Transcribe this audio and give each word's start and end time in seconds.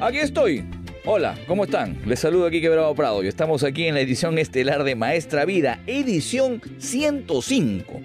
Aquí 0.00 0.18
estoy. 0.18 0.64
Hola, 1.06 1.34
¿cómo 1.46 1.64
están? 1.64 1.96
Les 2.04 2.20
saludo 2.20 2.46
aquí 2.46 2.60
Quebrado 2.60 2.94
Prado 2.94 3.24
y 3.24 3.26
estamos 3.26 3.62
aquí 3.62 3.86
en 3.86 3.94
la 3.94 4.00
edición 4.00 4.38
estelar 4.38 4.84
de 4.84 4.94
Maestra 4.94 5.46
Vida, 5.46 5.80
edición 5.86 6.60
105. 6.76 8.02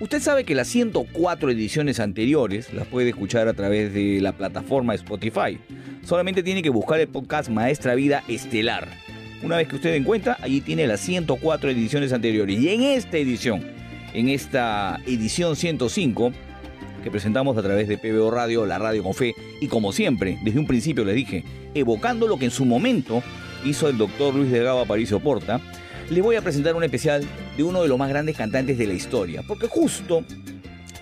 Usted 0.00 0.20
sabe 0.20 0.44
que 0.44 0.54
las 0.54 0.68
104 0.68 1.50
ediciones 1.50 1.98
anteriores 1.98 2.74
las 2.74 2.86
puede 2.86 3.10
escuchar 3.10 3.48
a 3.48 3.54
través 3.54 3.94
de 3.94 4.20
la 4.20 4.32
plataforma 4.32 4.94
Spotify. 4.94 5.58
Solamente 6.04 6.42
tiene 6.42 6.62
que 6.62 6.68
buscar 6.70 7.00
el 7.00 7.08
podcast 7.08 7.48
Maestra 7.48 7.94
Vida 7.94 8.22
Estelar. 8.28 8.88
Una 9.42 9.56
vez 9.56 9.68
que 9.68 9.76
usted 9.76 9.94
encuentra, 9.94 10.36
allí 10.42 10.60
tiene 10.60 10.86
las 10.86 11.00
104 11.00 11.70
ediciones 11.70 12.12
anteriores. 12.12 12.58
Y 12.58 12.68
en 12.68 12.82
esta 12.82 13.16
edición, 13.16 13.64
en 14.14 14.28
esta 14.28 15.00
edición 15.06 15.56
105, 15.56 16.32
que 17.02 17.10
presentamos 17.10 17.56
a 17.56 17.62
través 17.62 17.88
de 17.88 17.98
PBO 17.98 18.30
Radio, 18.30 18.66
la 18.66 18.78
radio 18.78 19.02
con 19.02 19.14
fe, 19.14 19.34
y 19.60 19.68
como 19.68 19.92
siempre, 19.92 20.38
desde 20.44 20.58
un 20.58 20.66
principio 20.66 21.04
les 21.04 21.14
dije, 21.14 21.44
evocando 21.74 22.26
lo 22.26 22.38
que 22.38 22.46
en 22.46 22.50
su 22.50 22.64
momento 22.64 23.22
hizo 23.64 23.88
el 23.88 23.98
doctor 23.98 24.34
Luis 24.34 24.50
Delgado 24.50 24.80
Aparicio 24.80 25.20
Porta, 25.20 25.60
les 26.10 26.22
voy 26.22 26.36
a 26.36 26.42
presentar 26.42 26.74
un 26.74 26.82
especial 26.82 27.24
de 27.56 27.62
uno 27.62 27.82
de 27.82 27.88
los 27.88 27.98
más 27.98 28.08
grandes 28.08 28.36
cantantes 28.36 28.76
de 28.76 28.86
la 28.86 28.94
historia, 28.94 29.42
porque 29.46 29.68
justo 29.68 30.24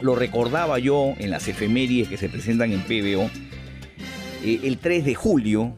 lo 0.00 0.14
recordaba 0.14 0.78
yo 0.78 1.14
en 1.18 1.30
las 1.30 1.48
efemérides 1.48 2.08
que 2.08 2.16
se 2.16 2.28
presentan 2.28 2.72
en 2.72 2.82
PBO, 2.82 3.30
eh, 4.44 4.60
el 4.62 4.78
3 4.78 5.04
de 5.04 5.14
julio, 5.14 5.74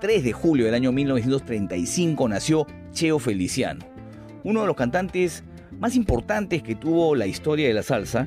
3 0.00 0.24
de 0.24 0.32
julio 0.32 0.66
del 0.66 0.74
año 0.74 0.92
1935 0.92 2.28
nació 2.28 2.66
Cheo 2.92 3.18
Feliciano, 3.18 3.80
uno 4.44 4.62
de 4.62 4.66
los 4.66 4.76
cantantes 4.76 5.44
más 5.78 5.96
importantes 5.96 6.62
que 6.62 6.74
tuvo 6.74 7.14
la 7.14 7.26
historia 7.26 7.68
de 7.68 7.74
la 7.74 7.82
salsa 7.82 8.26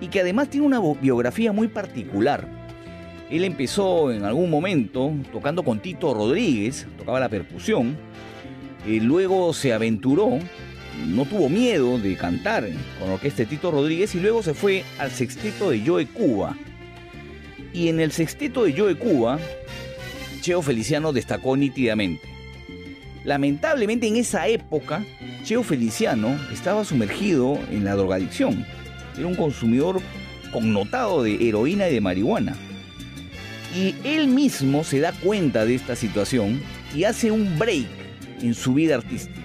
y 0.00 0.08
que 0.08 0.20
además 0.20 0.50
tiene 0.50 0.66
una 0.66 0.80
biografía 1.00 1.52
muy 1.52 1.68
particular. 1.68 2.48
Él 3.30 3.44
empezó 3.44 4.10
en 4.10 4.24
algún 4.24 4.50
momento 4.50 5.12
tocando 5.32 5.62
con 5.62 5.80
Tito 5.80 6.14
Rodríguez, 6.14 6.86
tocaba 6.96 7.20
la 7.20 7.28
percusión, 7.28 7.96
y 8.86 9.00
luego 9.00 9.52
se 9.52 9.72
aventuró, 9.72 10.38
no 11.06 11.24
tuvo 11.26 11.48
miedo 11.48 11.98
de 11.98 12.16
cantar 12.16 12.66
con 12.98 13.08
la 13.08 13.14
orquesta 13.14 13.42
de 13.42 13.46
Tito 13.46 13.70
Rodríguez 13.70 14.14
y 14.14 14.20
luego 14.20 14.42
se 14.42 14.54
fue 14.54 14.84
al 14.98 15.10
sexteto 15.10 15.70
de 15.70 15.82
Joe 15.84 16.06
Cuba. 16.06 16.56
Y 17.72 17.88
en 17.88 18.00
el 18.00 18.12
sexteto 18.12 18.64
de 18.64 18.72
Joe 18.72 18.96
Cuba, 18.96 19.38
Cheo 20.40 20.62
Feliciano 20.62 21.12
destacó 21.12 21.56
nítidamente. 21.56 22.37
Lamentablemente 23.28 24.06
en 24.06 24.16
esa 24.16 24.48
época, 24.48 25.04
Cheo 25.44 25.62
Feliciano 25.62 26.40
estaba 26.50 26.82
sumergido 26.82 27.58
en 27.70 27.84
la 27.84 27.94
drogadicción. 27.94 28.64
Era 29.18 29.26
un 29.26 29.34
consumidor 29.34 30.00
connotado 30.50 31.22
de 31.22 31.46
heroína 31.46 31.90
y 31.90 31.92
de 31.92 32.00
marihuana. 32.00 32.56
Y 33.76 33.94
él 34.02 34.28
mismo 34.28 34.82
se 34.82 35.00
da 35.00 35.12
cuenta 35.12 35.66
de 35.66 35.74
esta 35.74 35.94
situación 35.94 36.62
y 36.94 37.04
hace 37.04 37.30
un 37.30 37.58
break 37.58 37.86
en 38.40 38.54
su 38.54 38.72
vida 38.72 38.94
artística, 38.94 39.38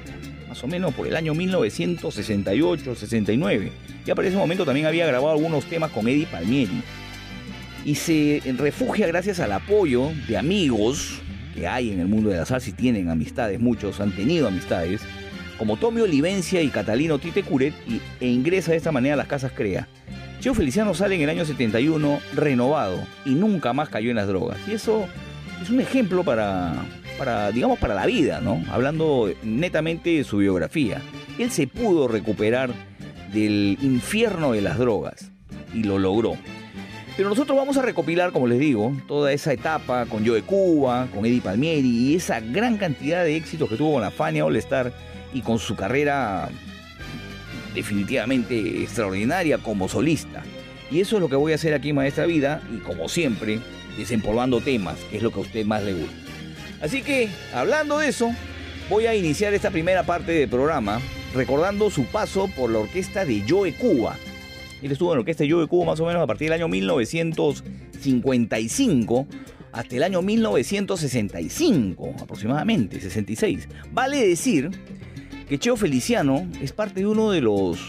más 0.48 0.64
o 0.64 0.68
menos 0.68 0.94
por 0.94 1.06
el 1.06 1.18
año 1.18 1.36
1968-69. 1.36 3.70
Ya 4.06 4.16
para 4.16 4.30
ese 4.30 4.38
momento 4.38 4.64
también 4.64 4.86
había 4.86 5.08
grabado 5.08 5.34
algunos 5.34 5.66
temas 5.66 5.92
con 5.92 6.08
Eddie 6.08 6.28
Palmieri. 6.28 6.82
Y 7.84 7.96
se 7.96 8.42
refugia 8.58 9.08
gracias 9.08 9.42
al 9.42 9.52
apoyo 9.52 10.10
de 10.30 10.38
amigos 10.38 11.22
que 11.54 11.68
hay 11.68 11.92
en 11.92 12.00
el 12.00 12.08
mundo 12.08 12.30
de 12.30 12.38
la 12.38 12.46
salsa 12.46 12.70
y 12.70 12.74
tienen 12.74 13.10
amistades, 13.10 13.60
muchos 13.60 14.00
han 14.00 14.12
tenido 14.12 14.48
amistades, 14.48 15.02
como 15.58 15.78
Tommy 15.78 16.02
Olivencia 16.02 16.62
y 16.62 16.70
Catalino 16.70 17.20
Tite 17.20 17.44
Curet, 17.44 17.74
y, 17.88 18.02
e 18.20 18.28
ingresa 18.28 18.72
de 18.72 18.78
esta 18.78 18.92
manera 18.92 19.14
a 19.14 19.18
las 19.18 19.28
casas 19.28 19.52
CREA. 19.52 19.88
Cheo 20.40 20.54
Feliciano 20.54 20.94
sale 20.94 21.16
en 21.16 21.22
el 21.22 21.30
año 21.30 21.46
71 21.46 22.20
renovado 22.34 23.02
y 23.26 23.30
nunca 23.30 23.72
más 23.72 23.88
cayó 23.88 24.10
en 24.10 24.18
las 24.18 24.28
drogas. 24.28 24.58
Y 24.68 24.74
eso 24.74 25.06
es 25.62 25.70
un 25.70 25.80
ejemplo 25.80 26.26
para, 26.26 26.74
para, 27.18 27.52
digamos, 27.52 27.80
para 27.80 27.96
la 27.96 28.06
vida, 28.06 28.42
¿no? 28.42 28.62
Hablando 28.70 29.32
netamente 29.44 30.10
de 30.10 30.24
su 30.26 30.38
biografía. 30.40 31.02
Él 31.40 31.50
se 31.50 31.68
pudo 31.68 32.10
recuperar 32.10 32.72
del 33.32 33.78
infierno 33.82 34.52
de 34.52 34.62
las 34.62 34.78
drogas 34.78 35.32
y 35.74 35.84
lo 35.84 35.98
logró. 35.98 36.36
Pero 37.16 37.30
nosotros 37.30 37.56
vamos 37.56 37.78
a 37.78 37.84
recopilar, 37.84 38.32
como 38.32 38.48
les 38.48 38.60
digo, 38.60 38.92
toda 39.08 39.32
esa 39.32 39.54
etapa 39.54 40.08
con 40.08 40.26
Joe 40.26 40.42
Cuba, 40.42 41.08
con 41.14 41.26
Eddie 41.26 41.42
Palmieri 41.42 41.88
y 41.88 42.16
esa 42.16 42.40
gran 42.40 42.78
cantidad 42.78 43.24
de 43.24 43.36
éxitos 43.36 43.70
que 43.70 43.76
tuvo 43.76 43.94
con 43.94 44.02
la 44.02 44.10
Fania 44.10 44.46
All 44.46 44.56
Star 44.56 44.92
y 45.32 45.42
con 45.42 45.60
su 45.60 45.76
carrera 45.76 46.50
definitivamente 47.76 48.82
extraordinaria 48.82 49.60
como 49.60 49.88
solista. 49.88 50.44
Y 50.90 51.02
eso 51.02 51.18
es 51.18 51.22
lo 51.22 51.30
que 51.30 51.36
voy 51.36 51.52
a 51.52 51.56
hacer 51.56 51.76
aquí 51.76 51.94
Maestra 51.94 52.26
Vida 52.26 52.62
y 52.74 52.78
como 52.78 53.08
siempre, 53.08 53.60
desempolvando 53.98 54.60
temas, 54.60 54.98
que 55.12 55.18
es 55.18 55.24
lo 55.24 55.32
que 55.32 55.40
a 55.40 55.44
usted 55.44 55.66
más 55.66 55.84
le 55.84 55.94
gusta. 55.94 56.16
Así 56.82 57.04
que, 57.04 57.30
hablando 57.54 58.00
de 58.00 58.10
eso, 58.10 58.32
voy 58.90 59.06
a 59.06 59.16
iniciar 59.16 59.54
esta 59.54 59.70
primera 59.70 60.04
parte 60.04 60.32
del 60.32 60.50
programa 60.50 61.00
recordando 61.34 61.90
su 61.90 62.06
paso 62.06 62.48
por 62.56 62.72
la 62.72 62.80
orquesta 62.80 63.24
de 63.24 63.44
Joe 63.48 63.74
Cuba. 63.74 64.18
Él 64.84 64.92
estuvo 64.92 65.12
en 65.12 65.18
la 65.18 65.22
orquesta 65.22 65.46
de 65.46 65.52
Joe 65.52 65.66
Cuba 65.68 65.86
más 65.86 66.02
o 66.02 66.06
menos 66.06 66.22
a 66.22 66.28
partir 66.28 66.50
del 66.50 66.60
año 66.60 66.68
1955 66.68 69.28
hasta 69.72 69.96
el 69.96 70.04
año 70.04 70.22
1965, 70.22 72.16
aproximadamente, 72.22 73.02
66. 73.02 73.68
Vale 73.92 74.28
decir 74.28 74.70
que 75.50 75.58
Cheo 75.58 75.76
Feliciano 75.76 76.48
es 76.62 76.72
parte 76.72 77.00
de 77.00 77.08
uno 77.08 77.32
de 77.32 77.42
los. 77.42 77.80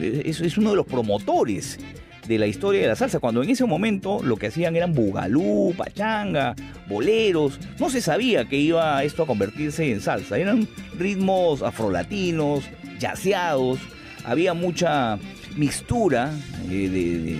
Es, 0.00 0.58
uno 0.58 0.70
de 0.70 0.76
los 0.76 0.86
promotores 0.86 1.78
de 2.26 2.38
la 2.38 2.46
historia 2.46 2.82
de 2.82 2.88
la 2.88 2.96
salsa, 2.96 3.20
cuando 3.20 3.42
en 3.42 3.50
ese 3.50 3.64
momento 3.64 4.20
lo 4.22 4.36
que 4.36 4.48
hacían 4.48 4.74
eran 4.74 4.94
bugalú, 4.94 5.74
pachanga, 5.76 6.56
boleros. 6.88 7.60
No 7.78 7.88
se 7.88 8.00
sabía 8.00 8.46
que 8.46 8.56
iba 8.56 9.04
esto 9.04 9.22
a 9.22 9.26
convertirse 9.26 9.92
en 9.92 10.00
salsa. 10.00 10.38
Eran 10.38 10.66
ritmos 10.98 11.62
afrolatinos, 11.62 12.64
yaceados. 12.98 13.78
Había 14.24 14.54
mucha 14.54 15.20
mixtura 15.58 16.32
de, 16.66 17.36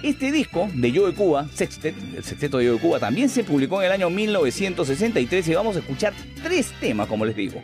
Este 0.01 0.31
disco 0.31 0.69
de 0.74 0.92
Yo 0.94 1.07
de 1.07 1.13
Cuba, 1.13 1.42
el 1.42 2.24
sexteto 2.24 2.57
de 2.57 2.66
Yo 2.66 2.74
de 2.74 2.80
Cuba, 2.80 3.00
también 3.00 3.27
se 3.27 3.44
publicó 3.44 3.81
en 3.81 3.88
el 3.88 3.92
año 3.92 4.10
1963 4.10 5.48
y 5.48 5.54
vamos 5.54 5.75
a 5.75 5.80
escuchar 5.80 6.13
tres 6.42 6.72
temas, 6.80 7.07
como 7.07 7.25
les 7.25 7.36
digo. 7.36 7.62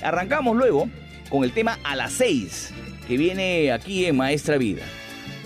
Arrancamos 0.00 0.56
luego 0.56 0.88
con 1.28 1.42
el 1.42 1.52
tema 1.52 1.78
A 1.82 1.96
las 1.96 2.12
6, 2.12 2.72
que 3.08 3.16
viene 3.16 3.72
aquí 3.72 4.04
en 4.04 4.16
Maestra 4.16 4.58
Vida. 4.58 4.82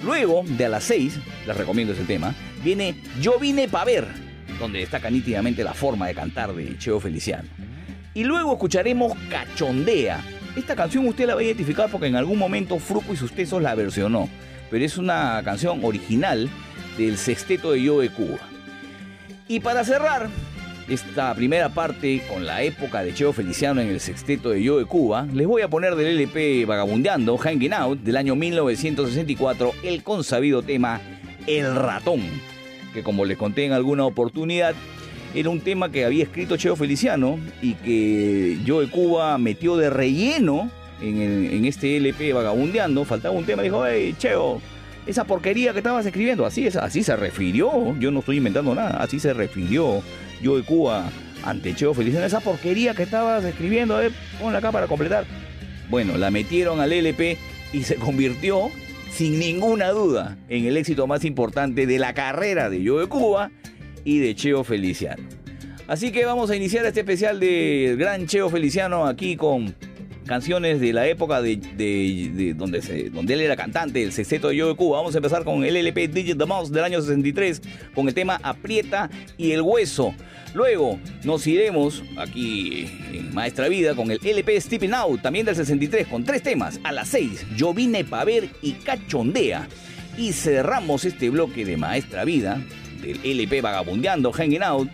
Luego 0.05 0.45
de 0.47 0.67
A 0.67 0.69
las 0.69 0.85
6, 0.85 1.19
les 1.47 1.57
recomiendo 1.57 1.95
ese 1.95 2.05
tema, 2.05 2.35
viene 2.63 2.97
Yo 3.23 3.39
vine 3.39 3.67
para 3.69 3.87
ver, 3.87 4.26
donde 4.59 4.81
destaca 4.81 5.11
nítidamente 5.11 5.65
la 5.65 5.75
forma 5.75 6.07
de 6.07 6.15
cantar 6.15 6.55
de 6.55 6.77
Cheo 6.79 7.01
Feliciano. 7.01 7.49
Y 8.15 8.25
luego 8.25 8.53
escucharemos 8.53 9.13
Cachondea. 9.29 10.21
Esta 10.57 10.75
canción 10.75 11.07
usted 11.07 11.27
la 11.27 11.35
va 11.35 11.41
a 11.41 11.45
identificar 11.45 11.91
porque 11.91 12.07
en 12.07 12.17
algún 12.17 12.39
momento 12.39 12.79
Fruco 12.79 13.13
y 13.13 13.17
sus 13.17 13.33
tesos 13.33 13.61
la 13.61 13.75
versionó, 13.75 14.29
pero 14.71 14.85
es 14.85 14.97
una 14.97 15.43
canción 15.45 15.85
original 15.85 16.49
del 16.97 17.19
sexteto 17.19 17.73
de 17.73 17.83
Yo 17.83 18.01
de 18.01 18.09
Cuba. 18.09 18.39
Y 19.49 19.61
para 19.61 19.85
cerrar, 19.85 20.29
esta 20.89 21.35
primera 21.35 21.69
parte 21.69 22.23
con 22.33 22.47
la 22.47 22.63
época 22.63 23.03
de 23.03 23.13
Cheo 23.13 23.33
Feliciano 23.33 23.81
en 23.81 23.89
el 23.89 24.01
sexteto 24.01 24.51
de 24.51 24.63
Yo 24.63 24.79
de 24.79 24.85
Cuba, 24.85 25.27
les 25.33 25.47
voy 25.47 25.63
a 25.63 25.69
poner 25.69 25.95
del 25.95 26.17
LP 26.19 26.65
Vagabundeando, 26.65 27.37
Hanging 27.37 27.73
Out, 27.73 28.01
del 28.01 28.17
año 28.17 28.35
1964, 28.35 29.73
el 29.83 30.03
consabido 30.03 30.63
tema 30.63 31.01
El 31.47 31.75
ratón, 31.75 32.23
que 32.97 33.03
como 33.03 33.27
les 33.27 33.37
conté 33.37 33.67
en 33.67 33.73
alguna 33.73 34.07
oportunidad, 34.07 34.75
era 35.35 35.51
un 35.51 35.61
tema 35.61 35.93
que 35.93 36.07
había 36.07 36.25
escrito 36.25 36.57
Cheo 36.57 36.77
Feliciano 36.77 37.39
y 37.61 37.75
que 37.75 38.59
Yo 38.65 38.81
de 38.81 38.89
Cuba 38.89 39.37
metió 39.37 39.77
de 39.77 39.91
relleno 39.91 40.71
en, 41.03 41.21
en 41.21 41.65
este 41.67 41.99
LP 41.99 42.33
Vagabundeando. 42.33 43.05
Faltaba 43.05 43.35
un 43.35 43.45
tema, 43.45 43.63
dijo, 43.63 43.87
hey, 43.87 44.15
Cheo, 44.19 44.63
esa 45.07 45.25
porquería 45.25 45.73
que 45.73 45.79
estabas 45.79 46.07
escribiendo, 46.07 46.47
así, 46.47 46.67
es, 46.67 46.77
así 46.77 47.03
se 47.03 47.15
refirió, 47.17 47.95
yo 48.01 48.11
no 48.11 48.21
estoy 48.21 48.39
inventando 48.39 48.75
nada, 48.75 48.97
así 49.03 49.21
se 49.21 49.35
refirió 49.35 50.03
yo 50.41 50.57
de 50.57 50.63
Cuba 50.63 51.11
ante 51.45 51.75
Cheo 51.75 51.93
Feliciano, 51.93 52.27
esa 52.27 52.41
porquería 52.41 52.95
que 52.95 53.03
estabas 53.03 53.45
escribiendo, 53.45 53.95
a 53.95 54.01
ver, 54.01 54.13
ponla 54.41 54.59
acá 54.59 54.73
para 54.73 54.87
completar. 54.87 55.27
Bueno, 55.91 56.17
la 56.17 56.31
metieron 56.31 56.81
al 56.81 56.93
LP 56.93 57.37
y 57.75 57.83
se 57.83 57.97
convirtió, 57.97 58.71
sin 59.11 59.39
ninguna 59.39 59.91
duda, 59.91 60.37
en 60.49 60.67
el 60.67 60.77
éxito 60.77 61.07
más 61.07 61.25
importante 61.25 61.87
de 61.87 61.99
la 61.99 62.15
carrera 62.15 62.69
de 62.69 62.83
Yo 62.83 62.99
de 62.99 63.07
Cuba 63.07 63.51
y 64.05 64.19
de 64.19 64.35
Cheo 64.35 64.65
Feliciano. 64.65 65.23
Así 65.89 66.11
que 66.11 66.25
vamos 66.25 66.51
a 66.51 66.57
iniciar 66.57 66.85
este 66.85 67.01
especial 67.01 67.39
de 67.39 67.97
Gran 67.99 68.27
Cheo 68.27 68.51
Feliciano 68.51 69.07
aquí 69.07 69.37
con 69.37 69.75
canciones 70.27 70.81
de 70.81 70.93
la 70.93 71.07
época 71.07 71.41
de, 71.41 71.57
de- 71.57 72.31
de 72.35 72.55
donde, 72.55 73.11
donde 73.13 73.35
él 73.35 73.41
era 73.41 73.57
cantante, 73.57 74.03
el 74.03 74.13
sexteto 74.13 74.49
de 74.49 74.57
Yo 74.57 74.69
de 74.69 74.75
Cuba. 74.75 74.99
Vamos 74.99 75.15
a 75.15 75.19
empezar 75.19 75.45
con 75.45 75.65
el 75.65 75.77
LP 75.77 76.09
Digit 76.09 76.39
the 76.39 76.47
Mouse 76.47 76.71
del 76.73 76.85
año 76.85 77.01
63, 77.01 77.63
con 77.95 78.09
el 78.09 78.15
tema 78.15 78.39
Aprieta 78.43 79.09
y 79.39 79.53
el 79.53 79.63
Hueso. 79.63 80.15
Luego 80.55 80.99
nos 81.25 81.47
iremos 81.47 82.03
aquí 82.17 82.89
en 83.13 83.35
Maestra 83.35 83.69
Vida 83.69 83.95
con 83.95 84.11
el 84.11 84.19
LP 84.25 84.61
Stepping 84.61 84.95
Out, 84.95 85.21
también 85.23 85.45
del 85.47 85.55
63, 85.57 86.07
con 86.07 86.25
tres 86.25 86.43
temas. 86.43 86.81
A 86.83 86.93
las 86.93 87.09
6, 87.09 87.47
Yo 87.57 87.75
vine 87.75 88.05
pa' 88.05 88.25
ver 88.25 88.49
y 88.63 88.73
cachondea. 88.73 89.69
Y 90.19 90.33
cerramos 90.33 91.05
este 91.05 91.29
bloque 91.29 91.65
de 91.67 91.77
Maestra 91.77 92.25
Vida, 92.25 92.63
del 93.03 93.21
LP 93.23 93.61
Vagabundeando, 93.61 94.33
Hanging 94.33 94.63
Out, 94.63 94.89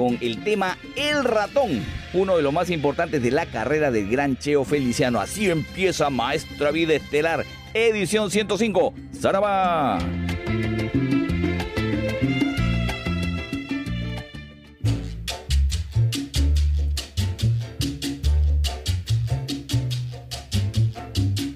con 0.00 0.16
el 0.22 0.42
tema 0.42 0.78
El 0.96 1.24
Ratón, 1.24 1.84
uno 2.14 2.34
de 2.34 2.42
los 2.42 2.54
más 2.54 2.70
importantes 2.70 3.22
de 3.22 3.30
la 3.30 3.44
carrera 3.44 3.90
del 3.90 4.08
gran 4.08 4.38
Cheo 4.38 4.64
Feliciano. 4.64 5.20
Así 5.20 5.50
empieza 5.50 6.08
Maestra 6.08 6.70
Vida 6.70 6.94
Estelar, 6.94 7.44
edición 7.74 8.30
105. 8.30 8.94
¡Zaraba! 9.14 9.98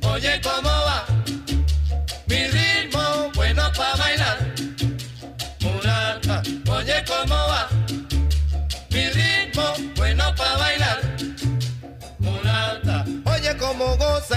Oye, 0.02 0.40
¿cómo 0.42 0.68
va? 0.68 1.06
Mi 2.26 2.44
ritmo 2.48 3.30
bueno 3.34 3.62
para 3.74 3.96
bailar. 3.96 4.54
Oye, 6.68 7.04
¿cómo 7.06 7.34
va? 7.34 7.73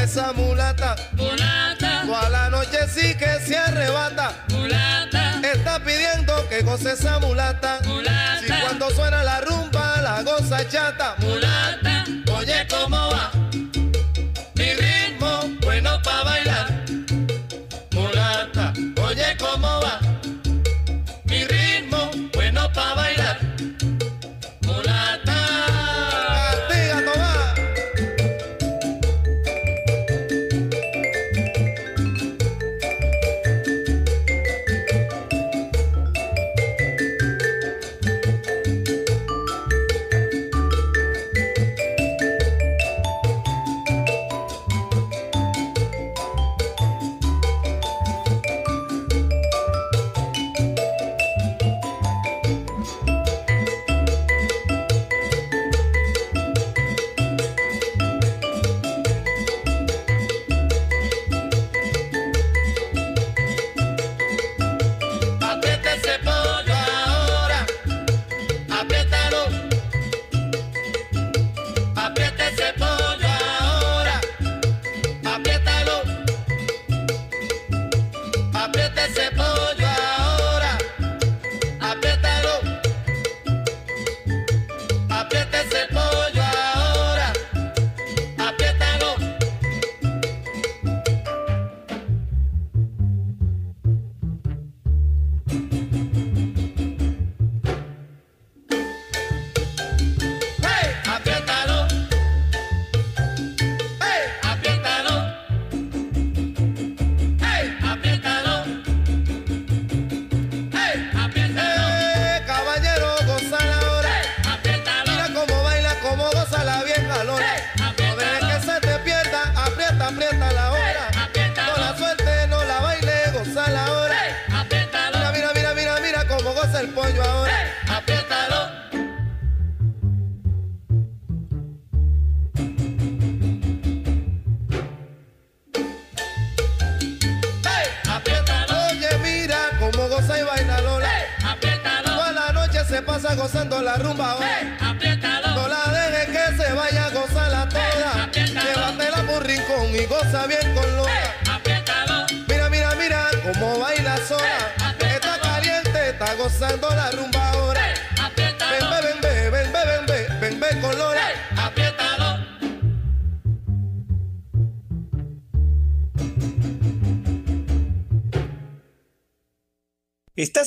Esa 0.04 0.34
mulata, 0.34 0.96
mulata, 1.14 2.04
toda 2.06 2.30
la 2.30 2.50
noche 2.50 2.78
sí 2.94 3.16
que 3.16 3.40
se 3.46 3.58
arrebata. 3.58 4.34
mulata, 4.50 5.40
Está 5.44 5.80
pidiendo 5.80 6.48
que 6.50 6.62
goce 6.62 6.94
esa 6.94 7.20
mulata. 7.20 7.80
mulata. 7.86 8.40
Si 8.42 8.48
cuando 8.62 8.90
suena 8.92 9.24
la 9.24 9.42
rumba 9.42 10.02
la 10.02 10.22
goza 10.24 10.68
chata. 10.68 11.16
mulata, 11.20 12.06
oye, 12.38 12.68
¿cómo 12.70 12.98
va? 13.10 13.32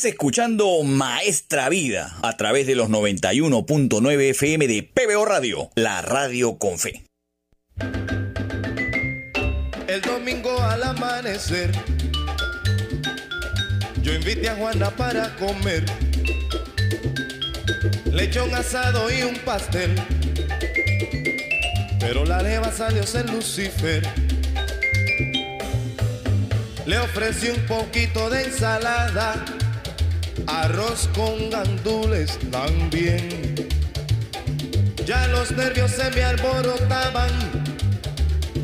Escuchando 0.05 0.83
Maestra 0.83 1.69
Vida 1.69 2.17
a 2.23 2.37
través 2.37 2.67
de 2.67 2.75
los 2.75 2.89
91.9 2.89 4.31
FM 4.31 4.67
de 4.67 4.83
PBO 4.83 5.25
Radio, 5.27 5.71
la 5.75 6.01
radio 6.01 6.59
con 6.59 6.79
fe. 6.79 7.05
El 9.87 10.01
domingo 10.01 10.59
al 10.63 10.83
amanecer, 10.85 11.71
yo 14.03 14.15
invité 14.15 14.49
a 14.49 14.57
Juana 14.57 14.91
para 14.91 15.37
comer. 15.37 15.85
Lechón 18.07 18.55
asado 18.55 19.11
y 19.11 19.23
un 19.23 19.37
pastel. 19.41 19.95
Pero 21.99 22.25
la 22.25 22.41
leva 22.41 22.73
salió 22.73 23.07
ser 23.07 23.29
Lucifer. 23.29 24.03
Le 26.87 26.99
ofrecí 26.99 27.49
un 27.51 27.67
poquito 27.67 28.31
de 28.31 28.45
ensalada, 28.45 29.45
arroz 30.71 31.09
con 31.15 31.51
gandules 31.51 32.39
también. 32.51 33.55
Ya 35.05 35.27
los 35.29 35.51
nervios 35.51 35.91
se 35.91 36.09
me 36.11 36.23
alborotaban 36.23 37.31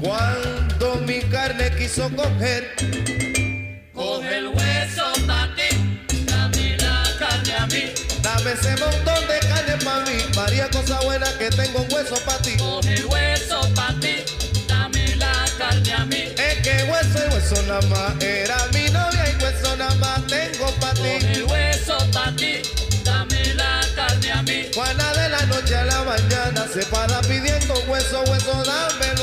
cuando 0.01 0.97
mi 1.07 1.21
carne 1.23 1.71
quiso 1.77 2.09
coger. 2.15 2.75
Coge 3.93 4.39
el 4.39 4.49
hueso 4.49 5.05
pa' 5.27 5.49
ti. 5.57 6.05
Dame 6.27 6.77
la 6.77 7.03
carne 7.19 7.55
a 7.55 7.67
mí. 7.67 7.85
Dame 8.23 8.53
ese 8.53 8.77
montón 8.77 9.23
de 9.27 9.39
carne 9.49 9.77
pa' 9.85 10.01
mí, 10.07 10.19
María, 10.37 10.69
cosa 10.71 11.01
buena 11.01 11.27
que 11.39 11.51
tengo 11.51 11.81
un 11.81 11.93
hueso 11.93 12.17
pa' 12.25 12.39
ti. 12.39 12.57
Coge 12.57 12.95
el 12.95 13.07
hueso 13.07 13.61
pa' 13.75 13.95
ti. 14.01 14.23
Dame 14.69 15.17
la 15.17 15.33
carne 15.59 15.93
a 15.93 16.05
mí. 16.05 16.23
Es 16.37 16.55
que 16.63 16.85
hueso 16.89 17.19
y 17.27 17.35
hueso 17.35 17.63
nada 17.63 17.83
más 17.89 18.23
era 18.23 18.59
mi 18.73 18.89
novia 18.91 19.25
y 19.29 19.43
hueso 19.43 19.77
nada 19.77 19.95
más 19.97 20.25
tengo 20.29 20.71
pa' 20.81 20.95
Coge 20.95 21.19
ti. 21.35 21.66
Juana 24.77 25.11
de 25.15 25.31
la 25.31 25.47
noche 25.47 25.75
a 25.75 25.87
la 25.87 26.05
mañana 26.05 26.69
se 26.71 26.85
para 26.85 27.23
pidiendo 27.23 27.73
hueso, 27.89 28.23
hueso, 28.25 28.63
dámelo 28.63 29.16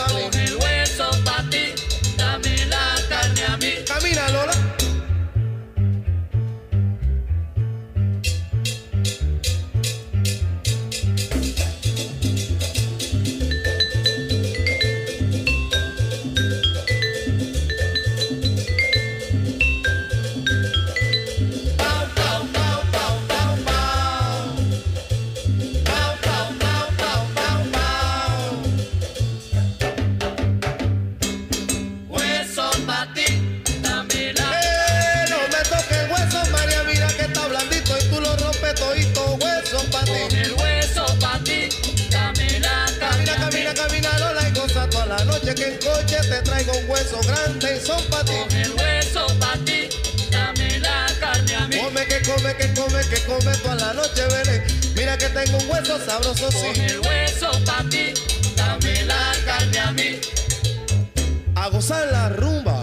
noche 45.44 45.56
que 45.56 45.68
en 45.68 45.78
coche 45.80 46.18
te 46.30 46.42
traigo 46.42 46.72
un 46.78 46.90
hueso 46.90 47.20
grande 47.22 47.78
y 47.78 47.86
son 47.86 48.02
pa' 48.06 48.24
ti. 48.24 48.34
Coge 48.44 48.62
el 48.62 48.74
hueso 48.74 49.28
pa' 49.40 49.58
ti. 49.66 49.90
Dame 50.32 50.80
la 50.80 51.08
carne 51.20 51.56
a 51.56 51.68
mí. 51.68 51.78
Come, 51.78 52.06
que 52.06 52.22
come, 52.22 52.56
que 52.56 52.74
come, 52.74 53.02
que 53.10 53.22
come 53.26 53.58
toda 53.58 53.76
la 53.76 53.94
noche, 53.94 54.22
ven. 54.32 54.64
Mira 54.96 55.18
que 55.18 55.30
tengo 55.30 55.58
un 55.58 55.70
hueso 55.70 56.00
sabroso, 56.06 56.52
sí. 56.52 56.82
el 56.82 57.00
hueso 57.00 57.52
pa' 57.66 57.84
ti. 57.90 58.14
Dame 58.56 59.04
la 59.06 59.34
carne 59.46 59.80
a 59.80 59.92
mí. 59.92 60.22
A 61.56 61.70
gozar 61.70 62.08
la 62.12 62.30
rumba. 62.30 62.83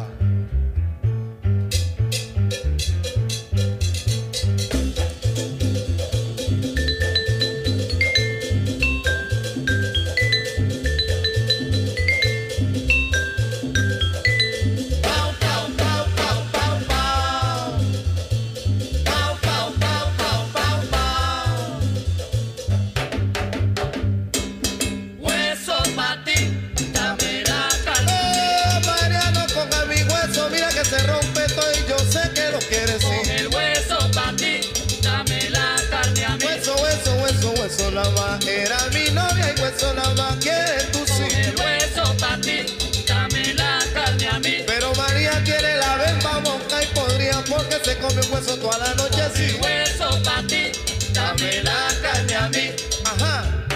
Era 38.00 38.78
mi 38.94 39.12
novia 39.12 39.54
y 39.54 39.60
hueso 39.60 39.92
nada 39.92 40.14
más 40.14 40.36
quieres 40.36 40.90
tú, 40.90 41.00
sí. 41.06 41.24
el 41.36 41.54
hueso 41.54 42.16
pa' 42.18 42.40
ti. 42.40 42.64
Dame 43.06 43.52
la 43.52 43.78
carne 43.92 44.26
a 44.26 44.38
mí. 44.38 44.56
Pero 44.66 44.94
María 44.94 45.42
quiere 45.44 45.76
la 45.76 45.96
ver, 45.96 46.14
vamos, 46.22 46.56
y 46.82 46.94
podría 46.94 47.44
porque 47.46 47.76
se 47.84 47.98
come 47.98 48.22
un 48.26 48.32
hueso 48.32 48.56
toda 48.58 48.78
la 48.78 48.94
noche, 48.94 49.20
El 49.26 49.50
sí. 49.50 49.56
hueso 49.62 50.22
pa' 50.24 50.42
ti. 50.48 50.72
Dame 51.12 51.62
la 51.62 51.88
carne 52.00 52.34
a 52.36 52.48
mí. 52.48 52.70
Ajá. 53.04 53.66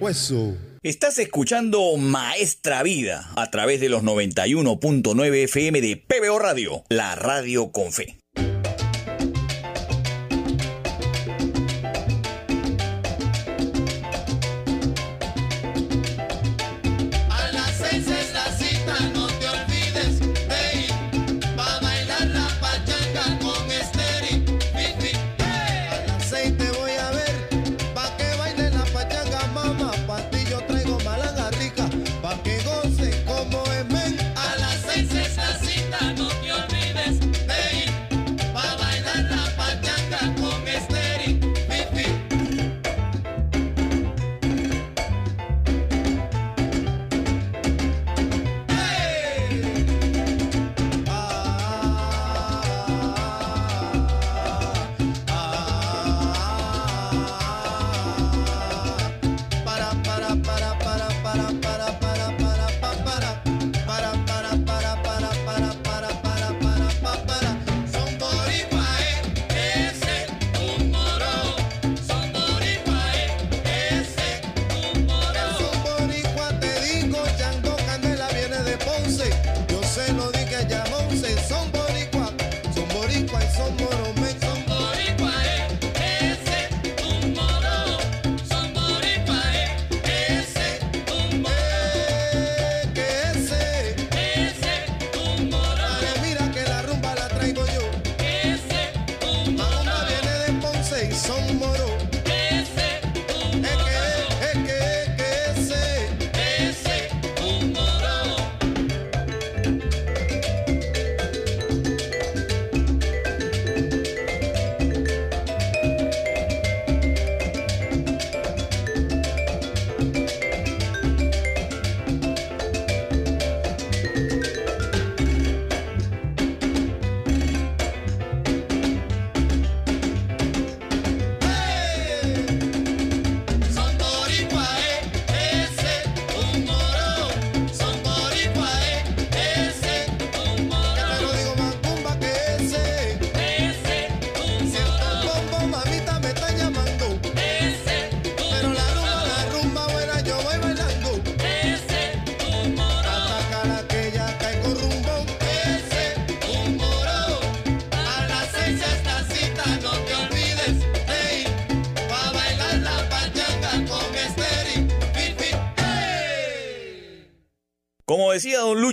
Hueso. 0.00 0.56
Estás 0.82 1.18
escuchando 1.20 1.96
Maestra 1.96 2.82
Vida 2.82 3.30
a 3.36 3.50
través 3.52 3.80
de 3.80 3.88
los 3.88 4.02
91.9 4.02 5.44
FM 5.44 5.80
de 5.80 5.96
PBO 5.96 6.38
Radio, 6.40 6.82
la 6.88 7.14
radio 7.14 7.70
con 7.70 7.92
fe. 7.92 8.18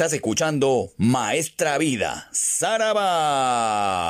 Estás 0.00 0.14
escuchando 0.14 0.94
Maestra 0.96 1.76
Vida, 1.76 2.26
Saraba. 2.32 4.09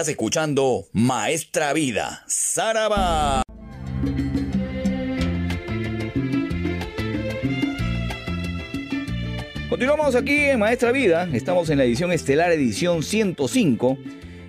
Estás 0.00 0.12
escuchando 0.12 0.86
Maestra 0.94 1.74
Vida, 1.74 2.24
Saraba. 2.26 3.42
Continuamos 9.68 10.14
aquí 10.14 10.36
en 10.36 10.58
Maestra 10.58 10.90
Vida, 10.92 11.28
estamos 11.34 11.68
en 11.68 11.76
la 11.76 11.84
edición 11.84 12.12
estelar, 12.12 12.50
edición 12.50 13.02
105, 13.02 13.98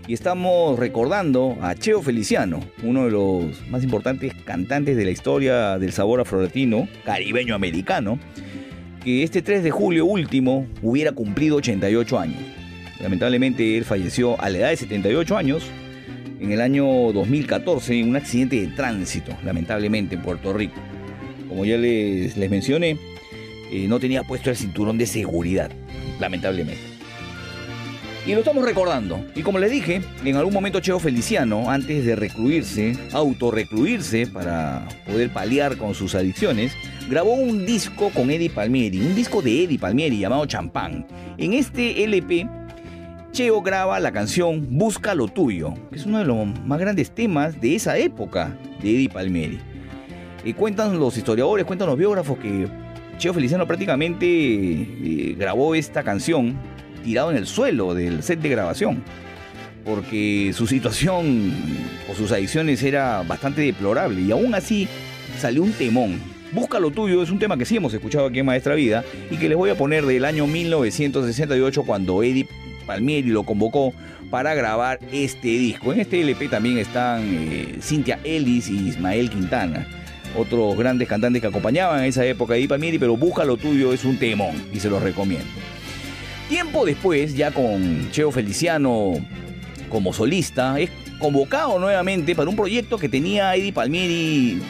y 0.08 0.14
estamos 0.14 0.80
recordando 0.80 1.58
a 1.60 1.76
Cheo 1.76 2.02
Feliciano, 2.02 2.62
uno 2.82 3.04
de 3.04 3.12
los 3.12 3.68
más 3.68 3.84
importantes 3.84 4.34
cantantes 4.46 4.96
de 4.96 5.04
la 5.04 5.12
historia 5.12 5.78
del 5.78 5.92
sabor 5.92 6.22
afrolatino, 6.22 6.88
caribeño 7.04 7.56
americano, 7.56 8.20
que 9.04 9.24
este 9.24 9.42
3 9.42 9.64
de 9.64 9.72
julio 9.72 10.06
último 10.06 10.66
hubiera 10.82 11.12
cumplido 11.12 11.58
88 11.58 12.20
años. 12.20 12.61
Lamentablemente 13.02 13.78
él 13.78 13.86
falleció 13.86 14.40
a 14.40 14.50
la 14.50 14.60
edad 14.60 14.70
de 14.70 14.78
78 14.78 15.38
años 15.38 15.64
en 16.40 16.52
el 16.52 16.62
año 16.62 16.86
2014 17.12 18.00
en 18.00 18.10
un 18.10 18.16
accidente 18.16 18.60
de 18.60 18.68
tránsito, 18.68 19.36
lamentablemente 19.44 20.16
en 20.16 20.22
Puerto 20.22 20.54
Rico. 20.54 20.80
Como 21.48 21.66
ya 21.66 21.78
les, 21.78 22.38
les 22.38 22.50
mencioné, 22.50 22.98
eh, 23.72 23.88
no 23.88 24.00
tenía 24.00 24.24
puesto 24.24 24.50
el 24.50 24.56
cinturón 24.56 24.98
de 24.98 25.06
seguridad, 25.06 25.72
lamentablemente. 26.20 26.92
Y 28.26 28.34
lo 28.34 28.40
estamos 28.40 28.64
recordando. 28.64 29.26
Y 29.34 29.42
como 29.42 29.58
les 29.58 29.72
dije, 29.72 30.02
en 30.24 30.36
algún 30.36 30.54
momento 30.54 30.80
Cheo 30.80 31.00
Feliciano, 31.00 31.72
antes 31.72 32.06
de 32.06 32.16
recluirse, 32.16 32.96
autorrecluirse 33.14 34.28
para 34.28 34.88
poder 35.08 35.34
paliar 35.34 35.76
con 35.78 35.96
sus 35.96 36.14
adicciones, 36.14 36.74
grabó 37.10 37.34
un 37.34 37.66
disco 37.66 38.12
con 38.12 38.30
Eddie 38.30 38.52
Palmieri, 38.52 39.00
un 39.00 39.16
disco 39.16 39.42
de 39.42 39.64
Eddie 39.64 39.80
Palmieri 39.80 40.20
llamado 40.20 40.46
Champán. 40.46 41.08
En 41.40 41.54
este 41.54 42.04
LP 42.04 42.48
Cheo 43.32 43.62
graba 43.62 43.98
la 44.02 44.12
canción 44.12 44.68
Busca 44.78 45.16
lo 45.16 45.30
tuyo, 45.30 45.74
que 45.90 45.96
es 45.98 46.06
uno 46.06 46.20
de 46.20 46.26
los 46.26 46.46
más 46.66 46.80
grandes 46.80 47.12
temas 47.12 47.62
de 47.62 47.76
esa 47.76 47.98
época 47.98 48.58
de 48.82 48.90
Eddie 48.90 49.10
Palmieri. 49.10 49.60
Y 50.44 50.54
cuentan 50.54 51.00
los 51.00 51.16
historiadores, 51.16 51.66
cuentan 51.66 51.88
los 51.88 51.98
biógrafos 51.98 52.38
que 52.40 52.68
Cheo 53.18 53.34
Feliciano 53.34 53.66
prácticamente 53.66 54.26
eh, 54.28 55.36
grabó 55.38 55.76
esta 55.76 56.04
canción 56.04 56.58
tirado 57.06 57.32
en 57.32 57.38
el 57.38 57.48
suelo 57.48 57.94
del 57.94 58.22
set 58.22 58.42
de 58.42 58.50
grabación, 58.50 59.02
porque 59.86 60.52
su 60.54 60.68
situación 60.68 61.54
o 62.12 62.16
sus 62.16 62.34
adicciones 62.34 62.84
era 62.84 63.24
bastante 63.24 63.62
deplorable 63.62 64.22
y 64.22 64.32
aún 64.32 64.56
así 64.56 64.90
salió 65.40 65.64
un 65.64 65.72
temón. 65.72 66.20
Busca 66.52 66.82
lo 66.82 66.92
tuyo 66.92 67.24
es 67.24 67.32
un 67.32 67.40
tema 67.40 67.56
que 67.56 67.64
sí 67.64 67.78
hemos 67.78 67.94
escuchado 67.94 68.26
aquí 68.26 68.40
en 68.40 68.46
Maestra 68.46 68.76
Vida 68.76 69.06
y 69.30 69.38
que 69.38 69.48
les 69.48 69.58
voy 69.58 69.70
a 69.70 69.78
poner 69.78 70.06
del 70.06 70.26
año 70.26 70.48
1968 70.48 71.84
cuando 71.84 72.24
Eddie 72.24 72.46
Palmieri 72.84 73.30
lo 73.30 73.44
convocó 73.44 73.94
para 74.30 74.54
grabar 74.54 75.00
este 75.12 75.48
disco. 75.48 75.94
En 75.94 76.00
este 76.00 76.22
LP 76.22 76.50
también 76.50 76.78
están 76.78 77.24
eh, 77.24 77.78
Cynthia 77.82 78.20
Ellis 78.24 78.70
y 78.70 78.88
Ismael 78.90 79.30
Quintana, 79.30 79.88
otros 80.38 80.78
grandes 80.78 81.08
cantantes 81.08 81.42
que 81.42 81.48
acompañaban 81.48 82.00
en 82.00 82.06
esa 82.06 82.26
época 82.26 82.56
Eddie 82.56 82.68
Palmieri, 82.68 82.98
pero 83.00 83.18
Busca 83.18 83.44
lo 83.44 83.58
tuyo 83.58 83.94
es 83.94 84.06
un 84.06 84.18
temón 84.18 84.56
y 84.74 84.80
se 84.80 84.90
los 84.90 85.02
recomiendo. 85.02 85.48
Tiempo 86.50 86.86
después, 86.86 87.36
ya 87.36 87.52
con 87.52 88.10
Cheo 88.12 88.32
Feliciano 88.32 89.14
como 89.90 90.14
solista, 90.14 90.80
es 90.80 90.90
convocado 91.20 91.78
nuevamente 91.80 92.36
para 92.36 92.50
un 92.50 92.56
proyecto 92.56 92.98
que 92.98 93.08
tenía 93.08 93.56
Eddie 93.56 93.74
Palmieri 93.74 94.62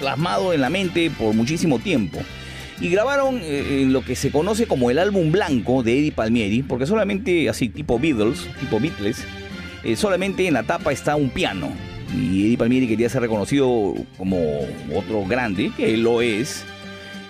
plasmado 0.00 0.52
en 0.52 0.60
la 0.60 0.70
mente 0.70 1.10
por 1.10 1.34
muchísimo 1.34 1.78
tiempo. 1.78 2.18
Y 2.80 2.90
grabaron 2.90 3.40
eh, 3.42 3.86
lo 3.88 4.02
que 4.04 4.14
se 4.14 4.30
conoce 4.30 4.66
como 4.66 4.90
el 4.90 4.98
álbum 5.00 5.32
blanco 5.32 5.82
de 5.82 5.98
Eddie 5.98 6.12
Palmieri, 6.12 6.62
porque 6.62 6.86
solamente 6.86 7.48
así 7.48 7.68
tipo 7.68 7.98
Beatles, 7.98 8.46
tipo 8.60 8.78
Beatles, 8.78 9.24
eh, 9.82 9.96
solamente 9.96 10.46
en 10.46 10.54
la 10.54 10.62
tapa 10.62 10.92
está 10.92 11.16
un 11.16 11.30
piano. 11.30 11.70
Y 12.14 12.46
Eddie 12.46 12.56
Palmieri 12.56 12.86
quería 12.86 13.08
ser 13.08 13.22
reconocido 13.22 13.94
como 14.16 14.38
otro 14.94 15.24
grande, 15.26 15.72
que 15.76 15.94
él 15.94 16.02
lo 16.02 16.22
es, 16.22 16.64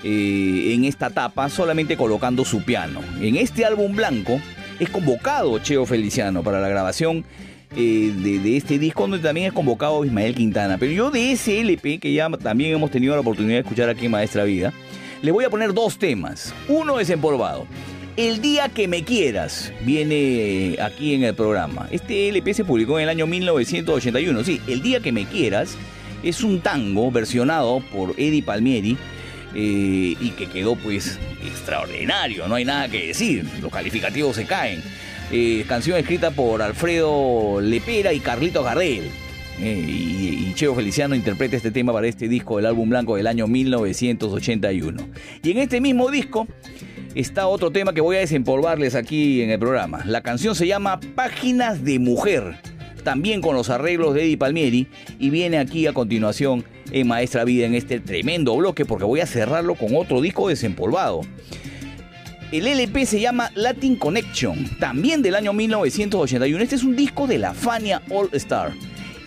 eh, 0.05 0.75
en 0.75 0.85
esta 0.85 1.09
tapa 1.09 1.49
solamente 1.49 1.97
colocando 1.97 2.45
su 2.45 2.63
piano. 2.63 3.01
En 3.21 3.37
este 3.37 3.65
álbum 3.65 3.97
blanco 3.97 4.39
es 4.79 4.91
convocado 4.91 5.59
Cheo 5.61 5.87
Feliciano 5.87 6.43
para 6.43 6.61
la 6.61 6.69
grabación 6.69 7.25
de, 7.75 8.11
de 8.13 8.57
este 8.57 8.79
disco, 8.79 9.03
donde 9.03 9.19
también 9.19 9.49
es 9.49 9.53
convocado 9.53 10.05
Ismael 10.05 10.35
Quintana. 10.35 10.79
Pero 10.79 10.93
yo 10.93 11.11
de 11.11 11.33
ese 11.33 11.61
LP, 11.61 11.99
que 11.99 12.13
ya 12.13 12.29
también 12.31 12.75
hemos 12.75 12.91
tenido 12.91 13.15
la 13.15 13.21
oportunidad 13.21 13.57
de 13.57 13.61
escuchar 13.61 13.89
aquí 13.89 14.07
en 14.07 14.13
Maestra 14.13 14.45
Vida, 14.45 14.73
le 15.23 15.31
voy 15.33 15.45
a 15.45 15.51
poner 15.51 15.75
dos 15.75 15.99
temas. 15.99 16.55
Uno 16.69 16.97
desempolvado. 16.97 17.67
El 18.17 18.41
día 18.41 18.69
que 18.69 18.89
me 18.89 19.05
quieras 19.05 19.73
viene 19.83 20.77
aquí 20.83 21.15
en 21.15 21.23
el 21.23 21.35
programa. 21.35 21.89
Este 21.91 22.29
LP 22.29 22.53
se 22.53 22.65
publicó 22.65 22.99
en 22.99 23.05
el 23.05 23.09
año 23.11 23.27
1981. 23.27 24.45
Sí, 24.45 24.61
El 24.67 24.83
día 24.83 25.01
que 25.01 25.13
me 25.13 25.25
quieras 25.27 25.77
es 26.23 26.43
un 26.43 26.61
tango 26.61 27.11
versionado 27.13 27.81
por 27.93 28.15
Eddie 28.19 28.43
Palmieri 28.43 28.97
eh, 29.55 30.17
y 30.21 30.31
que 30.37 30.47
quedó 30.47 30.75
pues 30.75 31.19
extraordinario. 31.45 32.49
No 32.49 32.57
hay 32.57 32.65
nada 32.65 32.89
que 32.89 33.07
decir. 33.09 33.45
Los 33.61 33.73
calificativos 33.73 34.35
se 34.35 34.47
caen. 34.47 34.83
Eh, 35.31 35.65
canción 35.69 35.97
escrita 35.97 36.31
por 36.31 36.61
Alfredo 36.63 37.61
Lepera 37.61 38.13
y 38.13 38.21
Carlito 38.21 38.65
Gardel. 38.65 39.11
Eh, 39.61 39.85
y, 39.87 40.49
y 40.49 40.55
Cheo 40.55 40.75
Feliciano 40.75 41.15
interpreta 41.15 41.57
este 41.57 41.71
tema 41.71 41.93
para 41.93 42.07
este 42.07 42.29
disco 42.29 42.57
del 42.57 42.67
álbum 42.67 42.89
blanco 42.89 43.17
del 43.17 43.27
año 43.27 43.47
1981. 43.47 45.09
Y 45.43 45.51
en 45.51 45.59
este 45.59 45.81
mismo 45.81 46.11
disco 46.11 46.47
está 47.15 47.49
otro 47.49 47.71
tema 47.71 47.93
que 47.93 48.01
voy 48.01 48.17
a 48.17 48.21
desempolvarles 48.21 48.95
aquí 48.95 49.43
en 49.43 49.51
el 49.51 49.59
programa. 49.59 50.05
La 50.05 50.21
canción 50.21 50.55
se 50.55 50.67
llama 50.67 51.01
Páginas 51.15 51.85
de 51.85 51.99
Mujer, 51.99 52.57
también 53.03 53.41
con 53.41 53.55
los 53.57 53.71
arreglos 53.71 54.15
de 54.15 54.25
Eddie 54.25 54.39
Palmieri, 54.39 54.89
y 55.19 55.31
viene 55.31 55.59
aquí 55.59 55.87
a 55.87 55.93
continuación 55.93 56.65
en 56.93 57.09
Maestra 57.09 57.45
Vida 57.45 57.67
en 57.67 57.75
este 57.75 58.01
tremendo 58.01 58.57
bloque 58.57 58.85
porque 58.85 59.05
voy 59.05 59.21
a 59.21 59.27
cerrarlo 59.27 59.75
con 59.75 59.97
otro 59.97 60.21
disco 60.21 60.49
desempolvado. 60.49 61.23
El 62.51 62.67
LP 62.67 63.05
se 63.05 63.21
llama 63.21 63.51
Latin 63.55 63.97
Connection, 63.97 64.65
también 64.79 65.21
del 65.21 65.35
año 65.35 65.53
1981. 65.53 66.63
Este 66.63 66.77
es 66.77 66.83
un 66.83 66.97
disco 66.97 67.27
de 67.27 67.39
la 67.39 67.53
Fania 67.53 68.01
All 68.11 68.31
Star. 68.33 68.73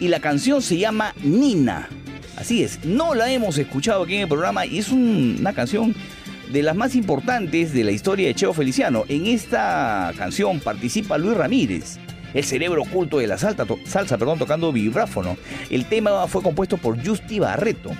Y 0.01 0.07
la 0.09 0.19
canción 0.19 0.61
se 0.61 0.77
llama 0.77 1.13
Nina. 1.23 1.87
Así 2.35 2.63
es, 2.63 2.83
no 2.83 3.13
la 3.13 3.31
hemos 3.31 3.57
escuchado 3.57 4.03
aquí 4.03 4.15
en 4.15 4.21
el 4.21 4.27
programa 4.27 4.65
y 4.65 4.79
es 4.79 4.89
un- 4.89 5.37
una 5.39 5.53
canción 5.53 5.93
de 6.51 6.63
las 6.63 6.75
más 6.75 6.95
importantes 6.95 7.71
de 7.71 7.83
la 7.83 7.91
historia 7.91 8.27
de 8.27 8.33
Cheo 8.35 8.51
Feliciano. 8.51 9.05
En 9.07 9.27
esta 9.27 10.11
canción 10.17 10.59
participa 10.59 11.17
Luis 11.19 11.37
Ramírez, 11.37 11.97
el 12.33 12.43
cerebro 12.43 12.81
oculto 12.81 13.19
de 13.19 13.27
la 13.27 13.37
salsa, 13.37 14.17
perdón, 14.17 14.39
tocando 14.39 14.71
vibráfono. 14.73 15.37
El 15.69 15.85
tema 15.85 16.27
fue 16.27 16.41
compuesto 16.41 16.77
por 16.77 16.97
Justy 17.05 17.37
Barreto, 17.39 17.91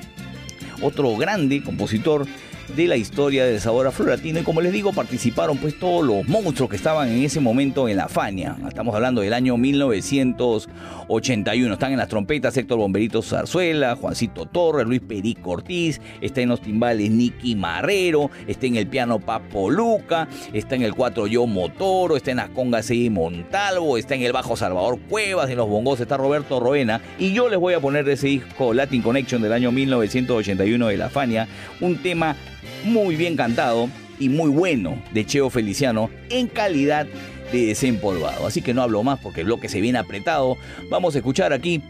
otro 0.81 1.15
grande 1.17 1.61
compositor 1.61 2.25
de 2.75 2.87
la 2.87 2.95
historia 2.95 3.45
del 3.45 3.59
sabor 3.59 3.87
afro-latino 3.87 4.39
y 4.39 4.43
como 4.43 4.61
les 4.61 4.71
digo 4.71 4.93
participaron 4.93 5.57
pues 5.57 5.77
todos 5.77 6.05
los 6.05 6.27
monstruos 6.27 6.69
que 6.69 6.77
estaban 6.77 7.09
en 7.09 7.23
ese 7.23 7.39
momento 7.39 7.89
en 7.89 7.97
la 7.97 8.07
Fania. 8.07 8.55
Estamos 8.67 8.95
hablando 8.95 9.21
del 9.21 9.33
año 9.33 9.57
1981. 9.57 11.73
Están 11.73 11.91
en 11.91 11.97
las 11.97 12.07
trompetas 12.07 12.55
Héctor 12.55 12.77
Bomberito 12.77 13.21
Zarzuela, 13.21 13.95
Juancito 13.95 14.45
Torres, 14.45 14.87
Luis 14.87 15.01
Perico 15.01 15.51
Ortiz, 15.51 15.99
está 16.21 16.41
en 16.41 16.49
los 16.49 16.61
timbales 16.61 17.11
Nicky 17.11 17.55
Marrero, 17.55 18.31
está 18.47 18.67
en 18.67 18.77
el 18.77 18.87
piano 18.87 19.19
Papo 19.19 19.69
Luca, 19.69 20.27
está 20.53 20.75
en 20.75 20.83
el 20.83 20.93
4 20.93 21.27
Yo 21.27 21.45
Motoro, 21.47 22.15
está 22.15 22.31
en 22.31 22.37
las 22.37 22.49
congas 22.49 22.89
Eddie 22.89 23.09
Montalvo, 23.09 23.97
está 23.97 24.15
en 24.15 24.21
el 24.21 24.31
bajo 24.31 24.55
Salvador 24.55 24.99
Cuevas, 25.09 25.49
en 25.49 25.57
los 25.57 25.67
bongos 25.67 25.99
está 25.99 26.17
Roberto 26.17 26.59
Roena 26.59 27.01
y 27.19 27.33
yo 27.33 27.49
les 27.49 27.59
voy 27.59 27.73
a 27.73 27.79
poner 27.79 28.05
de 28.05 28.13
ese 28.13 28.27
disco 28.27 28.73
Latin 28.73 29.01
Connection 29.01 29.41
del 29.41 29.53
año 29.53 29.71
1981 29.71 30.87
de 30.87 30.97
la 30.97 31.09
Fania, 31.09 31.47
un 31.81 31.97
tema 31.97 32.35
muy 32.83 33.15
bien 33.15 33.35
cantado 33.35 33.89
y 34.19 34.29
muy 34.29 34.49
bueno 34.49 35.01
de 35.13 35.25
Cheo 35.25 35.49
Feliciano 35.49 36.09
en 36.29 36.47
calidad 36.47 37.07
de 37.51 37.65
desempolvado. 37.65 38.47
Así 38.47 38.61
que 38.61 38.73
no 38.73 38.81
hablo 38.81 39.03
más 39.03 39.19
porque 39.19 39.41
el 39.41 39.47
bloque 39.47 39.69
se 39.69 39.81
viene 39.81 39.99
apretado. 39.99 40.57
Vamos 40.89 41.15
a 41.15 41.17
escuchar 41.19 41.53
aquí 41.53 41.81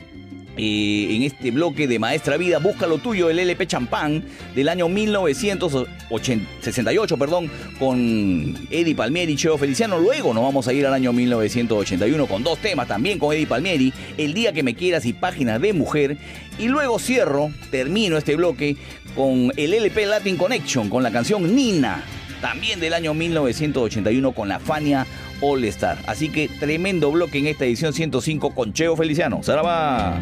eh, 0.57 1.07
en 1.11 1.23
este 1.23 1.51
bloque 1.51 1.87
de 1.87 1.97
Maestra 1.97 2.35
Vida, 2.37 2.59
Busca 2.59 2.85
lo 2.85 2.97
tuyo, 2.97 3.29
el 3.29 3.39
LP 3.39 3.67
Champán 3.67 4.25
del 4.53 4.67
año 4.67 4.89
1968, 4.89 7.17
perdón, 7.17 7.49
con 7.79 8.57
Eddie 8.69 8.93
Palmieri 8.93 9.31
y 9.33 9.37
Cheo 9.37 9.57
Feliciano. 9.57 9.97
Luego 9.97 10.33
nos 10.33 10.43
vamos 10.43 10.67
a 10.67 10.73
ir 10.73 10.85
al 10.85 10.93
año 10.93 11.13
1981 11.13 12.27
con 12.27 12.43
dos 12.43 12.59
temas 12.59 12.87
también 12.87 13.17
con 13.17 13.33
Eddie 13.33 13.47
Palmieri, 13.47 13.93
El 14.17 14.33
día 14.33 14.51
que 14.51 14.63
me 14.63 14.75
quieras 14.75 15.05
y 15.05 15.13
Páginas 15.13 15.61
de 15.61 15.71
Mujer. 15.73 16.17
Y 16.59 16.67
luego 16.67 16.99
cierro, 16.99 17.51
termino 17.71 18.17
este 18.17 18.35
bloque 18.35 18.75
con 19.15 19.51
el 19.55 19.73
LP 19.73 20.05
Latin 20.05 20.37
Connection, 20.37 20.89
con 20.89 21.01
la 21.01 21.11
canción 21.11 21.55
Nina, 21.55 22.03
también 22.41 22.79
del 22.79 22.93
año 22.93 23.13
1981 23.13 24.31
con 24.33 24.49
la 24.49 24.59
Fania 24.59 25.07
All 25.41 25.63
Star. 25.65 25.97
Así 26.07 26.29
que 26.29 26.47
tremendo 26.47 27.11
bloque 27.11 27.39
en 27.39 27.47
esta 27.47 27.65
edición 27.65 27.93
105 27.93 28.53
con 28.53 28.73
Cheo 28.73 28.95
Feliciano. 28.95 29.41
¡Saraba! 29.43 30.19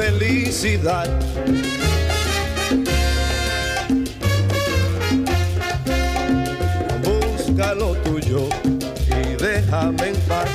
Felicidad. 0.00 1.08
Busca 7.04 7.74
lo 7.74 7.94
tuyo 7.96 8.48
y 9.08 9.42
déjame 9.42 10.08
en 10.08 10.16
paz. 10.26 10.48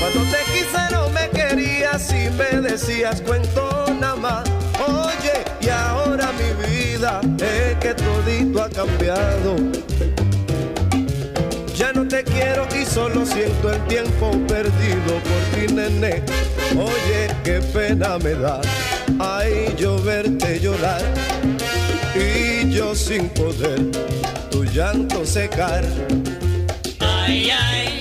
Cuando 0.00 0.20
te 0.32 0.40
quise 0.52 0.82
no 0.90 1.08
me 1.10 1.28
querías 1.30 2.10
y 2.10 2.28
me 2.30 2.60
decías 2.60 3.20
cuento 3.20 3.86
nada 4.00 4.16
más. 4.16 4.44
Oye, 4.88 5.44
y 5.60 5.68
ahora 5.68 6.32
mi 6.32 6.50
vida 6.66 7.20
es 7.38 7.76
que 7.78 7.94
todito 7.94 8.62
ha 8.64 8.68
cambiado 8.68 9.56
te 12.14 12.22
quiero 12.22 12.68
y 12.80 12.86
solo 12.86 13.26
siento 13.26 13.72
el 13.72 13.86
tiempo 13.88 14.30
perdido 14.46 15.18
por 15.28 15.42
ti, 15.52 15.72
nene. 15.74 16.22
Oye, 16.76 17.26
qué 17.42 17.60
pena 17.72 18.18
me 18.18 18.34
da, 18.34 18.60
ay, 19.18 19.74
yo 19.76 20.00
verte 20.00 20.60
llorar 20.60 21.02
y 22.14 22.70
yo 22.70 22.94
sin 22.94 23.28
poder 23.30 23.80
tu 24.48 24.62
llanto 24.64 25.26
secar. 25.26 25.84
Ay, 27.00 27.50
ay, 27.50 28.00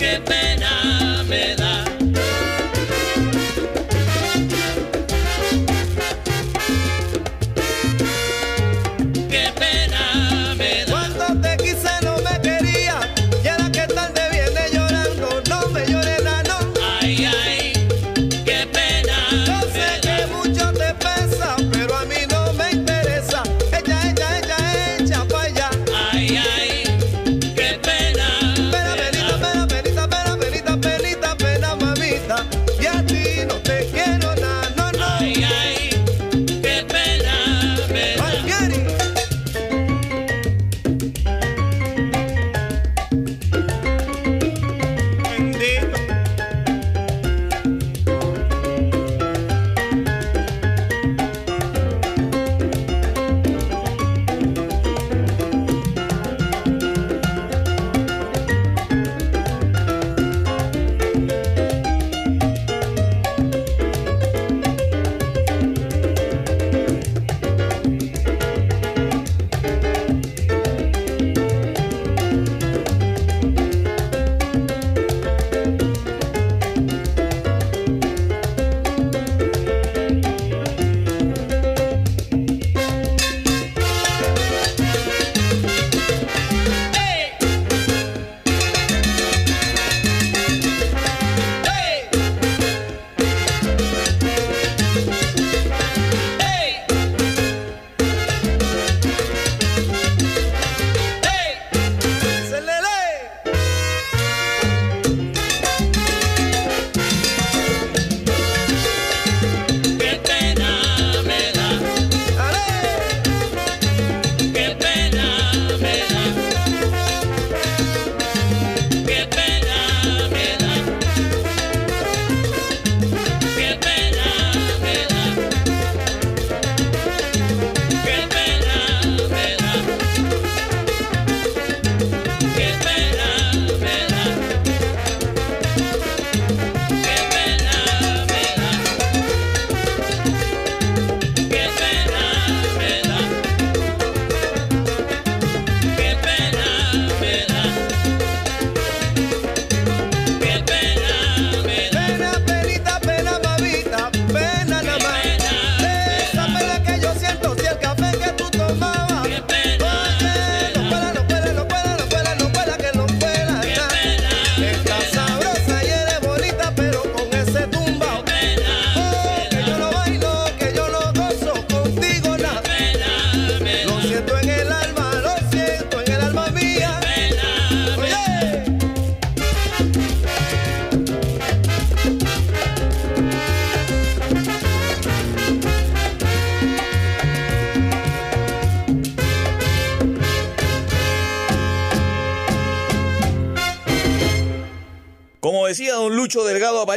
qué 0.00 0.20
pena 0.26 1.22
me 1.28 1.54
da. 1.54 1.67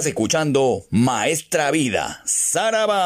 Estás 0.00 0.12
escuchando 0.12 0.86
Maestra 0.90 1.70
Vida, 1.70 2.22
Saraba. 2.24 2.96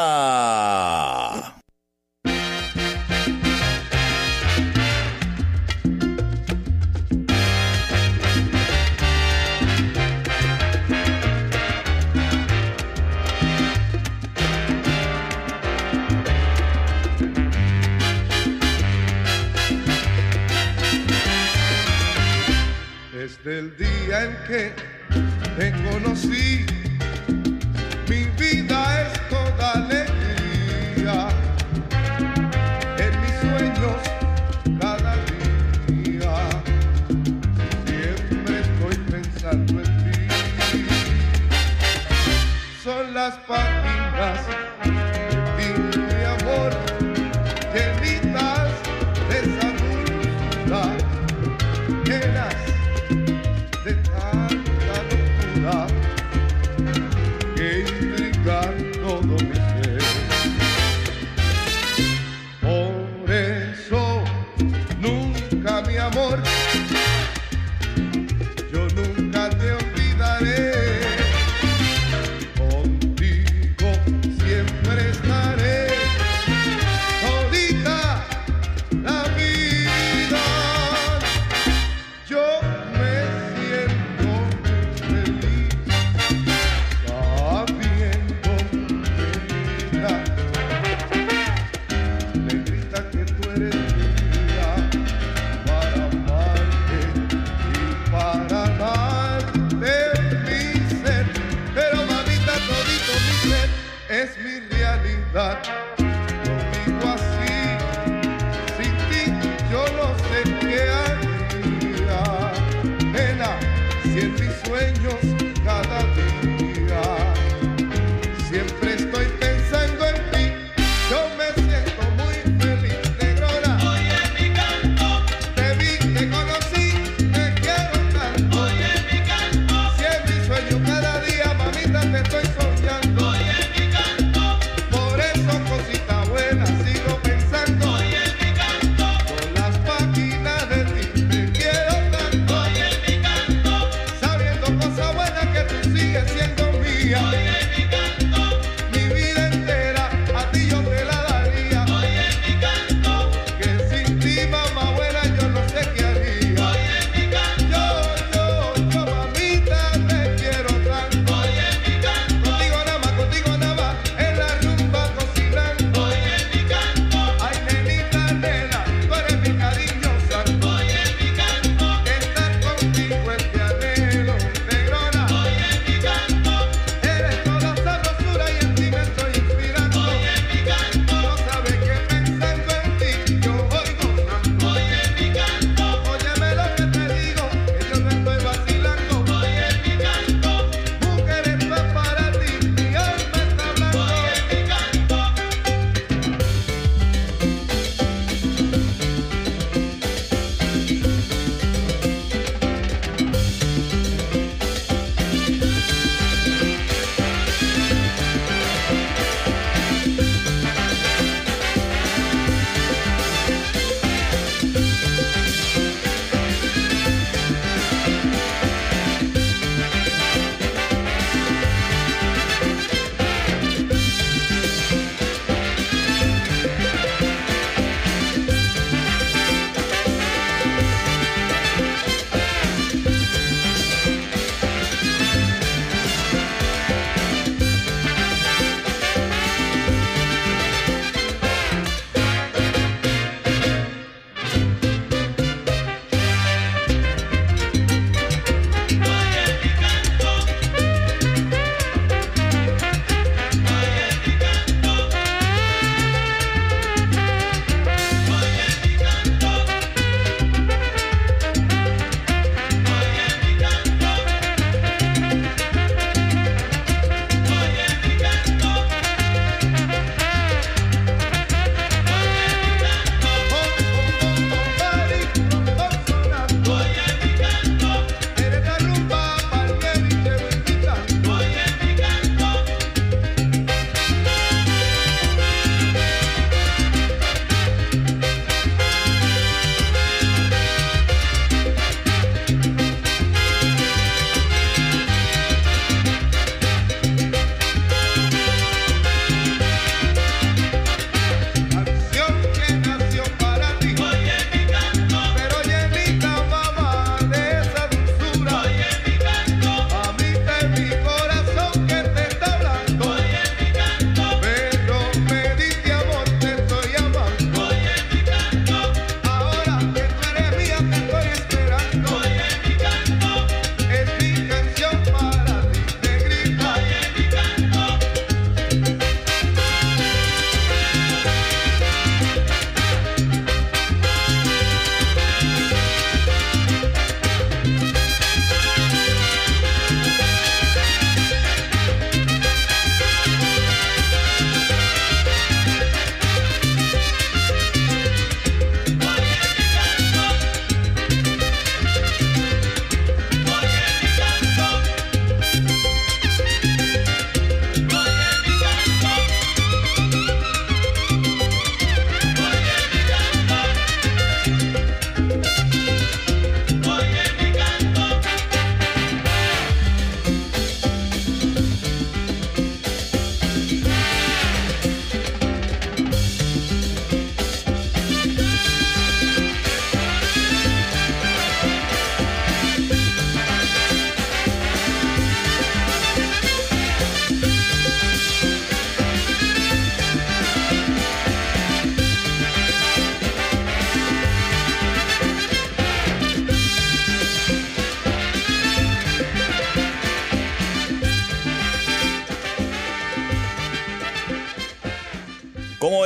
Desde 23.12 23.58
el 23.58 23.76
día 23.76 24.26
en 24.26 24.36
que 24.46 24.72
te 25.56 25.72
conocí 25.90 26.73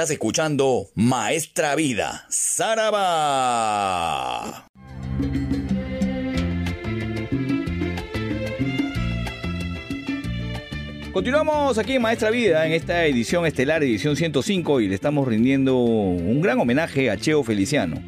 Estás 0.00 0.12
escuchando 0.12 0.88
Maestra 0.94 1.74
Vida, 1.74 2.24
Saraba. 2.30 3.04
Continuamos 11.12 11.76
aquí 11.76 11.96
en 11.96 12.00
Maestra 12.00 12.30
Vida 12.30 12.66
en 12.66 12.72
esta 12.72 13.04
edición 13.04 13.44
estelar, 13.44 13.82
edición 13.82 14.16
105, 14.16 14.80
y 14.80 14.88
le 14.88 14.94
estamos 14.94 15.28
rindiendo 15.28 15.76
un 15.76 16.40
gran 16.40 16.58
homenaje 16.58 17.10
a 17.10 17.18
Cheo 17.18 17.44
Feliciano. 17.44 18.02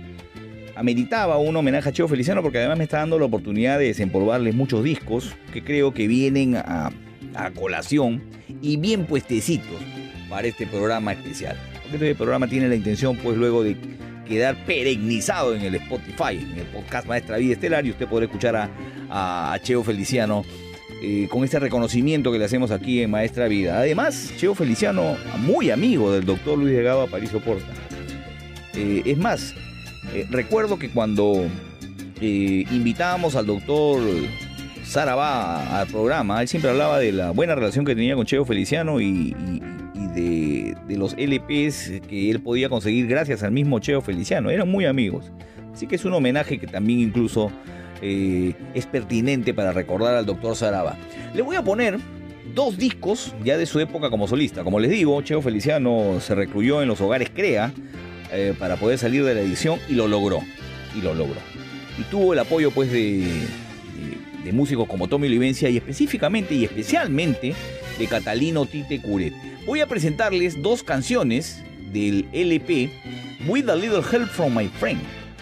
Ameritaba 0.74 1.36
un 1.36 1.54
homenaje 1.54 1.90
a 1.90 1.92
Cheo 1.92 2.08
Feliciano 2.08 2.40
porque 2.40 2.56
además 2.56 2.78
me 2.78 2.84
está 2.84 3.00
dando 3.00 3.18
la 3.18 3.26
oportunidad 3.26 3.78
de 3.78 3.88
desempolvarles 3.88 4.54
muchos 4.54 4.82
discos 4.82 5.36
que 5.52 5.62
creo 5.62 5.92
que 5.92 6.08
vienen 6.08 6.56
a, 6.56 6.90
a 7.34 7.50
colación 7.50 8.22
y 8.62 8.78
bien 8.78 9.04
puestecitos 9.04 9.76
para 10.30 10.48
este 10.48 10.66
programa 10.66 11.12
especial. 11.12 11.58
Este 11.92 12.14
programa 12.14 12.46
tiene 12.48 12.68
la 12.68 12.74
intención, 12.74 13.16
pues 13.18 13.36
luego 13.36 13.62
de 13.62 13.76
quedar 14.26 14.56
perenizado 14.64 15.54
en 15.54 15.60
el 15.60 15.74
Spotify, 15.74 16.38
en 16.40 16.58
el 16.58 16.66
podcast 16.72 17.06
Maestra 17.06 17.36
Vida 17.36 17.52
Estelar, 17.52 17.84
y 17.84 17.90
usted 17.90 18.08
podrá 18.08 18.24
escuchar 18.24 18.70
a, 19.10 19.58
Cheo 19.62 19.84
Feliciano 19.84 20.42
eh, 21.02 21.28
con 21.30 21.44
este 21.44 21.58
reconocimiento 21.58 22.32
que 22.32 22.38
le 22.38 22.46
hacemos 22.46 22.70
aquí 22.70 23.02
en 23.02 23.10
Maestra 23.10 23.46
Vida. 23.46 23.76
Además, 23.76 24.32
Cheo 24.38 24.54
Feliciano, 24.54 25.18
muy 25.40 25.70
amigo 25.70 26.10
del 26.12 26.24
doctor 26.24 26.56
Luis 26.56 26.74
Delgado 26.74 27.02
Aparicio 27.02 27.40
Porta. 27.40 27.74
Eh, 28.74 29.02
es 29.04 29.18
más, 29.18 29.54
eh, 30.14 30.26
recuerdo 30.30 30.78
que 30.78 30.88
cuando 30.88 31.44
invitábamos 32.22 33.34
al 33.34 33.46
doctor 33.46 34.00
Sarabá 34.84 35.80
al 35.80 35.88
programa, 35.88 36.40
él 36.40 36.48
siempre 36.48 36.70
hablaba 36.70 36.98
de 36.98 37.12
la 37.12 37.32
buena 37.32 37.54
relación 37.54 37.84
que 37.84 37.94
tenía 37.94 38.14
con 38.14 38.24
Cheo 38.24 38.46
Feliciano 38.46 39.00
y 39.00 39.34
de, 40.14 40.74
de 40.88 40.96
los 40.96 41.14
LPs 41.16 42.00
que 42.08 42.30
él 42.30 42.40
podía 42.40 42.68
conseguir 42.68 43.06
gracias 43.06 43.42
al 43.42 43.52
mismo 43.52 43.78
Cheo 43.78 44.00
Feliciano. 44.00 44.50
Eran 44.50 44.68
muy 44.70 44.84
amigos. 44.84 45.30
Así 45.72 45.86
que 45.86 45.96
es 45.96 46.04
un 46.04 46.12
homenaje 46.12 46.58
que 46.58 46.66
también 46.66 47.00
incluso 47.00 47.50
eh, 48.02 48.54
es 48.74 48.86
pertinente 48.86 49.54
para 49.54 49.72
recordar 49.72 50.14
al 50.14 50.26
doctor 50.26 50.54
Sarabá. 50.56 50.96
Le 51.34 51.42
voy 51.42 51.56
a 51.56 51.62
poner 51.62 51.98
dos 52.54 52.76
discos 52.76 53.34
ya 53.42 53.56
de 53.56 53.64
su 53.66 53.80
época 53.80 54.10
como 54.10 54.28
solista. 54.28 54.64
Como 54.64 54.80
les 54.80 54.90
digo, 54.90 55.20
Cheo 55.22 55.40
Feliciano 55.40 56.18
se 56.20 56.34
recluyó 56.34 56.82
en 56.82 56.88
los 56.88 57.00
hogares 57.00 57.30
Crea 57.34 57.72
eh, 58.32 58.54
para 58.58 58.76
poder 58.76 58.98
salir 58.98 59.24
de 59.24 59.34
la 59.34 59.40
edición 59.40 59.78
y 59.88 59.94
lo 59.94 60.08
logró. 60.08 60.40
Y 60.96 61.00
lo 61.00 61.14
logró. 61.14 61.36
Y 61.98 62.02
tuvo 62.10 62.34
el 62.34 62.38
apoyo 62.38 62.70
pues 62.70 62.90
de, 62.92 62.98
de- 63.20 64.44
de 64.44 64.52
músicos 64.52 64.88
como 64.88 65.06
Tommy 65.08 65.28
Olivencia 65.28 65.70
y 65.70 65.76
específicamente 65.76 66.54
y 66.54 66.64
especialmente 66.64 67.54
de 67.98 68.06
Catalino 68.06 68.66
Tite 68.66 69.00
Curet. 69.00 69.34
Voy 69.66 69.80
a 69.80 69.86
presentarles 69.86 70.60
dos 70.62 70.82
canciones 70.82 71.62
del 71.92 72.26
LP 72.32 72.90
With 73.46 73.68
a 73.68 73.76
Little 73.76 74.02
Help 74.10 74.28
from 74.28 74.56
My 74.56 74.68
Friend. 74.68 75.00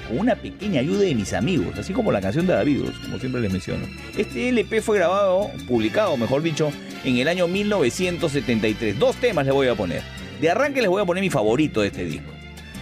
Con 0.09 0.19
una 0.19 0.35
pequeña 0.35 0.81
ayuda 0.81 1.01
de 1.01 1.15
mis 1.15 1.33
amigos, 1.33 1.79
así 1.79 1.93
como 1.93 2.11
la 2.11 2.21
canción 2.21 2.47
de 2.47 2.55
David, 2.55 2.81
como 3.03 3.19
siempre 3.19 3.41
les 3.41 3.53
menciono. 3.53 3.87
Este 4.17 4.49
LP 4.49 4.83
fue 4.83 4.99
grabado, 4.99 5.51
publicado, 5.69 6.17
mejor 6.17 6.43
dicho, 6.43 6.73
en 7.05 7.19
el 7.19 7.29
año 7.29 7.47
1973. 7.47 8.99
Dos 8.99 9.17
temas 9.17 9.47
les 9.47 9.55
voy 9.55 9.69
a 9.69 9.75
poner. 9.75 10.03
De 10.41 10.51
arranque 10.51 10.81
les 10.81 10.91
voy 10.91 11.03
a 11.03 11.07
poner 11.07 11.23
mi 11.23 11.31
favorito 11.31 11.81
de 11.81 11.89
este 11.89 12.05
disco. 12.05 12.31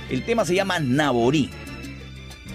El 0.08 0.24
tema 0.24 0.44
se 0.44 0.54
llama 0.54 0.80
Naborí. 0.80 1.50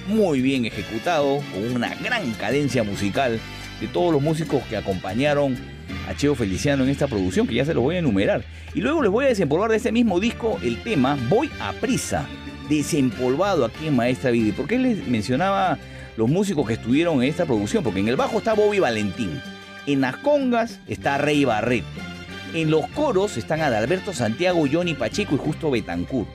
Muy 0.08 0.42
bien 0.42 0.66
ejecutado, 0.66 1.42
con 1.54 1.76
una 1.76 1.94
gran 1.96 2.32
cadencia 2.34 2.84
musical 2.84 3.40
de 3.80 3.88
todos 3.88 4.12
los 4.12 4.22
músicos 4.22 4.64
que 4.64 4.76
acompañaron 4.76 5.73
a 6.08 6.16
Cheo 6.16 6.36
Feliciano 6.36 6.84
en 6.84 6.90
esta 6.90 7.08
producción, 7.08 7.48
que 7.48 7.56
ya 7.56 7.66
se 7.66 7.74
los 7.74 7.84
voy 7.84 7.96
a 7.96 8.00
enumerar. 8.00 8.44
Y 8.74 8.82
luego 8.82 9.02
les 9.02 9.12
voy 9.12 9.26
a 9.26 9.30
desempolvar 9.30 9.70
de 9.70 9.78
este 9.78 9.92
mismo 9.92 10.20
disco 10.20 10.60
el 10.64 10.82
tema 10.82 11.18
Voy 11.30 11.50
a 11.60 11.74
prisa, 11.74 12.28
desempolvado 12.70 13.66
aquí 13.66 13.88
en 13.88 13.96
Maestra 13.96 14.32
Vida. 14.32 14.50
¿Y 14.50 14.52
por 14.52 14.68
qué 14.68 14.80
les 14.80 15.08
mencionaba 15.08 15.78
los 16.18 16.30
músicos 16.30 16.68
que 16.68 16.74
estuvieron 16.74 17.24
en 17.24 17.30
esta 17.30 17.46
producción? 17.46 17.84
Porque 17.84 18.00
en 18.00 18.08
el 18.08 18.16
bajo 18.16 18.38
está 18.38 18.54
Bobby 18.54 18.80
Valentín, 18.80 19.42
en 19.86 20.02
las 20.02 20.18
congas 20.18 20.80
está 20.88 21.18
Rey 21.18 21.46
Barreto, 21.46 21.88
en 22.54 22.70
los 22.70 22.88
coros 22.88 23.38
están 23.38 23.62
Adalberto 23.62 24.14
Santiago, 24.14 24.66
Johnny 24.72 24.94
Pacheco 24.94 25.36
y 25.36 25.40
Justo 25.40 25.72
Betancourt. 25.72 26.30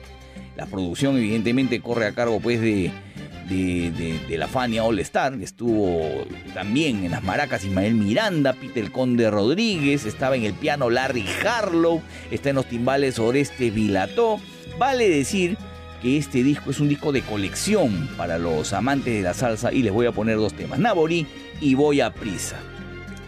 La 0.55 0.65
producción 0.65 1.17
evidentemente 1.17 1.79
corre 1.79 2.07
a 2.07 2.11
cargo 2.11 2.41
pues 2.41 2.59
de, 2.59 2.91
de, 3.49 4.37
la 4.37 4.47
Fania 4.47 4.83
All 4.83 4.99
Star. 4.99 5.33
Estuvo 5.41 6.25
también 6.53 7.03
en 7.03 7.11
las 7.11 7.23
maracas 7.23 7.65
Ismael 7.65 7.95
Miranda, 7.95 8.53
Peter 8.53 8.91
Conde 8.91 9.29
Rodríguez, 9.29 10.05
estaba 10.05 10.35
en 10.35 10.43
el 10.43 10.53
piano 10.53 10.89
Larry 10.89 11.25
Harlow, 11.43 12.01
está 12.31 12.49
en 12.49 12.55
los 12.55 12.65
timbales 12.65 13.19
Oreste 13.19 13.71
Vilató. 13.71 14.39
Vale 14.77 15.09
decir 15.09 15.57
que 16.01 16.17
este 16.17 16.43
disco 16.43 16.71
es 16.71 16.79
un 16.79 16.87
disco 16.87 17.11
de 17.11 17.21
colección 17.21 18.09
para 18.15 18.37
los 18.37 18.71
amantes 18.73 19.13
de 19.13 19.21
la 19.21 19.33
salsa 19.33 19.73
y 19.73 19.83
les 19.83 19.91
voy 19.91 20.05
a 20.05 20.11
poner 20.11 20.37
dos 20.37 20.53
temas, 20.53 20.79
Naborí 20.79 21.27
y 21.59 21.75
Voy 21.75 22.01
a 22.01 22.13
Prisa. 22.13 22.57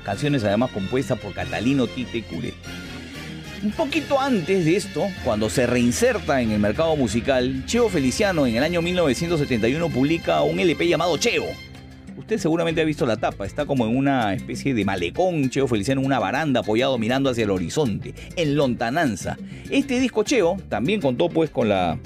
Canciones 0.05 0.43
además 0.43 0.72
compuestas 0.72 1.19
por 1.19 1.34
Catalino 1.34 1.88
Tite 1.88 2.24
Curet. 2.24 2.55
Un 3.64 3.72
poquito 3.74 4.20
antes 4.20 4.66
de 4.66 4.76
esto, 4.76 5.07
cuando 5.24 5.47
se 5.47 5.68
reinserta 5.68 6.41
en 6.41 6.51
el 6.51 6.59
mercado 6.59 6.95
musical, 6.95 7.64
Cheo 7.68 7.89
Feliciano 7.89 8.47
en 8.47 8.55
el 8.55 8.64
año 8.64 8.82
1971 8.82 9.88
publica 9.89 10.41
un 10.41 10.59
LP 10.59 10.88
llamado 10.88 11.16
Cheo. 11.18 11.45
Usted 12.18 12.38
seguramente 12.38 12.82
ha 12.82 12.86
visto 12.86 13.05
la 13.05 13.18
tapa, 13.18 13.45
está 13.45 13.66
como 13.66 13.86
en 13.88 13.95
una 13.95 14.34
especie 14.34 14.74
de 14.74 14.86
malecón, 14.86 15.49
Cheo 15.49 15.68
Feliciano 15.68 16.01
en 16.01 16.07
una 16.07 16.20
baranda 16.20 16.62
apoyado 16.62 16.97
mirando 16.97 17.30
hacia 17.30 17.43
el 17.43 17.49
horizonte, 17.49 18.14
en 18.36 18.55
lontananza. 18.55 19.38
Este 19.70 19.99
disco 19.99 20.24
Cheo 20.24 20.57
también 20.70 21.01
contó 21.01 21.30
pues 21.30 21.49
con 21.49 21.70
la, 21.70 21.97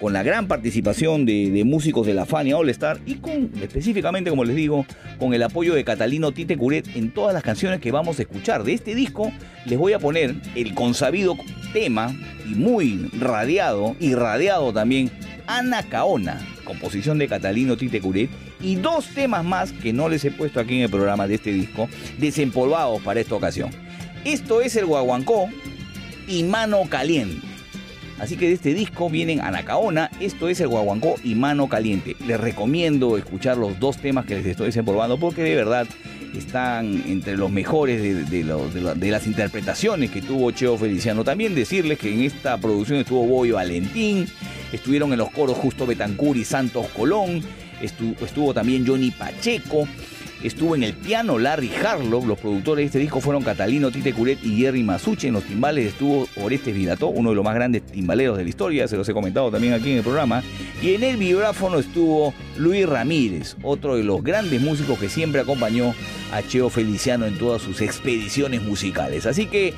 con 0.00 0.12
la 0.12 0.22
gran 0.22 0.48
participación 0.48 1.24
de, 1.24 1.62
músicos 1.64 2.06
de 2.06 2.14
la 2.14 2.26
Fania 2.26 2.56
All 2.56 2.68
Star 2.70 2.98
y 3.06 3.14
con, 3.14 3.50
específicamente 3.62 4.30
como 4.30 4.44
les 4.44 4.56
digo, 4.56 4.86
con 5.18 5.34
el 5.34 5.42
apoyo 5.42 5.74
de 5.74 5.84
Catalino 5.84 6.32
Tite 6.32 6.56
Curet 6.56 6.94
en 6.94 7.10
todas 7.10 7.32
las 7.32 7.42
canciones 7.42 7.80
que 7.80 7.90
vamos 7.92 8.18
a 8.18 8.22
escuchar. 8.22 8.64
De 8.64 8.74
este 8.74 8.94
disco 8.94 9.32
les 9.66 9.78
voy 9.78 9.92
a 9.92 9.98
poner 9.98 10.34
el 10.54 10.74
consabido 10.74 11.36
tema 11.72 12.14
y 12.44 12.54
muy 12.54 13.08
radiado 13.18 13.96
y 13.98 14.14
radiado 14.14 14.72
también 14.72 15.10
Ana 15.46 15.82
Caona, 15.82 16.40
composición 16.64 17.18
de 17.18 17.28
Catalino 17.28 17.76
Tite 17.76 18.00
Curet 18.00 18.30
y 18.60 18.76
dos 18.76 19.06
temas 19.08 19.44
más 19.44 19.72
que 19.72 19.92
no 19.92 20.08
les 20.08 20.24
he 20.24 20.30
puesto 20.30 20.60
aquí 20.60 20.76
en 20.76 20.82
el 20.82 20.90
programa 20.90 21.26
de 21.26 21.34
este 21.34 21.52
disco, 21.52 21.88
desempolvados 22.18 23.02
para 23.02 23.20
esta 23.20 23.34
ocasión. 23.34 23.70
Esto 24.24 24.60
es 24.60 24.74
el 24.76 24.86
Guaguancó 24.86 25.48
y 26.26 26.42
Mano 26.44 26.82
Caliente. 26.88 27.46
Así 28.18 28.36
que 28.36 28.46
de 28.46 28.54
este 28.54 28.74
disco 28.74 29.10
vienen 29.10 29.40
Anacaona, 29.40 30.10
esto 30.20 30.48
es 30.48 30.60
el 30.60 30.68
Guaguancó 30.68 31.16
y 31.24 31.34
Mano 31.34 31.68
Caliente. 31.68 32.16
Les 32.26 32.40
recomiendo 32.40 33.18
escuchar 33.18 33.56
los 33.56 33.78
dos 33.80 33.98
temas 33.98 34.24
que 34.24 34.36
les 34.36 34.46
estoy 34.46 34.66
desempolvando 34.66 35.18
porque 35.18 35.42
de 35.42 35.56
verdad 35.56 35.86
están 36.34 37.04
entre 37.06 37.36
los 37.36 37.50
mejores 37.50 38.00
de, 38.02 38.44
de 38.44 39.10
las 39.10 39.26
interpretaciones 39.26 40.10
que 40.10 40.22
tuvo 40.22 40.50
Cheo 40.52 40.78
Feliciano. 40.78 41.24
También 41.24 41.54
decirles 41.54 41.98
que 41.98 42.12
en 42.12 42.22
esta 42.22 42.56
producción 42.58 43.00
estuvo 43.00 43.26
Boy 43.26 43.50
Valentín, 43.50 44.26
estuvieron 44.72 45.12
en 45.12 45.18
los 45.18 45.30
coros 45.30 45.56
Justo 45.58 45.86
Betancur 45.86 46.36
y 46.36 46.44
Santos 46.44 46.86
Colón, 46.96 47.42
estu- 47.82 48.16
estuvo 48.22 48.52
también 48.54 48.86
Johnny 48.86 49.10
Pacheco, 49.10 49.86
Estuvo 50.42 50.74
en 50.74 50.82
el 50.82 50.92
piano 50.92 51.38
Larry 51.38 51.70
Harlow. 51.74 52.26
Los 52.26 52.38
productores 52.38 52.82
de 52.82 52.86
este 52.88 52.98
disco 52.98 53.22
fueron 53.22 53.42
Catalino 53.42 53.90
Tite 53.90 54.12
Curet 54.12 54.44
y 54.44 54.58
Jerry 54.58 54.82
Masucci. 54.82 55.28
En 55.28 55.32
los 55.32 55.44
timbales 55.44 55.86
estuvo 55.86 56.28
Orestes 56.36 56.74
Vilató, 56.74 57.06
uno 57.08 57.30
de 57.30 57.36
los 57.36 57.42
más 57.42 57.54
grandes 57.54 57.80
timbaleros 57.86 58.36
de 58.36 58.42
la 58.42 58.50
historia. 58.50 58.86
Se 58.86 58.98
los 58.98 59.08
he 59.08 59.14
comentado 59.14 59.50
también 59.50 59.72
aquí 59.72 59.92
en 59.92 59.98
el 59.98 60.02
programa. 60.02 60.42
Y 60.82 60.92
en 60.96 61.02
el 61.02 61.16
vibráfono 61.16 61.78
estuvo 61.78 62.34
Luis 62.58 62.86
Ramírez, 62.86 63.56
otro 63.62 63.96
de 63.96 64.02
los 64.04 64.22
grandes 64.22 64.60
músicos 64.60 64.98
que 64.98 65.08
siempre 65.08 65.40
acompañó 65.40 65.94
a 66.30 66.42
Cheo 66.42 66.68
Feliciano 66.68 67.24
en 67.24 67.38
todas 67.38 67.62
sus 67.62 67.80
expediciones 67.80 68.60
musicales. 68.60 69.24
Así 69.24 69.46
que 69.46 69.72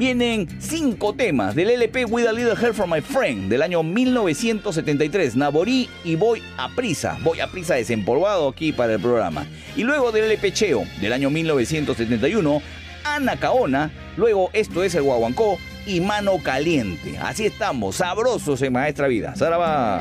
vienen 0.00 0.48
cinco 0.58 1.12
temas 1.12 1.54
del 1.54 1.68
LP 1.68 2.06
With 2.06 2.26
a 2.26 2.32
Little 2.32 2.54
Help 2.54 2.74
from 2.74 2.90
My 2.90 3.02
Friend 3.02 3.50
del 3.50 3.60
año 3.60 3.82
1973. 3.82 5.36
Naborí 5.36 5.90
y 6.04 6.16
Voy 6.16 6.42
a 6.56 6.74
Prisa. 6.74 7.18
Voy 7.22 7.40
a 7.40 7.48
Prisa 7.48 7.74
desempolvado 7.74 8.48
aquí 8.48 8.72
para 8.72 8.94
el 8.94 9.00
programa. 9.00 9.46
Y 9.76 9.82
luego 9.84 10.10
del 10.10 10.24
LP 10.24 10.54
Cheo 10.54 10.84
del 11.02 11.12
año 11.12 11.28
1971, 11.28 12.62
Ana 13.04 13.36
Caona. 13.36 13.90
Luego 14.16 14.48
esto 14.54 14.82
es 14.82 14.94
el 14.94 15.02
Guaguancó 15.02 15.58
y 15.86 16.00
Mano 16.00 16.38
Caliente. 16.42 17.18
Así 17.18 17.44
estamos, 17.44 17.96
sabrosos 17.96 18.62
en 18.62 18.72
Maestra 18.72 19.06
Vida. 19.06 19.36
Saraba. 19.36 20.00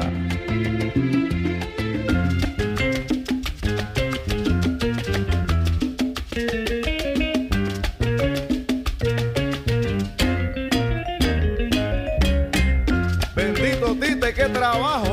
Trabajo, 14.59 15.08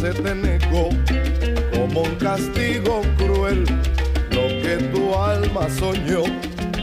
se 0.00 0.14
te 0.14 0.34
negó 0.34 0.88
como 1.74 2.04
un 2.04 2.14
castigo 2.14 3.02
cruel 3.18 3.64
lo 4.30 4.48
que 4.62 4.78
tu 4.92 5.14
alma 5.14 5.68
soñó, 5.68 6.22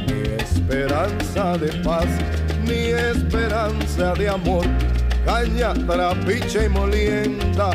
ni 0.06 0.36
esperanza 0.40 1.58
de 1.58 1.72
paz, 1.84 2.06
ni 2.64 2.92
esperanza 2.92 4.14
de 4.14 4.30
amor, 4.30 4.66
caña, 5.26 5.74
trapiche 5.74 6.66
y 6.66 6.70
molienda, 6.70 7.72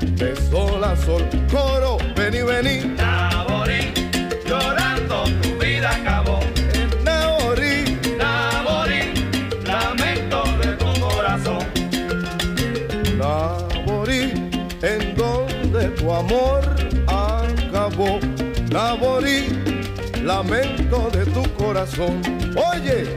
de 0.00 0.34
sol 0.50 0.82
a 0.82 0.96
sol, 0.96 1.22
coro, 1.48 1.98
vení, 2.16 2.42
vení. 2.42 3.01
lamento 20.42 21.08
de 21.10 21.24
tu 21.26 21.42
corazón. 21.54 22.20
Oye, 22.72 23.16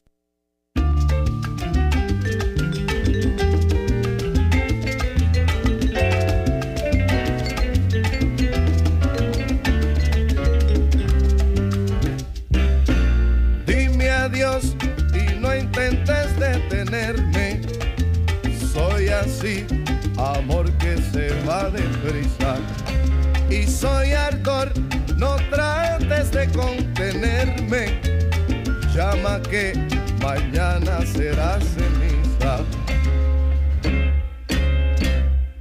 llama 28.93 29.41
que 29.49 29.73
mañana 30.21 31.05
será 31.05 31.57
ceniza. 31.59 32.59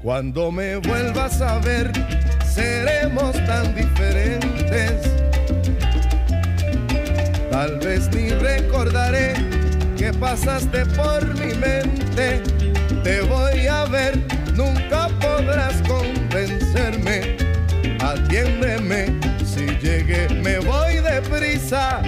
Cuando 0.02 0.50
me 0.50 0.76
vuelvas 0.76 1.40
a 1.40 1.58
ver, 1.60 1.92
seremos 2.44 3.32
tan 3.46 3.74
diferentes. 3.74 5.08
Tal 7.50 7.78
vez 7.78 8.08
ni 8.12 8.30
recordaré 8.30 9.34
que 9.96 10.12
pasaste 10.12 10.86
por 10.86 11.24
mi 11.38 11.54
mente. 11.54 12.42
Te 13.04 13.20
voy 13.22 13.66
a 13.66 13.84
ver, 13.84 14.18
nunca 14.56 15.08
podrás 15.20 15.80
convencerme. 15.86 17.36
Atiéndeme 18.00 19.19
llegue, 19.80 20.28
me 20.42 20.58
voy 20.58 20.96
deprisa. 20.96 22.02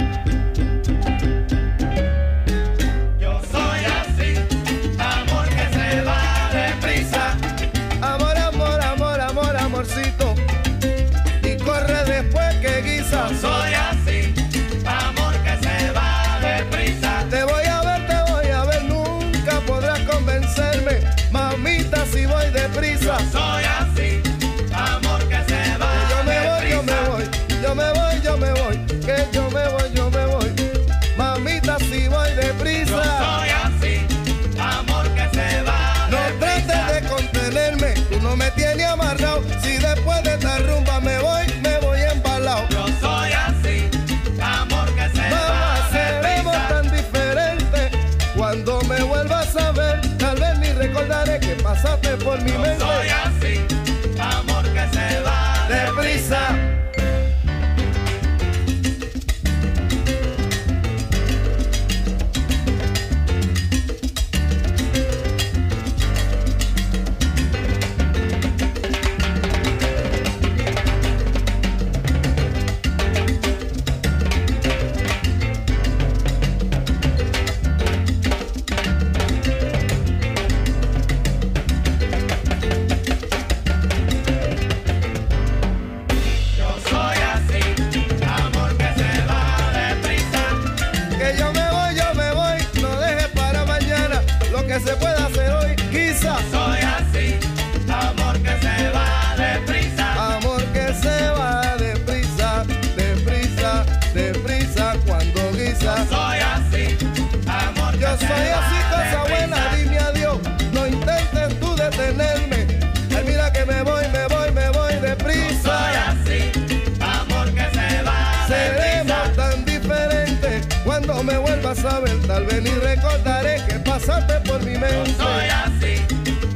Al 122.43 122.49
venir 122.49 122.76
recordaré 122.80 123.62
que 123.68 123.78
pasaste 123.78 124.40
por 124.40 124.61
mi 124.64 124.72
mente. 124.72 125.12
Yo 125.16 125.24
soy 125.24 125.47
así, 125.49 125.95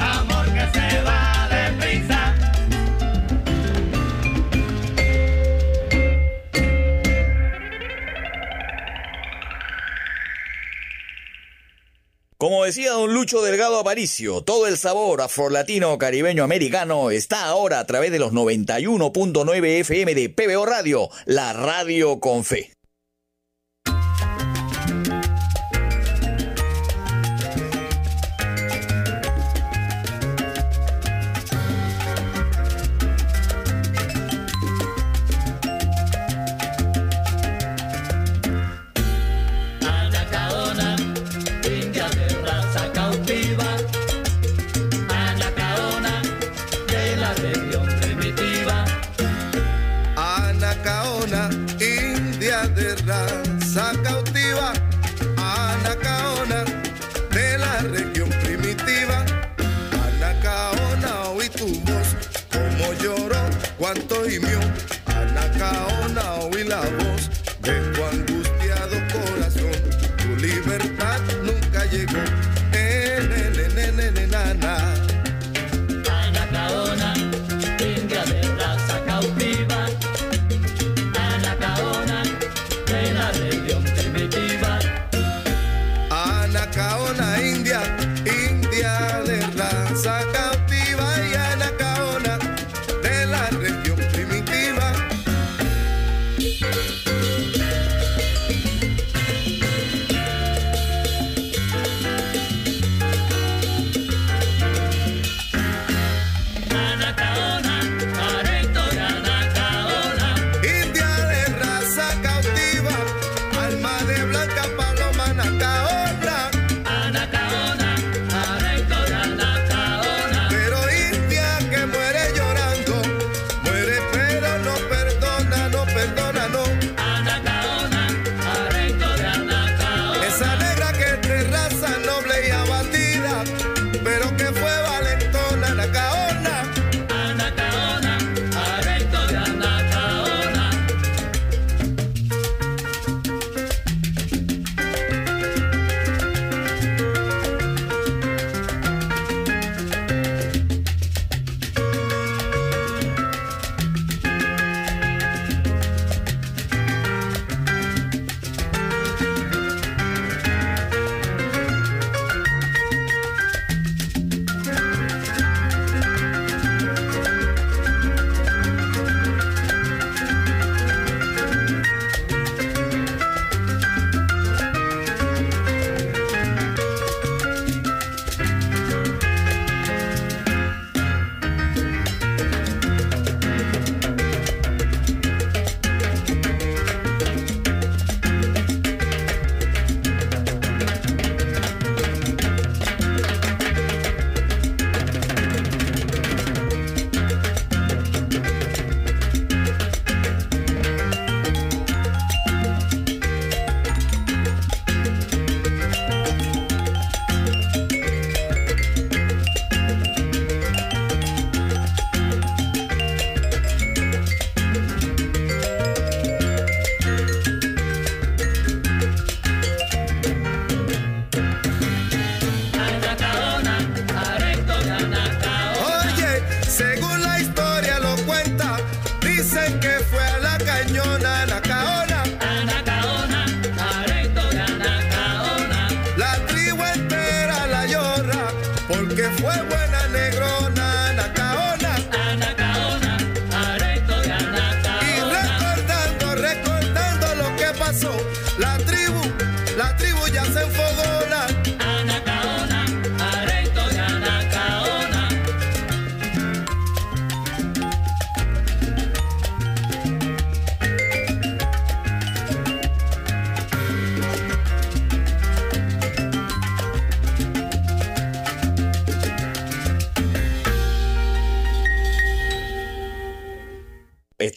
amor 0.01 0.47
que 0.47 0.79
se 0.79 1.03
va 1.03 1.49
deprisa. 1.49 2.35
Como 12.37 12.65
decía 12.65 12.91
don 12.91 13.15
Lucho 13.15 13.41
Delgado 13.43 13.79
Aparicio, 13.79 14.43
todo 14.43 14.67
el 14.67 14.77
sabor 14.77 15.21
afrolatino 15.21 15.97
caribeño 15.99 16.43
americano 16.43 17.13
está 17.13 17.45
ahora 17.45 17.79
a 17.79 17.87
través 17.87 18.11
de 18.11 18.19
los 18.19 18.33
91.9 18.33 19.81
FM 19.81 20.15
de 20.17 20.31
PBO 20.31 20.67
Radio, 20.67 21.11
la 21.27 21.53
radio 21.53 22.19
con 22.19 22.45
fe. 22.45 22.76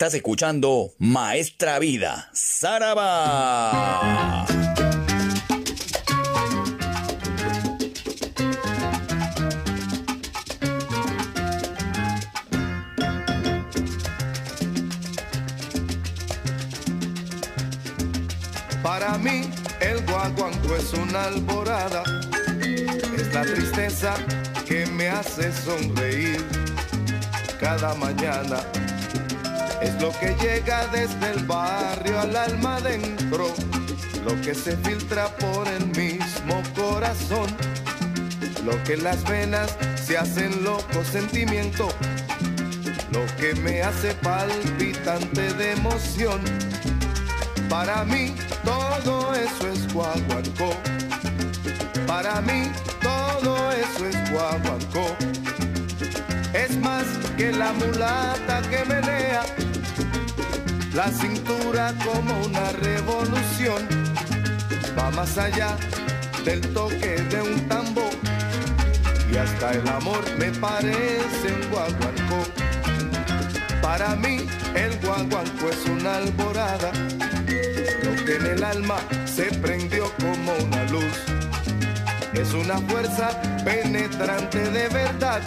Estás 0.09 0.17
escuchando 0.17 0.91
Maestra 0.97 1.77
Vida, 1.77 2.31
Saraba. 2.33 3.67
Para 18.81 19.15
mí 19.19 19.41
el 19.79 20.03
guaguanco 20.07 20.75
es 20.75 20.91
una 20.93 21.25
alborada, 21.25 22.01
es 23.15 23.31
la 23.31 23.43
tristeza 23.43 24.15
que 24.67 24.87
me 24.87 25.07
hace 25.09 25.51
sonreír 25.51 26.43
cada 27.59 27.93
mañana. 27.93 28.57
Es 29.81 30.01
lo 30.01 30.11
que 30.19 30.35
llega 30.41 30.87
desde 30.87 31.31
el 31.31 31.45
barrio 31.45 32.19
al 32.19 32.35
alma 32.35 32.75
adentro, 32.77 33.53
lo 34.25 34.41
que 34.41 34.53
se 34.53 34.75
filtra 34.77 35.27
por 35.37 35.67
el 35.67 35.85
mismo 35.87 36.61
corazón, 36.75 37.47
lo 38.65 38.83
que 38.83 38.97
las 38.97 39.23
venas 39.23 39.77
se 40.03 40.17
hacen 40.17 40.65
loco 40.65 41.03
sentimiento, 41.09 41.87
lo 43.11 43.25
que 43.37 43.55
me 43.55 43.81
hace 43.81 44.13
palpitante 44.15 45.53
de 45.53 45.71
emoción. 45.71 46.41
Para 47.69 48.03
mí 48.03 48.35
todo 48.65 49.33
eso 49.33 49.69
es 49.69 49.93
guaguancó. 49.93 50.75
Para 52.05 52.41
mí 52.41 52.69
todo 53.01 53.71
eso 53.71 54.05
es 54.07 54.31
guaguancó. 54.31 55.15
Es 56.53 56.75
más 56.77 57.05
que 57.37 57.51
la 57.51 57.71
mulata 57.73 58.61
que 58.69 58.83
menea 58.85 59.43
la 60.93 61.07
cintura 61.09 61.93
como 62.03 62.45
una 62.45 62.71
revolución. 62.71 63.87
Va 64.97 65.11
más 65.11 65.37
allá 65.37 65.75
del 66.43 66.61
toque 66.73 67.21
de 67.29 67.41
un 67.41 67.67
tambor 67.67 68.13
y 69.31 69.37
hasta 69.37 69.71
el 69.71 69.87
amor 69.87 70.23
me 70.37 70.51
parece 70.51 71.53
un 71.53 71.69
guaguancó. 71.69 72.43
Para 73.81 74.15
mí 74.15 74.47
el 74.75 74.99
guaguancó 74.99 75.69
es 75.69 75.85
una 75.85 76.15
alborada 76.17 76.91
lo 78.03 78.25
que 78.25 78.35
en 78.35 78.45
el 78.45 78.63
alma 78.63 78.97
se 79.25 79.45
prendió 79.59 80.11
como 80.19 80.53
una 80.63 80.83
luz. 80.85 81.17
Es 82.33 82.53
una 82.53 82.77
fuerza 82.79 83.41
penetrante 83.63 84.59
de 84.59 84.87
verdad. 84.89 85.41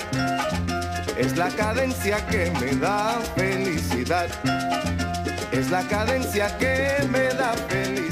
Es 1.17 1.37
la 1.37 1.49
cadencia 1.49 2.27
que 2.27 2.51
me 2.61 2.75
da 2.77 3.21
felicidad. 3.37 4.29
Es 5.53 5.71
la 5.71 5.87
cadencia 5.87 6.57
que 6.57 7.07
me 7.11 7.29
da 7.35 7.53
felicidad. 7.69 8.12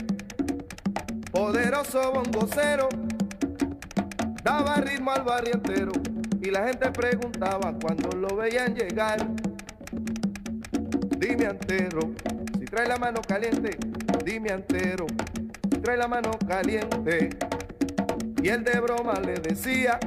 poderoso 1.41 2.11
bongocero, 2.11 2.87
daba 4.43 4.75
ritmo 4.75 5.11
al 5.11 5.23
barrio 5.23 5.55
entero. 5.55 5.91
y 6.39 6.51
la 6.51 6.67
gente 6.67 6.91
preguntaba 6.91 7.73
cuando 7.81 8.15
lo 8.15 8.35
veían 8.35 8.75
llegar. 8.75 9.27
Dime 11.17 11.47
antero, 11.47 12.11
si 12.59 12.65
trae 12.65 12.87
la 12.87 12.97
mano 12.97 13.21
caliente, 13.27 13.75
dime 14.23 14.51
antero, 14.51 15.07
trae 15.81 15.97
la 15.97 16.07
mano 16.07 16.29
caliente. 16.47 17.29
Y 18.43 18.47
él 18.47 18.63
de 18.63 18.79
broma 18.79 19.13
le 19.13 19.33
decía, 19.33 19.99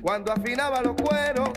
cuando 0.00 0.32
afinaba 0.32 0.82
los 0.82 0.94
cueros, 1.02 1.50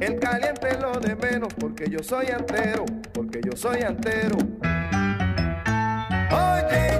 el 0.00 0.20
caliente 0.20 0.68
es 0.68 0.80
lo 0.80 0.92
de 0.92 1.16
menos, 1.16 1.52
porque 1.54 1.90
yo 1.90 2.04
soy 2.04 2.26
antero, 2.28 2.84
porque 3.12 3.40
yo 3.44 3.56
soy 3.56 3.82
antero. 3.82 4.38
Oye, 6.70 6.97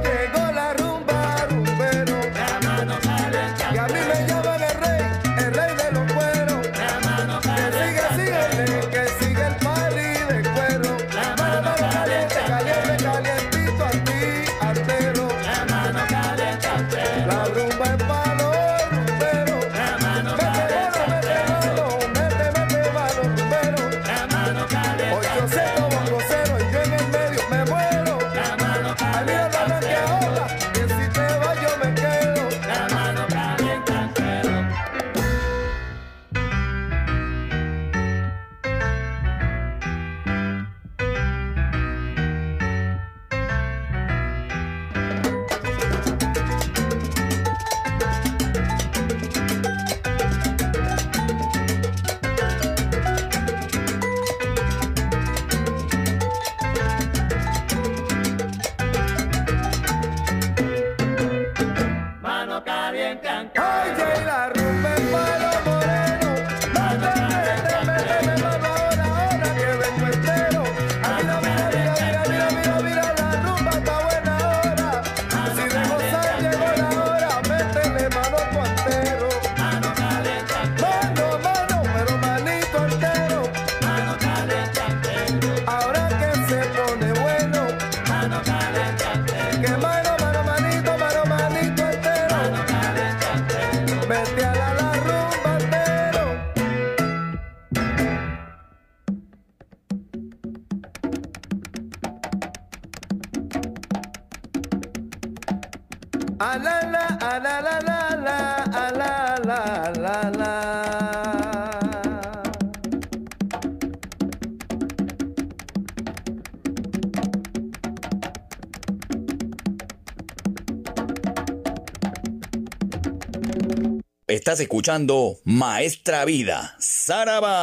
Estás 124.49 124.61
escuchando 124.61 125.37
Maestra 125.45 126.25
Vida, 126.25 126.75
Saraba. 126.79 127.55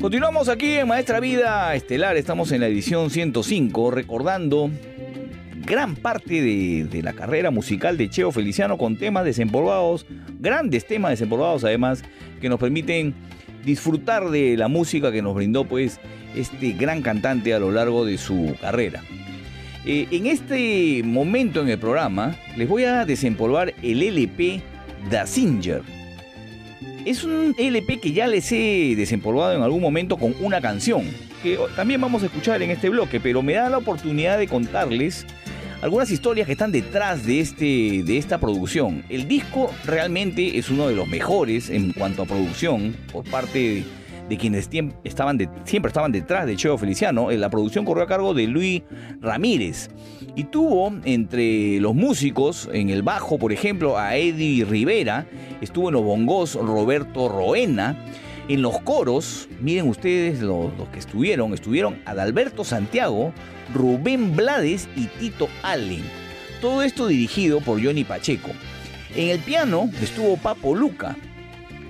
Continuamos 0.00 0.48
aquí 0.48 0.72
en 0.72 0.88
Maestra 0.88 1.20
Vida 1.20 1.76
Estelar, 1.76 2.16
estamos 2.16 2.50
en 2.50 2.60
la 2.60 2.66
edición 2.66 3.10
105, 3.10 3.92
recordando 3.92 4.68
gran 5.64 5.94
parte 5.94 6.42
de, 6.42 6.88
de 6.90 7.02
la 7.04 7.12
carrera 7.12 7.52
musical 7.52 7.96
de 7.96 8.10
Cheo 8.10 8.32
Feliciano 8.32 8.78
con 8.78 8.96
temas 8.96 9.24
desempolvados, 9.24 10.06
grandes 10.40 10.88
temas 10.88 11.12
desempolvados 11.12 11.62
además, 11.62 12.02
que 12.40 12.48
nos 12.48 12.58
permiten 12.58 13.14
disfrutar 13.64 14.28
de 14.30 14.56
la 14.56 14.66
música 14.66 15.12
que 15.12 15.22
nos 15.22 15.36
brindó 15.36 15.66
pues 15.66 16.00
este 16.36 16.72
gran 16.72 17.02
cantante 17.02 17.54
a 17.54 17.58
lo 17.58 17.72
largo 17.72 18.04
de 18.04 18.18
su 18.18 18.54
carrera. 18.60 19.02
Eh, 19.84 20.08
en 20.10 20.26
este 20.26 21.02
momento 21.04 21.62
en 21.62 21.68
el 21.68 21.78
programa 21.78 22.36
les 22.56 22.68
voy 22.68 22.84
a 22.84 23.04
desempolvar 23.04 23.72
el 23.82 24.02
LP 24.02 24.60
Da 25.10 25.26
Singer. 25.26 25.82
Es 27.04 27.22
un 27.22 27.54
LP 27.56 28.00
que 28.00 28.12
ya 28.12 28.26
les 28.26 28.50
he 28.50 28.94
desempolvado 28.96 29.54
en 29.54 29.62
algún 29.62 29.80
momento 29.80 30.16
con 30.16 30.34
una 30.40 30.60
canción, 30.60 31.04
que 31.40 31.56
también 31.76 32.00
vamos 32.00 32.24
a 32.24 32.26
escuchar 32.26 32.60
en 32.62 32.70
este 32.70 32.88
bloque, 32.88 33.20
pero 33.20 33.42
me 33.42 33.52
da 33.52 33.70
la 33.70 33.78
oportunidad 33.78 34.38
de 34.38 34.48
contarles 34.48 35.24
algunas 35.82 36.10
historias 36.10 36.46
que 36.46 36.52
están 36.52 36.72
detrás 36.72 37.24
de, 37.24 37.38
este, 37.38 38.02
de 38.02 38.18
esta 38.18 38.38
producción. 38.38 39.04
El 39.08 39.28
disco 39.28 39.72
realmente 39.84 40.58
es 40.58 40.68
uno 40.68 40.88
de 40.88 40.96
los 40.96 41.06
mejores 41.06 41.70
en 41.70 41.92
cuanto 41.92 42.22
a 42.22 42.26
producción 42.26 42.96
por 43.12 43.24
parte 43.24 43.58
de, 43.58 43.84
de 44.28 44.36
quienes 44.36 44.68
estaban 45.04 45.38
siempre 45.64 45.88
estaban 45.88 46.12
detrás 46.12 46.46
de 46.46 46.56
Cheo 46.56 46.78
Feliciano. 46.78 47.30
Eh, 47.30 47.38
La 47.38 47.50
producción 47.50 47.84
corrió 47.84 48.04
a 48.04 48.06
cargo 48.06 48.34
de 48.34 48.46
Luis 48.46 48.82
Ramírez 49.20 49.90
y 50.34 50.44
tuvo 50.44 50.92
entre 51.04 51.80
los 51.80 51.94
músicos 51.94 52.68
en 52.72 52.90
el 52.90 53.02
bajo, 53.02 53.38
por 53.38 53.52
ejemplo, 53.52 53.98
a 53.98 54.16
Eddie 54.16 54.64
Rivera, 54.64 55.26
estuvo 55.60 55.88
en 55.88 55.94
los 55.94 56.04
bongos 56.04 56.54
Roberto 56.54 57.28
Roena. 57.28 57.96
En 58.48 58.62
los 58.62 58.78
coros, 58.82 59.48
miren 59.60 59.88
ustedes 59.88 60.40
los, 60.40 60.72
los 60.78 60.88
que 60.90 61.00
estuvieron, 61.00 61.52
estuvieron 61.52 61.96
Adalberto 62.04 62.62
Santiago, 62.62 63.32
Rubén 63.74 64.36
Blades 64.36 64.88
y 64.94 65.06
Tito 65.06 65.48
Allen. 65.64 66.04
Todo 66.60 66.82
esto 66.82 67.08
dirigido 67.08 67.60
por 67.60 67.84
Johnny 67.84 68.04
Pacheco. 68.04 68.50
En 69.16 69.30
el 69.30 69.40
piano 69.40 69.90
estuvo 70.00 70.36
Papo 70.36 70.76
Luca. 70.76 71.16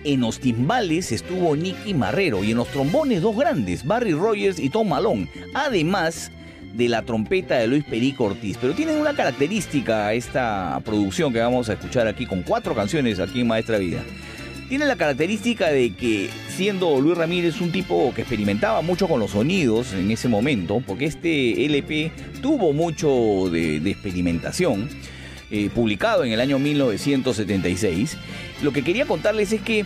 En 0.06 0.20
los 0.20 0.38
timbales 0.38 1.10
estuvo 1.10 1.56
Nicky 1.56 1.92
Marrero 1.92 2.44
y 2.44 2.52
en 2.52 2.58
los 2.58 2.68
trombones 2.68 3.22
dos 3.22 3.36
grandes, 3.36 3.84
Barry 3.84 4.12
Rogers 4.12 4.60
y 4.60 4.70
Tom 4.70 4.88
Malone. 4.88 5.26
Además 5.52 6.30
de 6.74 6.88
la 6.88 7.02
trompeta 7.02 7.56
de 7.56 7.66
Luis 7.66 7.82
Perico 7.82 8.26
Ortiz. 8.26 8.56
Pero 8.60 8.72
tienen 8.72 9.00
una 9.00 9.14
característica 9.14 10.12
esta 10.12 10.80
producción 10.84 11.32
que 11.32 11.40
vamos 11.40 11.68
a 11.68 11.72
escuchar 11.72 12.06
aquí 12.06 12.24
con 12.24 12.44
cuatro 12.44 12.72
canciones 12.72 13.18
aquí 13.18 13.40
en 13.40 13.48
Maestra 13.48 13.78
Vida 13.78 14.04
tiene 14.68 14.84
la 14.84 14.96
característica 14.96 15.68
de 15.68 15.94
que 15.94 16.28
siendo 16.48 17.00
Luis 17.00 17.16
Ramírez 17.16 17.60
un 17.60 17.70
tipo 17.70 18.12
que 18.14 18.22
experimentaba 18.22 18.82
mucho 18.82 19.06
con 19.06 19.20
los 19.20 19.30
sonidos 19.30 19.92
en 19.92 20.10
ese 20.10 20.28
momento, 20.28 20.82
porque 20.84 21.04
este 21.04 21.64
LP 21.66 22.10
tuvo 22.42 22.72
mucho 22.72 23.48
de, 23.50 23.78
de 23.78 23.90
experimentación, 23.90 24.88
eh, 25.50 25.70
publicado 25.74 26.24
en 26.24 26.32
el 26.32 26.40
año 26.40 26.58
1976, 26.58 28.16
lo 28.62 28.72
que 28.72 28.82
quería 28.82 29.06
contarles 29.06 29.52
es 29.52 29.60
que 29.60 29.84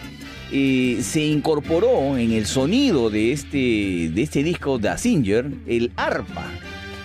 eh, 0.53 0.99
se 1.03 1.25
incorporó 1.25 2.17
en 2.17 2.33
el 2.33 2.47
sonido 2.47 3.11
de 3.11 3.33
este, 3.33 4.11
de 4.13 4.23
este 4.23 4.43
disco 4.43 4.79
Da 4.79 4.99
Singer 4.99 5.47
el 5.67 5.93
arpa, 5.97 6.47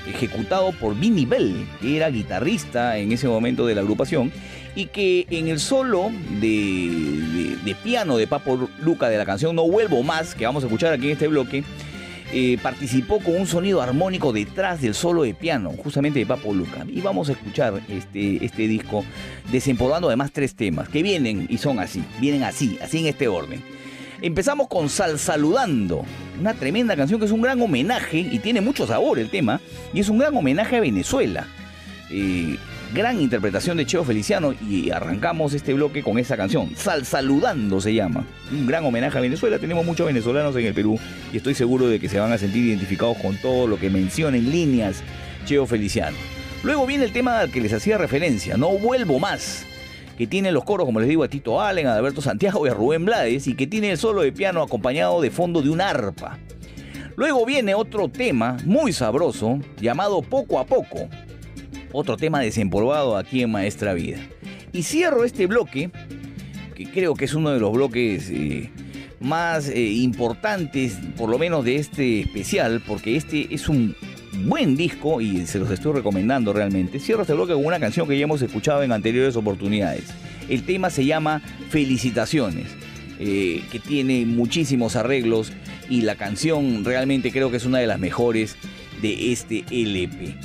ejecutado 0.10 0.72
por 0.74 0.98
Vinnie 0.98 1.26
Bell, 1.26 1.54
que 1.82 1.98
era 1.98 2.10
guitarrista 2.10 2.98
en 2.98 3.12
ese 3.12 3.28
momento 3.28 3.66
de 3.66 3.76
la 3.76 3.82
agrupación, 3.82 4.32
y 4.76 4.88
que 4.88 5.26
en 5.30 5.48
el 5.48 5.60
solo 5.60 6.12
de, 6.42 6.48
de- 6.48 7.56
de 7.64 7.76
piano 7.76 8.18
de 8.18 8.28
Papo 8.28 8.68
Luca 8.82 9.10
de 9.10 9.18
la 9.18 9.26
canción 9.26 9.56
No 9.56 9.64
Vuelvo 9.68 10.04
Más, 10.04 10.36
que 10.36 10.46
vamos 10.46 10.64
a 10.64 10.68
escuchar 10.68 10.94
aquí 10.94 11.06
en 11.06 11.12
este 11.14 11.28
bloque, 11.28 11.64
eh, 12.34 12.58
participó 12.62 13.20
con 13.20 13.38
un 13.38 13.48
sonido 13.48 13.82
armónico 13.82 14.34
detrás 14.34 14.82
del 14.82 14.94
solo 14.94 15.24
de 15.24 15.34
piano, 15.34 15.72
justamente 15.72 16.20
de 16.20 16.26
Papo 16.26 16.54
Luca. 16.54 16.86
Y 16.88 17.02
vamos 17.02 17.30
a 17.30 17.34
escuchar 17.34 17.82
este, 17.88 18.44
este 18.44 18.68
disco 18.68 19.06
desempolvando 19.52 20.08
además 20.08 20.32
tres 20.32 20.56
temas 20.56 20.90
que 20.90 21.04
vienen 21.04 21.46
y 21.50 21.58
son 21.58 21.80
así, 21.80 22.04
vienen 22.20 22.44
así, 22.44 22.78
así 22.82 23.00
en 23.00 23.08
este 23.08 23.28
orden. 23.28 23.62
Empezamos 24.22 24.68
con 24.68 24.90
Sal 24.90 25.20
Saludando, 25.20 26.04
una 26.40 26.54
tremenda 26.54 26.96
canción 26.96 27.20
que 27.20 27.26
es 27.26 27.32
un 27.32 27.42
gran 27.42 27.62
homenaje 27.62 28.20
y 28.20 28.40
tiene 28.40 28.62
mucho 28.62 28.88
sabor 28.88 29.20
el 29.20 29.30
tema, 29.30 29.62
y 29.94 30.00
es 30.00 30.10
un 30.10 30.18
gran 30.18 30.36
homenaje 30.36 30.78
a 30.78 30.80
Venezuela. 30.80 31.48
Eh, 32.10 32.58
gran 32.96 33.22
interpretación 33.22 33.76
de 33.76 33.86
Cheo 33.86 34.06
Feliciano 34.06 34.56
y 34.70 34.90
arrancamos 34.90 35.54
este 35.54 35.74
bloque 35.74 36.02
con 36.02 36.18
esa 36.18 36.38
canción, 36.38 36.78
Sal 36.78 37.06
Saludando 37.06 37.82
se 37.82 37.94
llama. 37.94 38.26
Un 38.50 38.66
gran 38.66 38.86
homenaje 38.86 39.18
a 39.18 39.22
Venezuela, 39.22 39.60
tenemos 39.60 39.86
muchos 39.86 40.08
venezolanos 40.08 40.56
en 40.56 40.66
el 40.66 40.74
Perú 40.74 40.98
y 41.34 41.38
estoy 41.38 41.56
seguro 41.56 41.90
de 41.90 42.00
que 42.00 42.08
se 42.08 42.20
van 42.20 42.32
a 42.32 42.38
sentir 42.38 42.64
identificados 42.64 43.18
con 43.18 43.36
todo 43.42 43.68
lo 43.68 43.78
que 43.78 43.90
menciona 43.90 44.38
en 44.38 44.50
líneas 44.50 45.04
Cheo 45.46 45.68
Feliciano. 45.68 46.16
Luego 46.64 46.88
viene 46.88 47.04
el 47.04 47.12
tema 47.12 47.42
al 47.42 47.52
que 47.52 47.60
les 47.60 47.74
hacía 47.74 47.98
referencia, 47.98 48.56
No 48.56 48.70
Vuelvo 48.70 49.20
Más, 49.20 49.66
que 50.18 50.26
tiene 50.26 50.54
los 50.54 50.64
coros, 50.64 50.86
como 50.86 51.02
les 51.02 51.10
digo, 51.10 51.26
a 51.26 51.28
Tito 51.28 51.62
Allen, 51.62 51.88
a 51.88 51.96
Alberto 51.96 52.22
Santiago 52.22 52.66
y 52.66 52.70
a 52.70 52.74
Rubén 52.74 53.04
Blades, 53.04 53.46
y 53.48 53.56
que 53.56 53.68
tiene 53.68 53.92
el 53.92 53.98
solo 53.98 54.22
de 54.22 54.32
piano 54.32 54.64
acompañado 54.64 55.20
de 55.22 55.32
fondo 55.32 55.62
de 55.62 55.70
un 55.70 55.82
arpa. 55.82 56.40
Luego 57.18 57.46
viene 57.46 57.76
otro 57.76 58.08
tema 58.08 58.56
muy 58.64 58.94
sabroso 58.94 59.60
llamado 59.82 60.22
Poco 60.22 60.60
a 60.60 60.66
Poco, 60.66 61.10
otro 61.96 62.18
tema 62.18 62.42
desempolvado 62.42 63.18
aquí 63.18 63.42
en 63.42 63.52
Maestra 63.52 63.94
Vida. 63.94 64.18
Y 64.74 64.84
cierro 64.84 65.24
este 65.24 65.48
bloque, 65.48 65.90
que 66.76 66.86
creo 66.92 67.16
que 67.16 67.26
es 67.26 67.34
uno 67.34 67.52
de 67.52 67.60
los 67.60 67.72
bloques 67.72 68.30
eh, 68.30 68.70
más 69.22 69.70
eh, 69.70 69.82
importantes, 69.82 70.98
por 71.16 71.30
lo 71.30 71.40
menos 71.40 71.64
de 71.64 71.78
este 71.78 72.22
especial, 72.22 72.84
porque 72.86 73.16
este 73.16 73.54
es 73.54 73.70
un 73.70 73.96
buen 74.44 74.76
disco 74.76 75.22
y 75.22 75.48
se 75.48 75.58
los 75.58 75.72
estoy 75.72 75.94
recomendando 75.94 76.52
realmente. 76.52 77.00
Cierro 77.00 77.22
este 77.22 77.34
bloque 77.34 77.54
con 77.54 77.66
una 77.66 77.80
canción 77.80 78.08
que 78.08 78.18
ya 78.18 78.26
hemos 78.26 78.42
escuchado 78.42 78.84
en 78.84 78.92
anteriores 78.92 79.38
oportunidades. 79.38 80.04
El 80.50 80.64
tema 80.66 80.90
se 80.90 81.06
llama 81.06 81.42
Felicitaciones, 81.70 82.68
eh, 83.20 83.64
que 83.72 83.80
tiene 83.80 84.26
muchísimos 84.26 84.98
arreglos 84.98 85.54
y 85.90 86.02
la 86.02 86.16
canción 86.16 86.84
realmente 86.84 87.32
creo 87.32 87.50
que 87.50 87.58
es 87.58 87.66
una 87.66 87.80
de 87.80 87.88
las 87.88 88.00
mejores 88.00 88.58
de 89.02 89.32
este 89.32 89.64
LP 89.72 90.36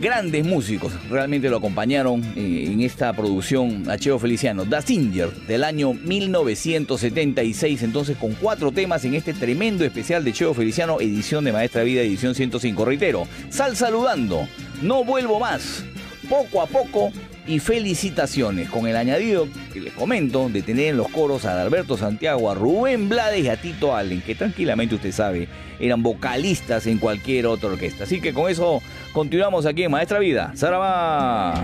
grandes 0.00 0.44
músicos 0.44 0.92
realmente 1.08 1.48
lo 1.48 1.56
acompañaron 1.58 2.22
eh, 2.36 2.68
en 2.70 2.80
esta 2.80 3.12
producción 3.12 3.88
a 3.90 3.98
Cheo 3.98 4.18
Feliciano. 4.18 4.64
Da 4.64 4.82
Singer 4.82 5.30
del 5.46 5.64
año 5.64 5.92
1976, 5.94 7.82
entonces 7.82 8.16
con 8.16 8.34
cuatro 8.34 8.72
temas 8.72 9.04
en 9.04 9.14
este 9.14 9.34
tremendo 9.34 9.84
especial 9.84 10.24
de 10.24 10.32
Cheo 10.32 10.54
Feliciano, 10.54 11.00
edición 11.00 11.44
de 11.44 11.52
Maestra 11.52 11.82
Vida, 11.82 12.02
edición 12.02 12.34
105. 12.34 12.84
Reitero, 12.84 13.26
sal 13.50 13.76
saludando, 13.76 14.48
no 14.82 15.04
vuelvo 15.04 15.40
más, 15.40 15.84
poco 16.28 16.62
a 16.62 16.66
poco 16.66 17.10
y 17.46 17.58
felicitaciones 17.58 18.68
con 18.68 18.86
el 18.86 18.96
añadido 18.96 19.48
que 19.72 19.80
les 19.80 19.94
comento 19.94 20.48
de 20.50 20.62
tener 20.62 20.88
en 20.88 20.98
los 20.98 21.08
coros 21.08 21.46
a 21.46 21.60
Alberto 21.60 21.96
Santiago, 21.96 22.50
a 22.50 22.54
Rubén 22.54 23.08
Blades 23.08 23.44
y 23.44 23.48
a 23.48 23.60
Tito 23.60 23.96
Allen, 23.96 24.20
que 24.20 24.34
tranquilamente 24.34 24.94
usted 24.94 25.12
sabe 25.12 25.48
eran 25.80 26.02
vocalistas 26.02 26.86
en 26.86 26.98
cualquier 26.98 27.46
otra 27.46 27.70
orquesta. 27.70 28.04
Así 28.04 28.20
que 28.20 28.34
con 28.34 28.50
eso 28.50 28.82
continuamos 29.12 29.66
aquí 29.66 29.84
en 29.84 29.90
Maestra 29.90 30.18
Vida. 30.18 30.52
¡Sarabá! 30.54 31.54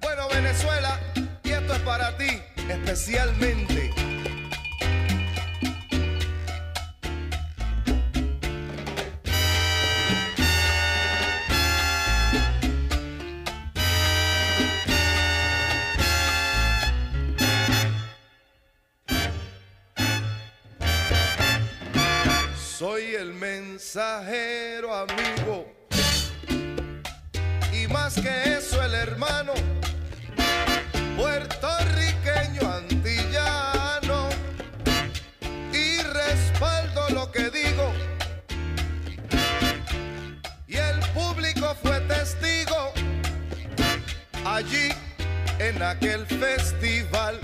Bueno, 0.00 0.28
Venezuela, 0.32 1.00
y 1.44 1.50
esto 1.50 1.74
es 1.74 1.80
para 1.80 2.16
ti, 2.16 2.40
especialmente. 2.68 3.87
Soy 22.90 23.16
el 23.16 23.34
mensajero 23.34 24.94
amigo. 24.94 25.66
Y 27.70 27.86
más 27.86 28.14
que 28.14 28.54
eso 28.56 28.82
el 28.82 28.94
hermano 28.94 29.52
puertorriqueño 31.14 32.62
antillano. 32.66 34.30
Y 35.70 36.00
respaldo 36.00 37.10
lo 37.10 37.30
que 37.30 37.50
digo. 37.50 37.92
Y 40.66 40.76
el 40.76 40.98
público 41.12 41.76
fue 41.82 42.00
testigo 42.08 42.94
allí 44.46 44.88
en 45.58 45.82
aquel 45.82 46.24
festival 46.24 47.38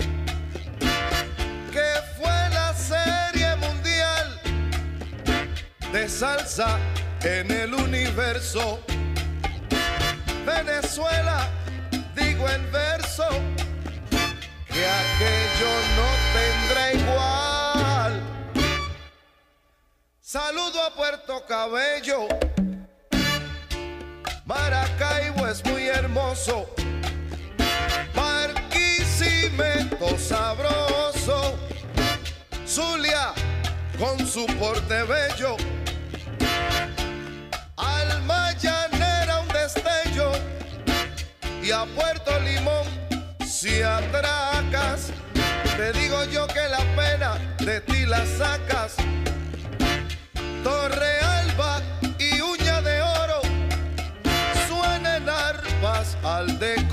de 5.95 6.09
salsa 6.09 6.77
en 7.23 7.49
el 7.49 7.73
universo 7.73 8.81
Venezuela, 10.45 11.49
digo 12.13 12.49
en 12.49 12.69
verso, 12.69 13.25
que 14.67 14.85
aquello 14.85 15.71
no 15.95 16.07
tendrá 16.35 16.91
igual. 16.91 18.21
Saludo 20.19 20.83
a 20.83 20.93
Puerto 20.93 21.45
Cabello, 21.47 22.27
Maracaibo 24.43 25.47
es 25.47 25.63
muy 25.63 25.87
hermoso, 25.87 26.67
Barquisimeto 28.13 30.17
sabroso, 30.17 31.57
Zulia 32.67 33.33
con 33.97 34.27
su 34.27 34.45
porte 34.59 35.03
bello. 35.03 35.55
Y 41.65 41.71
a 41.71 41.83
Puerto 41.85 42.31
Limón 42.41 42.85
si 43.43 43.81
atracas 43.81 45.11
te 45.75 45.91
digo 45.93 46.23
yo 46.25 46.45
que 46.45 46.69
la 46.69 46.83
pena 46.95 47.37
de 47.59 47.81
ti 47.81 48.05
la 48.05 48.23
sacas. 48.37 48.95
Torre 50.63 51.19
Alba 51.19 51.81
y 52.19 52.39
uña 52.39 52.81
de 52.81 53.01
oro 53.01 53.41
suenen 54.67 55.27
arpas 55.27 56.15
al 56.23 56.59
decoro 56.59 56.84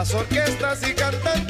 las 0.00 0.14
orquestas 0.14 0.80
y 0.88 0.94
cantantes 0.94 1.49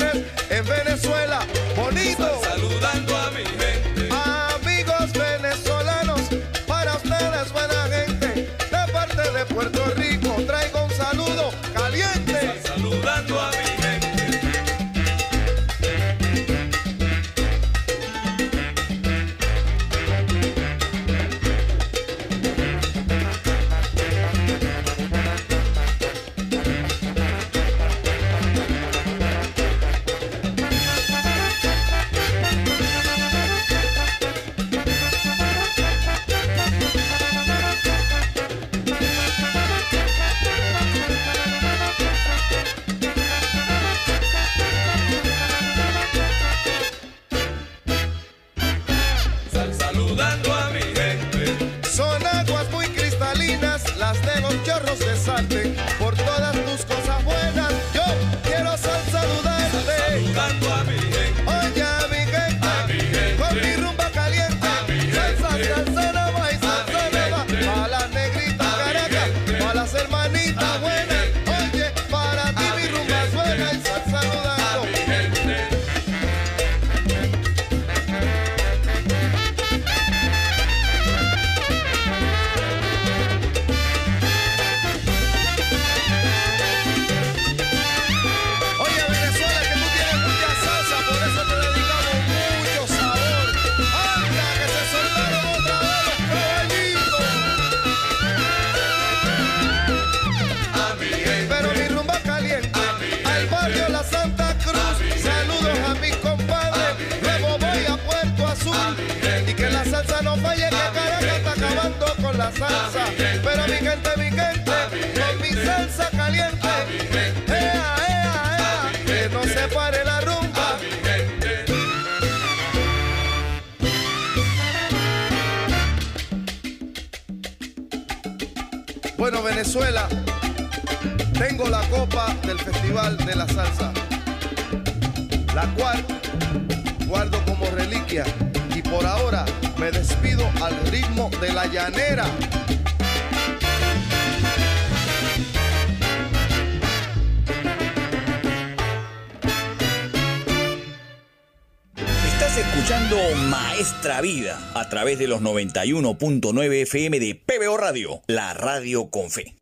través 155.11 155.19
de 155.19 155.27
los 155.27 155.43
91.9 155.43 156.83
FM 156.83 157.19
de 157.19 157.35
PBO 157.35 157.77
Radio, 157.77 158.23
la 158.29 158.55
radio 158.55 159.11
con 159.11 159.31
fe. 159.31 159.60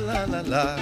la 0.00 0.26
la 0.26 0.42
la. 0.42 0.76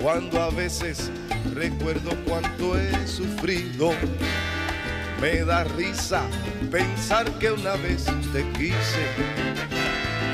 Cuando 0.00 0.42
a 0.42 0.50
veces 0.50 1.10
recuerdo 1.54 2.10
cuánto 2.26 2.78
he 2.78 3.06
sufrido, 3.06 3.92
me 5.20 5.44
da 5.44 5.64
risa 5.64 6.22
pensar 6.70 7.30
que 7.38 7.50
una 7.50 7.76
vez 7.76 8.04
te 8.32 8.44
quise, 8.52 9.06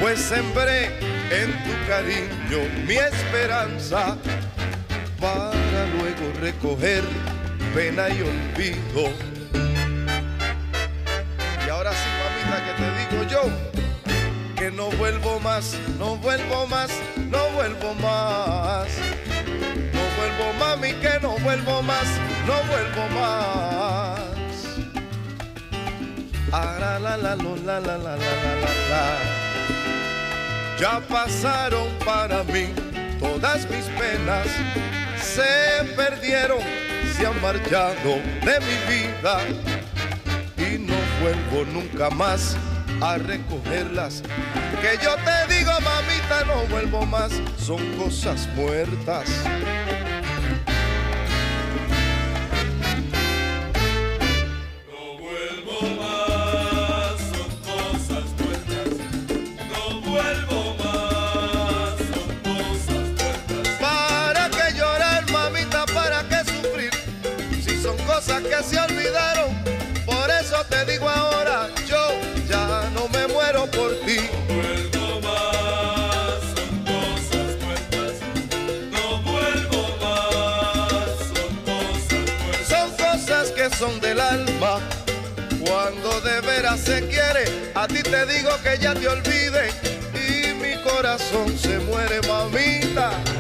pues 0.01 0.19
sembré 0.21 0.87
en 1.31 1.51
tu 1.65 1.73
cariño 1.89 2.69
mi 2.87 2.97
esperanza 2.97 4.17
para 5.21 5.87
luego 5.97 6.41
recoger 6.41 7.05
pena 7.75 8.09
y 8.09 8.21
olvido. 8.23 9.11
Y 11.65 11.71
ahora 11.71 11.93
sí, 11.93 12.09
mamita, 12.19 12.65
que 12.67 12.73
te 12.83 13.17
digo 13.17 13.31
yo 13.31 13.72
no 14.83 14.91
vuelvo 14.97 15.39
más, 15.39 15.77
no 15.97 16.17
vuelvo 16.17 16.67
más, 16.67 16.91
no 17.31 17.51
vuelvo 17.51 17.95
más. 17.95 18.89
No 19.95 20.03
vuelvo 20.19 20.53
mami 20.59 20.93
que 20.95 21.21
no 21.23 21.39
vuelvo 21.39 21.83
más, 21.83 22.07
no 22.49 22.55
vuelvo 22.71 23.21
más. 23.21 24.19
Ara 26.51 26.99
la 26.99 27.17
la 27.17 27.37
la 27.37 27.57
la 27.65 27.81
la 27.81 27.97
la 27.97 28.17
la 28.17 28.73
la 28.91 29.05
Ya 30.81 31.01
pasaron 31.09 31.89
para 32.05 32.43
mí 32.43 32.67
todas 33.21 33.71
mis 33.71 33.85
penas, 34.01 34.49
se 35.23 35.85
perdieron, 35.95 36.59
se 37.17 37.25
han 37.25 37.41
marchado 37.41 38.19
de 38.47 38.59
mi 38.67 38.77
vida 38.91 39.35
y 40.57 40.79
no 40.79 40.97
vuelvo 41.21 41.65
nunca 41.73 42.11
más 42.11 42.57
a 43.03 43.19
recogerlas. 43.19 44.23
Que 44.81 45.03
yo 45.03 45.17
te 45.17 45.55
digo, 45.55 45.73
mamita, 45.81 46.45
no 46.47 46.67
vuelvo 46.71 47.05
más, 47.05 47.33
son 47.59 47.85
cosas 47.97 48.49
muertas. 48.55 49.29
se 86.77 87.07
quiere, 87.07 87.45
a 87.75 87.87
ti 87.87 88.03
te 88.03 88.27
digo 88.27 88.51
que 88.63 88.79
ya 88.79 88.95
te 88.95 89.09
olvide 89.09 89.71
y 90.15 90.55
mi 90.55 90.83
corazón 90.83 91.57
se 91.59 91.79
muere, 91.81 92.21
mamita. 92.27 93.32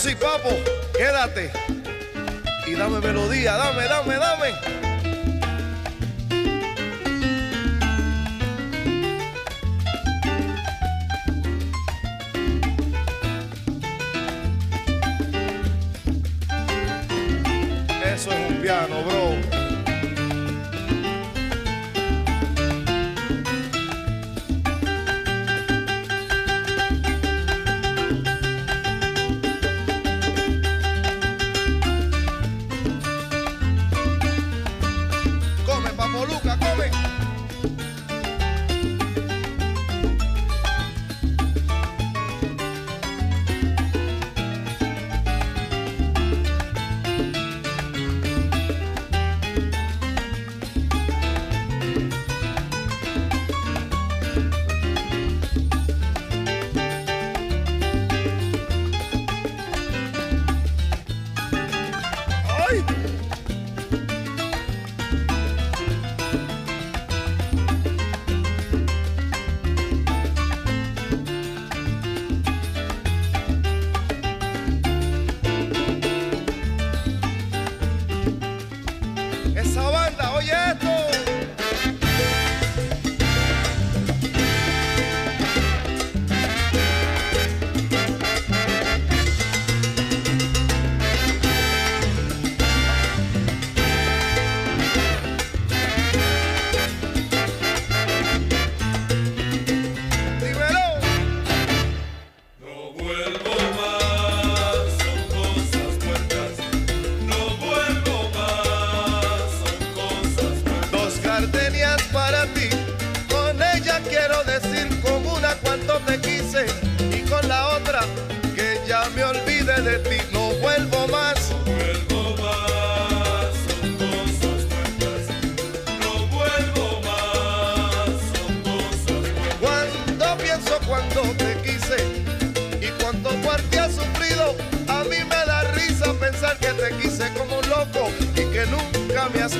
sí, 0.00 0.14
papo, 0.14 0.48
quédate. 0.96 1.52
Y 2.66 2.72
dame 2.72 3.00
melodía, 3.00 3.52
dame, 3.56 3.84
dame, 3.84 4.16
dame. 4.16 4.89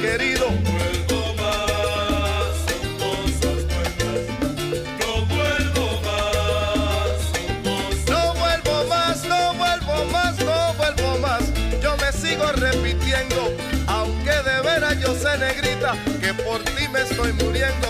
Querido. 0.00 0.46
Vuelvo 0.48 1.34
más. 1.36 2.54
No 4.98 5.26
vuelvo 5.26 6.00
más, 6.04 6.44
No 8.08 8.34
vuelvo 8.34 8.84
más, 8.88 9.24
no 9.24 9.54
vuelvo 9.54 10.04
más, 10.10 10.38
no 10.38 10.74
vuelvo 10.74 11.18
más. 11.18 11.42
Yo 11.82 11.96
me 11.98 12.12
sigo 12.12 12.50
repitiendo, 12.52 13.52
aunque 13.86 14.30
de 14.30 14.60
veras 14.62 14.98
yo 15.00 15.14
sé 15.14 15.36
negrita 15.38 15.94
que 16.20 16.32
por 16.34 16.62
ti 16.62 16.88
me 16.88 17.02
estoy 17.02 17.32
muriendo, 17.34 17.89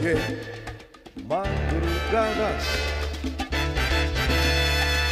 Noche 0.00 0.16
madrugadas 1.26 2.64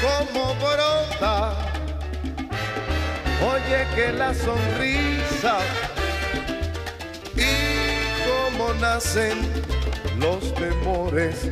como 0.01 0.55
brota 0.57 1.55
oye 3.43 3.87
que 3.95 4.13
la 4.13 4.33
sonrisa 4.35 5.59
y 7.35 7.47
cómo 8.27 8.73
nacen 8.75 9.39
los 10.19 10.55
temores 10.55 11.51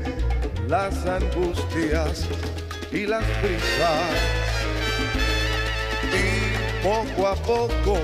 las 0.69 1.05
angustias 1.07 2.27
y 2.91 3.07
las 3.07 3.25
prisas. 3.41 4.15
Y 6.13 6.83
poco 6.83 7.29
a 7.29 7.35
poco, 7.37 7.99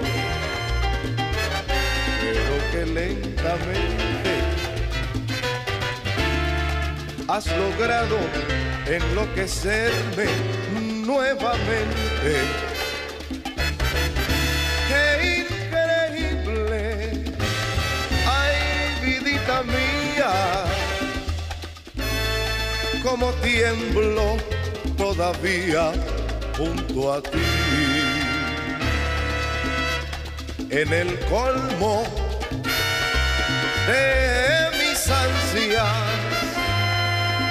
pero 2.20 2.57
que 2.73 2.86
lentamente, 2.86 4.20
has 7.32 7.47
logrado 7.57 8.19
enloquecerme 8.86 10.27
nuevamente. 11.07 12.32
¡Qué 14.89 15.05
increíble! 15.44 17.24
¡Ay, 18.27 18.57
vidita 19.05 19.62
mía! 19.62 20.65
como 23.05 23.32
tiemblo 23.35 24.36
todavía 24.97 25.93
junto 26.59 27.12
a 27.15 27.23
ti. 27.23 27.39
En 30.69 30.93
el 30.93 31.19
colmo 31.20 32.05
de 33.86 34.69
mis 34.78 35.09
ansias 35.09 36.10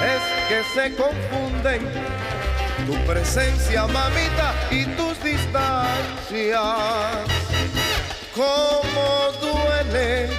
es 0.03 0.21
que 0.47 0.63
se 0.73 0.95
confunden 0.95 1.81
tu 2.85 2.95
presencia, 3.05 3.85
mamita, 3.87 4.53
y 4.71 4.85
tus 4.95 5.21
distancias. 5.23 6.63
Cómo 8.33 9.31
duele 9.41 10.29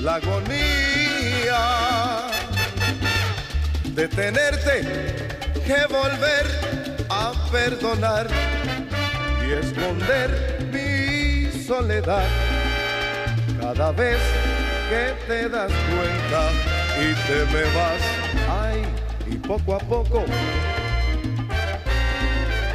la 0.00 0.14
agonía 0.14 1.62
de 3.84 4.08
tenerte 4.08 4.82
que 5.66 5.86
volver 5.88 6.46
a 7.10 7.32
perdonar 7.52 8.26
y 9.46 9.52
esconder 9.52 10.68
mi 10.72 11.52
soledad 11.66 12.26
cada 13.60 13.92
vez 13.92 14.18
que 14.88 15.14
te 15.26 15.48
das 15.48 15.70
cuenta 15.70 16.71
y 17.02 17.14
te 17.26 17.44
me 17.52 17.62
vas. 17.74 18.02
Ay, 18.48 18.82
y 19.26 19.36
poco 19.36 19.74
a 19.74 19.78
poco, 19.78 20.24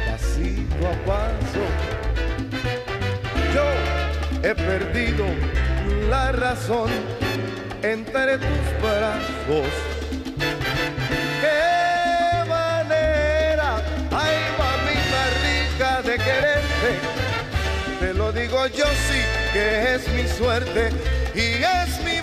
pasito 0.06 0.82
a 0.86 0.94
paso, 1.06 1.64
yo 3.54 3.66
he 4.48 4.54
perdido 4.54 5.24
la 6.10 6.32
razón 6.32 6.90
entre 7.82 8.38
tus 8.38 8.66
brazos 8.82 9.72
qué 11.40 12.48
manera, 12.48 13.76
ay 14.10 14.36
mamita 14.58 15.22
rica 15.46 16.02
de 16.02 16.16
quererte. 16.16 16.90
Te 18.00 18.14
lo 18.14 18.32
digo 18.32 18.66
yo 18.68 18.86
sí 19.08 19.20
que 19.52 19.94
es 19.94 20.08
mi 20.08 20.26
suerte 20.28 20.90
y 21.34 21.62
es 21.62 22.00
mi 22.04 22.17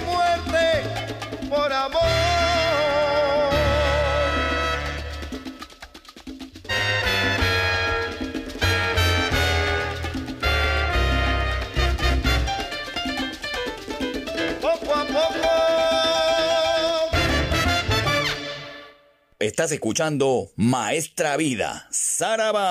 Estás 19.45 19.71
escuchando 19.71 20.51
Maestra 20.55 21.37
Vida, 21.37 21.87
Saraba. 21.91 22.65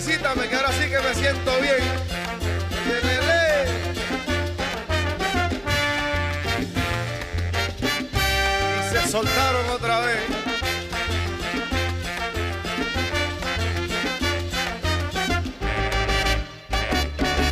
Felicítame 0.00 0.46
que 0.48 0.56
ahora 0.56 0.72
sí 0.72 0.90
que 0.90 0.98
me 0.98 1.14
siento 1.14 1.58
bien. 1.58 1.82
Y 8.78 8.92
se 8.92 9.08
soltaron 9.08 9.70
otra 9.70 10.00
vez. 10.00 10.18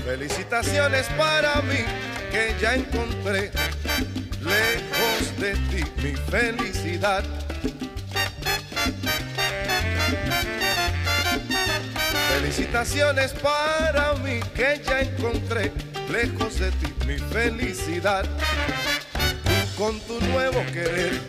Felicitaciones 0.05 1.07
para 1.16 1.62
mí 1.62 1.79
que 2.31 2.55
ya 2.61 2.75
encontré 2.75 3.53
lejos 4.43 5.39
de 5.39 5.55
ti 5.71 5.85
mi 6.03 6.15
felicidad. 6.31 7.44
Felicitaciones 12.55 13.33
para 13.33 14.15
mí 14.23 14.39
que 14.55 14.81
ya 14.87 15.01
encontré 15.01 15.73
lejos 16.09 16.61
de 16.61 16.71
ti 16.71 16.87
mi 17.05 17.19
felicidad. 17.19 18.25
Tú 19.43 19.83
con 19.83 19.99
tu 20.03 20.21
nuevo 20.21 20.65
querer 20.67 21.21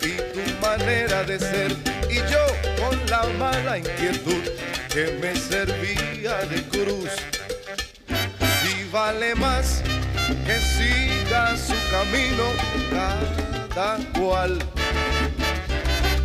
y 0.00 0.16
tu 0.32 0.66
manera 0.66 1.22
de 1.24 1.38
ser 1.38 1.70
y 2.08 2.14
yo 2.14 2.46
con 2.82 2.98
la 3.10 3.26
mala 3.38 3.76
inquietud 3.76 4.42
que 4.88 5.18
me 5.20 5.36
servía 5.36 6.36
de 6.46 6.62
cruz. 6.68 7.10
Si 8.62 8.88
vale 8.90 9.34
más 9.34 9.82
que 10.46 10.60
siga 10.60 11.58
su 11.58 11.74
camino 11.90 12.44
cada 13.74 13.98
cual. 14.18 14.58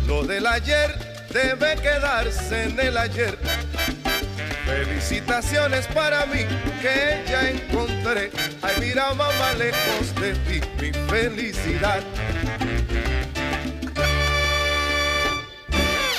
Lo 0.06 0.22
del 0.24 0.46
ayer 0.46 0.98
debe 1.30 1.76
quedarse 1.76 2.64
en 2.64 2.80
el 2.80 2.96
ayer. 2.96 3.38
Felicitaciones 4.70 5.86
para 5.88 6.26
mí 6.26 6.46
que 6.80 7.24
ya 7.28 7.50
encontré. 7.50 8.30
Ay, 8.62 8.74
mira 8.78 9.12
mamá, 9.14 9.52
lejos 9.58 10.14
de 10.20 10.32
ti 10.46 10.60
mi 10.80 10.92
felicidad. 11.08 12.00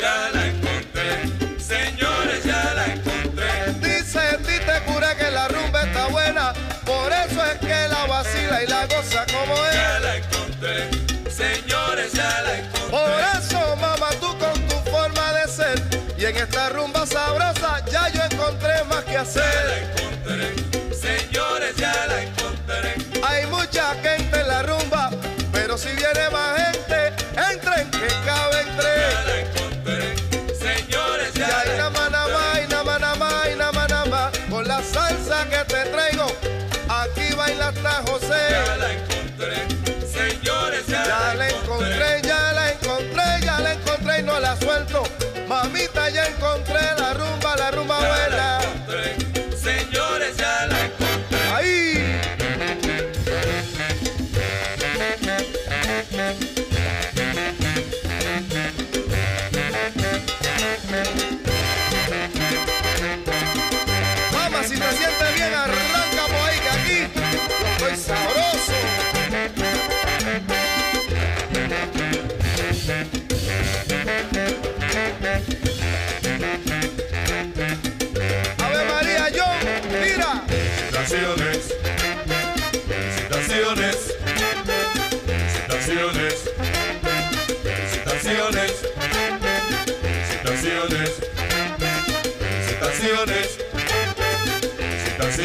Ya 0.01 0.29
la 0.33 0.47
encontré, 0.47 1.59
señores, 1.59 2.43
ya 2.43 2.73
la 2.73 2.85
encontré. 2.87 3.73
Dice 3.79 4.37
Tite 4.39 4.81
Cura 4.85 5.15
que 5.15 5.31
la 5.31 5.47
rumba 5.47 5.83
está 5.83 6.07
buena, 6.07 6.53
por 6.85 7.09
eso 7.13 7.45
es 7.45 7.57
que 7.59 7.87
la 7.87 8.05
vacila 8.05 8.63
y 8.63 8.67
la 8.67 8.85
goza 8.85 9.25
como 9.31 9.55
es. 9.67 10.00
Pero 25.72 25.77
si 25.77 25.95
viene 25.95 26.30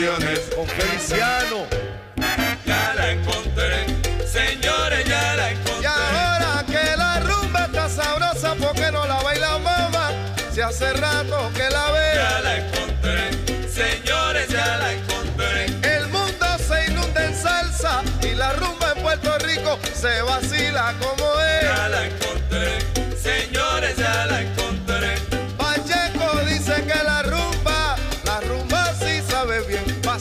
Con 0.07 0.69
Feliciano. 0.69 1.67
Ya 2.65 2.95
la 2.95 3.11
encontré, 3.11 3.87
señores, 4.25 5.05
ya 5.05 5.35
la 5.35 5.51
Y 5.51 5.55
encontré. 5.57 5.89
ahora 5.89 6.65
que 6.65 6.97
la 6.97 7.19
rumba 7.21 7.65
está 7.65 7.89
sabrosa, 7.89 8.55
¿por 8.55 8.73
qué 8.75 8.93
no 8.93 9.05
la 9.05 9.21
baila 9.23 9.59
mamá? 9.59 10.11
Si 10.55 10.61
hace 10.61 10.93
rato 10.93 11.51
que 11.57 11.65
la 11.71 11.87
Ya 11.87 11.91
veo. 11.91 12.43
la 12.45 12.57
encontré, 12.57 13.69
señores, 13.69 14.49
ya 14.49 14.77
la 14.77 14.93
encontré. 14.93 15.65
El 15.97 16.07
mundo 16.07 16.47
se 16.69 16.85
inunda 16.89 17.25
en 17.25 17.35
salsa 17.35 18.03
y 18.23 18.35
la 18.37 18.53
rumba 18.53 18.93
en 18.95 19.03
Puerto 19.03 19.37
Rico 19.39 19.77
se 19.93 20.23
vacila 20.23 20.95
como 21.01 21.35
Ya 21.35 21.85
es. 21.87 21.91
la 21.91 22.05
encontré, 22.07 22.79
señores, 23.21 23.97
ya 23.97 24.27
la 24.27 24.41
encontré. 24.41 24.66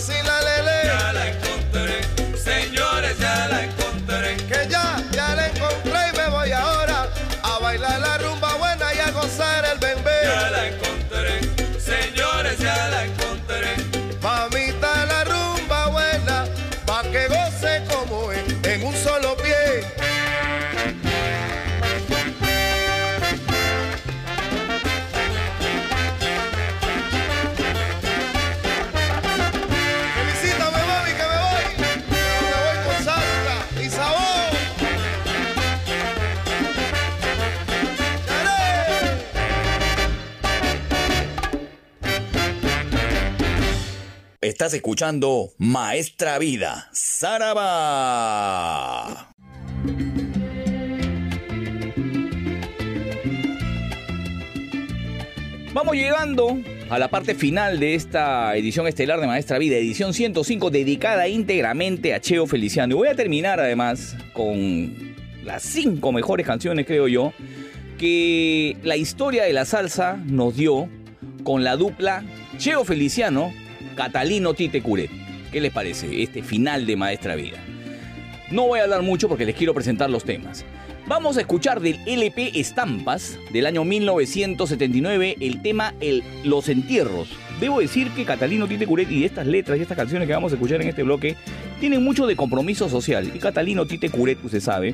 Bien. 0.08 0.26
Vacila 0.26 0.45
Estás 44.56 44.74
escuchando 44.74 45.52
Maestra 45.58 46.40
Vida, 46.40 46.88
Saraba. 46.94 47.68
Vamos 55.74 55.96
llegando 55.98 56.58
a 56.90 56.98
la 56.98 57.10
parte 57.10 57.36
final 57.36 57.82
de 57.82 57.96
esta 57.96 58.56
edición 58.56 58.88
estelar 58.88 59.20
de 59.20 59.28
Maestra 59.28 59.58
Vida, 59.58 59.76
edición 59.76 60.14
105, 60.14 60.70
dedicada 60.70 61.28
íntegramente 61.28 62.14
a 62.14 62.22
Cheo 62.22 62.48
Feliciano. 62.48 62.94
Y 62.94 62.98
voy 62.98 63.10
a 63.10 63.16
terminar 63.16 63.60
además 63.60 64.16
con 64.32 65.16
las 65.44 65.64
cinco 65.64 66.14
mejores 66.14 66.48
canciones, 66.48 66.86
creo 66.86 67.10
yo, 67.10 67.34
que 67.98 68.78
la 68.84 68.96
historia 68.96 69.44
de 69.44 69.52
la 69.52 69.66
salsa 69.66 70.16
nos 70.16 70.56
dio 70.56 70.88
con 71.44 71.66
la 71.66 71.76
dupla 71.76 72.24
Cheo 72.58 72.86
Feliciano, 72.86 73.52
Catalino 73.96 74.54
Tite 74.54 74.82
Curet. 74.82 75.10
¿Qué 75.52 75.62
les 75.62 75.72
parece 75.72 76.22
este 76.22 76.44
final 76.44 76.86
de 76.86 76.96
Maestra 76.96 77.36
Vida? 77.36 77.58
No 78.52 78.68
voy 78.68 78.80
a 78.80 78.84
hablar 78.84 79.02
mucho 79.02 79.28
porque 79.28 79.46
les 79.46 79.56
quiero 79.56 79.74
presentar 79.74 80.10
los 80.10 80.24
temas. 80.24 80.66
Vamos 81.08 81.38
a 81.38 81.42
escuchar 81.42 81.82
del 81.82 82.00
LP 82.06 82.60
Estampas 82.60 83.40
del 83.52 83.66
año 83.66 83.84
1979 83.84 85.38
el 85.40 85.62
tema 85.62 85.94
el, 86.00 86.24
Los 86.44 86.68
Entierros. 86.68 87.30
Debo 87.60 87.80
decir 87.80 88.12
que 88.12 88.26
Catalino 88.26 88.68
Tite 88.68 88.86
Curet 88.86 89.10
y 89.10 89.24
estas 89.24 89.48
letras 89.48 89.80
y 89.80 89.82
estas 89.82 89.96
canciones 89.96 90.28
que 90.28 90.34
vamos 90.34 90.52
a 90.52 90.56
escuchar 90.56 90.82
en 90.82 90.90
este 90.90 91.04
bloque 91.04 91.38
tienen 91.80 92.04
mucho 92.04 92.28
de 92.28 92.36
compromiso 92.36 92.90
social. 92.90 93.32
Y 93.34 93.40
Catalino 93.40 93.86
Tite 93.86 94.10
Curet, 94.10 94.44
usted 94.44 94.60
sabe, 94.60 94.94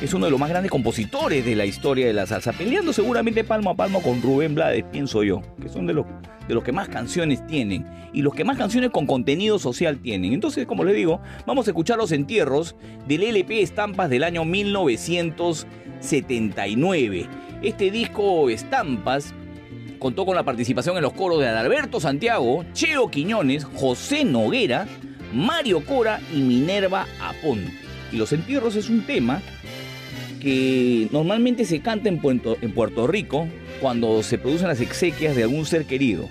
es 0.00 0.14
uno 0.14 0.24
de 0.24 0.30
los 0.30 0.40
más 0.40 0.48
grandes 0.48 0.70
compositores 0.70 1.44
de 1.44 1.54
la 1.54 1.66
historia 1.66 2.06
de 2.06 2.14
la 2.14 2.26
salsa, 2.26 2.54
peleando 2.54 2.94
seguramente 2.94 3.44
palmo 3.44 3.68
a 3.70 3.74
palmo 3.74 4.00
con 4.00 4.22
Rubén 4.22 4.54
Blades, 4.54 4.86
pienso 4.90 5.22
yo, 5.22 5.42
que 5.60 5.68
son 5.68 5.86
de 5.86 5.92
los, 5.92 6.06
de 6.48 6.54
los 6.54 6.64
que 6.64 6.72
más 6.72 6.88
canciones 6.88 7.46
tienen 7.46 7.84
y 8.14 8.22
los 8.22 8.34
que 8.34 8.44
más 8.44 8.56
canciones 8.56 8.88
con 8.90 9.04
contenido 9.06 9.58
social 9.58 9.98
tienen. 9.98 10.32
Entonces, 10.32 10.64
como 10.66 10.84
les 10.84 10.96
digo, 10.96 11.20
vamos 11.46 11.66
a 11.66 11.72
escuchar 11.72 11.98
los 11.98 12.12
entierros 12.12 12.74
del 13.06 13.22
LP 13.22 13.60
Estampas 13.60 14.08
del 14.08 14.24
año 14.24 14.46
1979. 14.46 17.26
Este 17.60 17.90
disco 17.90 18.48
Estampas 18.48 19.34
contó 19.98 20.24
con 20.24 20.36
la 20.36 20.44
participación 20.44 20.96
en 20.96 21.02
los 21.02 21.12
coros 21.12 21.40
de 21.40 21.48
Adalberto 21.48 22.00
Santiago, 22.00 22.64
Cheo 22.72 23.10
Quiñones, 23.10 23.64
José 23.64 24.24
Noguera, 24.24 24.86
Mario 25.32 25.84
Cora 25.84 26.20
y 26.34 26.40
Minerva 26.40 27.06
Aponte. 27.20 27.72
Y 28.12 28.16
los 28.16 28.32
entierros 28.32 28.76
es 28.76 28.88
un 28.88 29.02
tema 29.02 29.42
que 30.40 31.08
normalmente 31.10 31.64
se 31.64 31.80
canta 31.80 32.08
en 32.08 32.18
Puerto, 32.20 33.06
Rico 33.06 33.48
cuando 33.80 34.22
se 34.22 34.38
producen 34.38 34.68
las 34.68 34.80
exequias 34.80 35.36
de 35.36 35.42
algún 35.42 35.66
ser 35.66 35.84
querido. 35.84 36.28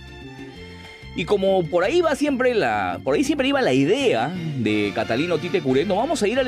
Y 1.15 1.26
como 1.26 1.64
por 1.65 1.84
ahí 1.84 2.02
va 2.02 2.15
siempre 2.15 2.53
la, 2.53 2.99
por 3.03 3.15
ahí 3.15 3.23
siempre 3.23 3.48
iba 3.48 3.61
la 3.61 3.73
idea 3.73 4.31
de 4.60 4.91
Catalino 4.94 5.39
Tite 5.39 5.61
Curet, 5.61 5.88
nos 5.88 5.98
vamos 5.98 6.22
a 6.22 6.27
ir 6.27 6.39
al 6.39 6.48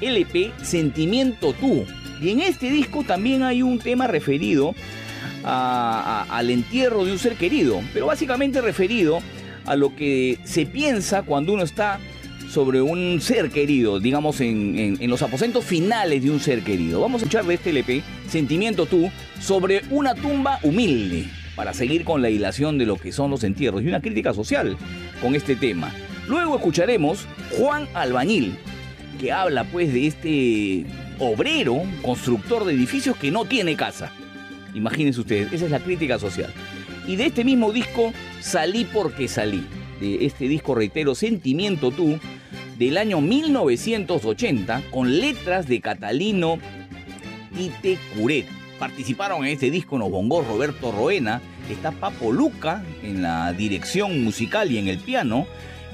LP 0.00 0.52
Sentimiento 0.62 1.52
Tú. 1.52 1.84
Y 2.20 2.30
en 2.30 2.40
este 2.40 2.70
disco 2.70 3.02
también 3.02 3.42
hay 3.42 3.62
un 3.62 3.80
tema 3.80 4.06
referido 4.06 4.74
al 5.44 6.50
entierro 6.50 7.04
de 7.04 7.12
un 7.12 7.18
ser 7.18 7.34
querido, 7.36 7.80
pero 7.92 8.06
básicamente 8.06 8.60
referido 8.60 9.20
a 9.64 9.76
lo 9.76 9.94
que 9.94 10.38
se 10.44 10.66
piensa 10.66 11.22
cuando 11.22 11.52
uno 11.52 11.62
está 11.62 12.00
sobre 12.50 12.82
un 12.82 13.20
ser 13.20 13.50
querido, 13.50 13.98
digamos 14.00 14.40
en, 14.40 14.78
en- 14.78 14.96
en 15.00 15.10
los 15.10 15.22
aposentos 15.22 15.64
finales 15.64 16.22
de 16.22 16.30
un 16.30 16.38
ser 16.40 16.62
querido. 16.62 17.00
Vamos 17.00 17.22
a 17.22 17.24
escuchar 17.24 17.44
de 17.46 17.54
este 17.54 17.70
LP, 17.70 18.02
Sentimiento 18.28 18.84
Tú, 18.86 19.10
sobre 19.40 19.82
una 19.90 20.14
tumba 20.14 20.58
humilde, 20.62 21.26
para 21.56 21.72
seguir 21.72 22.04
con 22.04 22.20
la 22.20 22.28
hilación 22.30 22.76
de 22.78 22.84
lo 22.86 22.96
que 22.96 23.10
son 23.12 23.30
los 23.30 23.42
entierros 23.44 23.82
y 23.82 23.88
una 23.88 24.00
crítica 24.02 24.34
social 24.34 24.76
con 25.22 25.34
este 25.34 25.56
tema. 25.56 25.92
Luego 26.28 26.56
escucharemos 26.56 27.26
Juan 27.56 27.88
Albañil, 27.94 28.54
que 29.20 29.32
habla 29.32 29.64
pues 29.64 29.92
de 29.92 30.06
este 30.06 30.86
obrero, 31.18 31.82
constructor 32.02 32.64
de 32.64 32.74
edificios 32.74 33.16
que 33.16 33.30
no 33.30 33.44
tiene 33.46 33.76
casa. 33.76 34.12
Imagínense 34.74 35.20
ustedes, 35.20 35.52
esa 35.52 35.64
es 35.66 35.70
la 35.70 35.80
crítica 35.80 36.18
social. 36.18 36.52
Y 37.06 37.16
de 37.16 37.26
este 37.26 37.44
mismo 37.44 37.72
disco, 37.72 38.12
Salí 38.42 38.84
porque 38.84 39.28
salí. 39.28 39.64
De 40.00 40.26
este 40.26 40.48
disco, 40.48 40.74
reitero, 40.74 41.14
Sentimiento 41.14 41.92
Tú, 41.92 42.18
del 42.76 42.98
año 42.98 43.20
1980, 43.20 44.82
con 44.90 45.20
letras 45.20 45.68
de 45.68 45.80
Catalino 45.80 46.58
Tite 47.56 47.98
Curet. 48.16 48.46
Participaron 48.80 49.44
en 49.44 49.52
este 49.52 49.70
disco 49.70 49.96
los 49.96 50.10
bongos 50.10 50.44
Roberto 50.48 50.90
Roena, 50.90 51.40
está 51.70 51.92
Papo 51.92 52.32
Luca 52.32 52.84
en 53.04 53.22
la 53.22 53.52
dirección 53.52 54.24
musical 54.24 54.72
y 54.72 54.78
en 54.78 54.88
el 54.88 54.98
piano, 54.98 55.46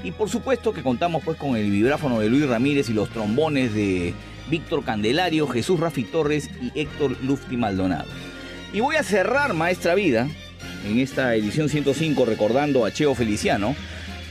y 0.03 0.09
por 0.09 0.27
supuesto 0.27 0.73
que 0.73 0.81
contamos 0.81 1.21
pues 1.23 1.37
con 1.37 1.55
el 1.55 1.69
vibráfono 1.69 2.19
de 2.19 2.29
Luis 2.29 2.47
Ramírez 2.47 2.89
y 2.89 2.93
los 2.93 3.09
trombones 3.09 3.75
de 3.75 4.15
Víctor 4.49 4.83
Candelario, 4.83 5.47
Jesús 5.47 5.79
Rafi 5.79 6.03
Torres 6.03 6.49
y 6.63 6.79
Héctor 6.79 7.15
Lufti 7.21 7.57
Maldonado. 7.57 8.07
Y 8.71 8.81
voy 8.81 8.97
a 8.97 9.03
cerrar 9.03 9.55
Maestra 9.55 9.95
Vida 9.95 10.27
en 10.87 10.99
esta 10.99 11.33
edición 11.33 11.69
105 11.69 12.23
recordando 12.25 12.85
a 12.85 12.91
Cheo 12.91 13.15
Feliciano, 13.15 13.75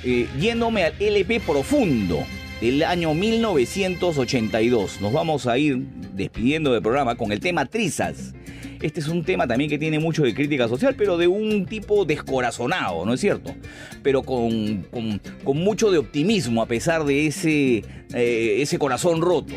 eh, 0.04 0.28
yéndome 0.38 0.84
al 0.84 0.92
LP 1.00 1.40
Profundo 1.40 2.24
del 2.60 2.84
año 2.84 3.14
1982. 3.14 5.00
Nos 5.00 5.12
vamos 5.12 5.48
a 5.48 5.58
ir 5.58 5.78
despidiendo 6.14 6.72
del 6.72 6.82
programa 6.82 7.16
con 7.16 7.32
el 7.32 7.40
tema 7.40 7.66
Trizas. 7.66 8.32
Este 8.80 9.00
es 9.00 9.08
un 9.08 9.24
tema 9.24 9.46
también 9.46 9.68
que 9.68 9.78
tiene 9.78 9.98
mucho 9.98 10.22
de 10.22 10.32
crítica 10.34 10.68
social, 10.68 10.94
pero 10.96 11.16
de 11.16 11.26
un 11.26 11.66
tipo 11.66 12.04
descorazonado, 12.04 13.04
¿no 13.04 13.14
es 13.14 13.20
cierto? 13.20 13.54
Pero 14.02 14.22
con, 14.22 14.82
con- 14.92 15.20
mucho 15.58 15.90
de 15.90 15.98
optimismo 15.98 16.62
a 16.62 16.66
pesar 16.66 17.04
de 17.04 17.26
ese, 17.26 17.82
eh, 18.14 18.56
ese 18.60 18.78
corazón 18.78 19.20
roto. 19.20 19.54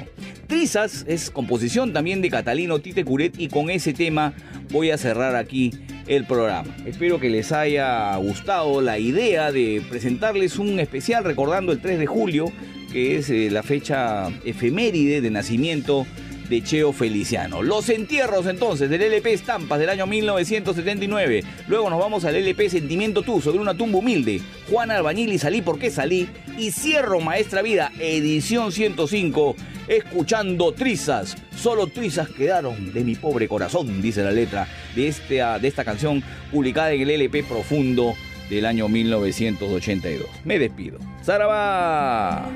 Trizas 0.48 1.06
es 1.08 1.30
composición 1.30 1.94
también 1.94 2.22
de 2.22 2.30
Catalino 2.30 2.80
Tite 2.80 3.06
Curet 3.06 3.40
y 3.40 3.48
con 3.48 3.70
ese 3.70 3.94
tema 3.94 4.34
voy 4.72 4.90
a 4.92 4.98
cerrar 4.98 5.36
aquí 5.36 5.72
el 6.08 6.26
programa. 6.26 6.76
Espero 6.86 7.20
que 7.20 7.30
les 7.30 7.52
haya 7.52 8.16
gustado 8.18 8.82
la 8.82 8.98
idea 9.00 9.52
de 9.52 9.82
presentarles 9.90 10.58
un 10.58 10.80
especial 10.80 11.24
recordando 11.24 11.72
el 11.72 11.80
3 11.80 12.00
de 12.00 12.06
julio, 12.08 12.52
que 12.92 13.18
es 13.18 13.30
eh, 13.30 13.50
la 13.52 13.64
fecha 13.64 14.28
efeméride 14.44 15.22
de 15.22 15.30
nacimiento 15.30 16.06
de 16.52 16.62
Cheo 16.62 16.92
Feliciano. 16.92 17.64
Los 17.64 17.88
entierros 17.88 18.46
entonces 18.46 18.90
del 18.90 19.02
LP 19.02 19.34
Estampas 19.34 19.80
del 19.80 19.90
año 19.90 20.06
1979. 20.06 21.44
Luego 21.68 21.90
nos 21.90 21.98
vamos 21.98 22.26
al 22.26 22.36
LP 22.36 22.70
Sentimiento 22.70 23.22
Tú 23.22 23.42
sobre 23.42 23.60
una 23.60 23.74
tumba 23.74 24.00
humilde. 24.00 24.42
Juan 24.70 24.92
Albañil 24.92 25.32
y 25.32 25.40
Salí 25.40 25.62
porque 25.62 25.90
salí. 25.90 26.28
Y 26.58 26.72
cierro 26.72 27.22
Maestra 27.22 27.62
Vida, 27.62 27.94
edición 28.00 28.74
105, 28.74 29.56
escuchando 29.88 30.74
trizas. 30.74 31.38
Solo 31.56 31.88
trizas 31.88 32.28
quedaron 32.30 32.94
de 32.94 33.06
mi 33.06 33.16
pobre 33.16 33.48
corazón, 33.48 34.02
dice 34.02 34.22
la 34.22 34.32
letra 34.32 34.68
de, 34.94 35.08
este, 35.08 35.36
de 35.36 35.68
esta 35.68 35.86
canción 35.86 36.22
publicada 36.52 36.92
en 36.92 37.02
el 37.02 37.12
LP 37.12 37.44
Profundo 37.44 38.14
del 38.50 38.66
año 38.66 38.90
1982. 38.90 40.28
Me 40.44 40.60
despido. 40.60 41.00
¡Zaraba! 41.24 42.52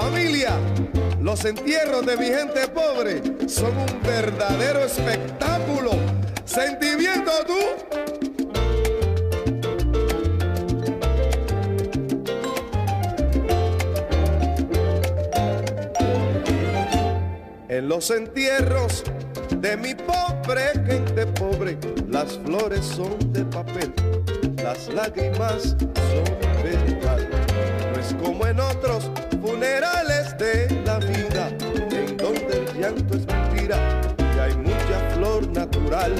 Familia, 0.00 0.52
los 1.20 1.44
entierros 1.44 2.06
de 2.06 2.16
mi 2.16 2.26
gente 2.26 2.68
pobre 2.68 3.20
son 3.48 3.76
un 3.76 4.02
verdadero 4.04 4.84
espectáculo. 4.84 5.90
Sentimiento 6.44 7.32
tú. 7.44 7.58
En 17.68 17.88
los 17.88 18.08
entierros 18.12 19.02
de 19.56 19.76
mi 19.76 19.96
pobre 19.96 20.74
gente 20.86 21.26
pobre, 21.26 21.76
las 22.08 22.38
flores 22.38 22.86
son 22.86 23.32
de 23.32 23.44
papel, 23.46 23.92
las 24.62 24.88
lágrimas 24.94 25.74
son 25.80 26.24
verdad. 26.62 27.18
No 27.92 28.00
es 28.00 28.14
como 28.22 28.46
en 28.46 28.60
otros 28.60 29.10
funerales 29.78 30.36
de 30.38 30.82
la 30.84 30.98
vida, 30.98 31.48
en 31.90 32.16
donde 32.16 32.58
el 32.58 32.80
llanto 32.80 33.14
es 33.14 33.26
mentira 33.26 34.00
y 34.18 34.38
hay 34.38 34.56
mucha 34.56 35.10
flor 35.14 35.46
natural. 35.48 36.12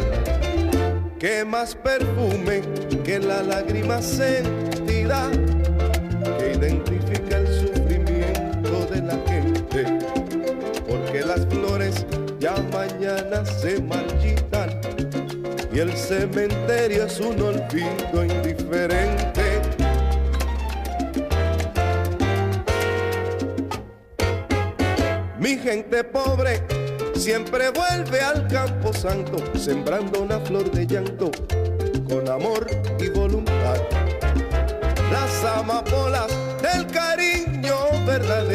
Que 1.18 1.44
más 1.44 1.74
perfume 1.74 2.62
que 3.04 3.18
la 3.18 3.42
lágrima 3.42 4.00
sentida 4.00 5.28
que 6.38 6.52
identifica 6.54 7.38
el 7.38 7.48
sufrimiento 7.48 8.86
de 8.86 9.02
la 9.02 9.18
gente 9.26 9.98
porque 10.88 11.20
las 11.24 11.44
flores 11.46 12.06
ya 12.38 12.54
mañana 12.72 13.44
se 13.44 13.80
marchitan 13.82 14.80
y 15.72 15.80
el 15.80 15.92
cementerio 15.96 17.06
es 17.06 17.18
un 17.18 17.42
olvido 17.42 18.24
indiferente. 18.24 19.37
Gente 25.70 26.02
pobre 26.02 26.62
siempre 27.14 27.68
vuelve 27.68 28.22
al 28.22 28.48
campo 28.48 28.90
santo, 28.90 29.36
sembrando 29.54 30.22
una 30.22 30.40
flor 30.40 30.70
de 30.70 30.86
llanto 30.86 31.30
con 32.08 32.26
amor 32.26 32.66
y 32.98 33.10
voluntad. 33.10 33.76
Las 35.12 35.44
amapolas 35.44 36.32
del 36.62 36.86
cariño 36.86 37.76
verdadero 38.06 38.47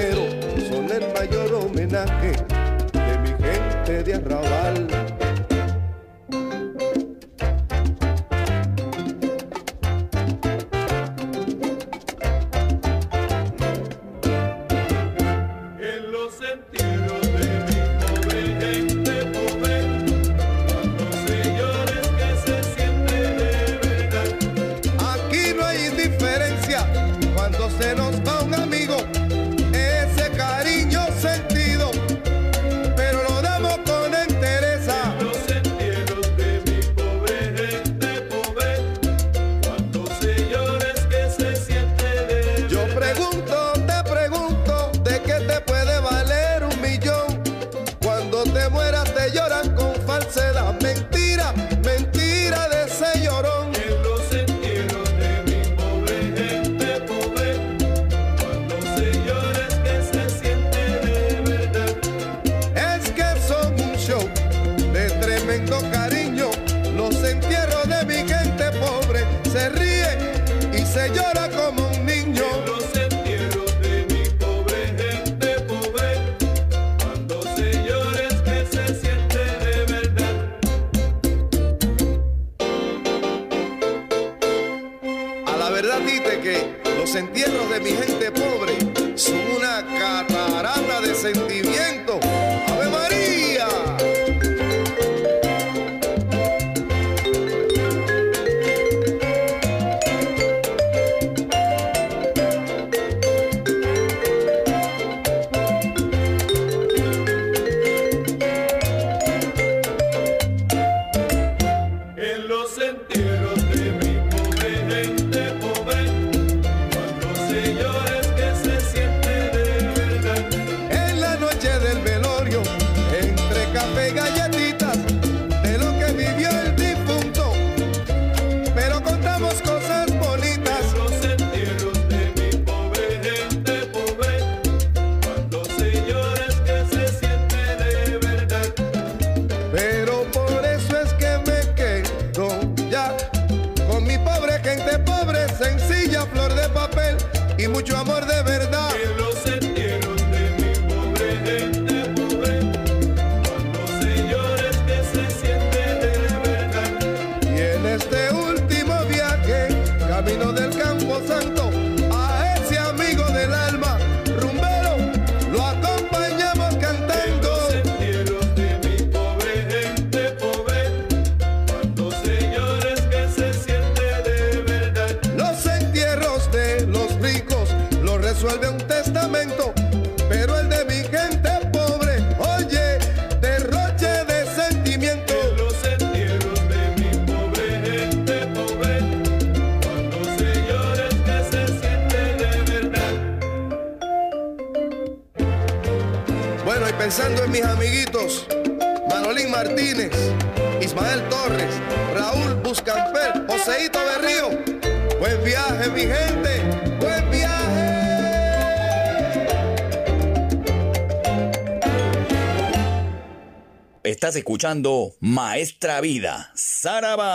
Escuchando 214.36 215.16
Maestra 215.20 216.02
Vida, 216.02 216.52
Saraba. 216.56 217.34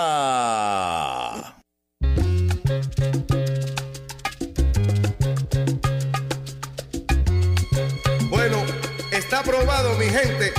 Bueno, 8.31 8.65
está 9.13 9.43
probado, 9.43 9.97
mi 9.99 10.07
gente, 10.07 10.53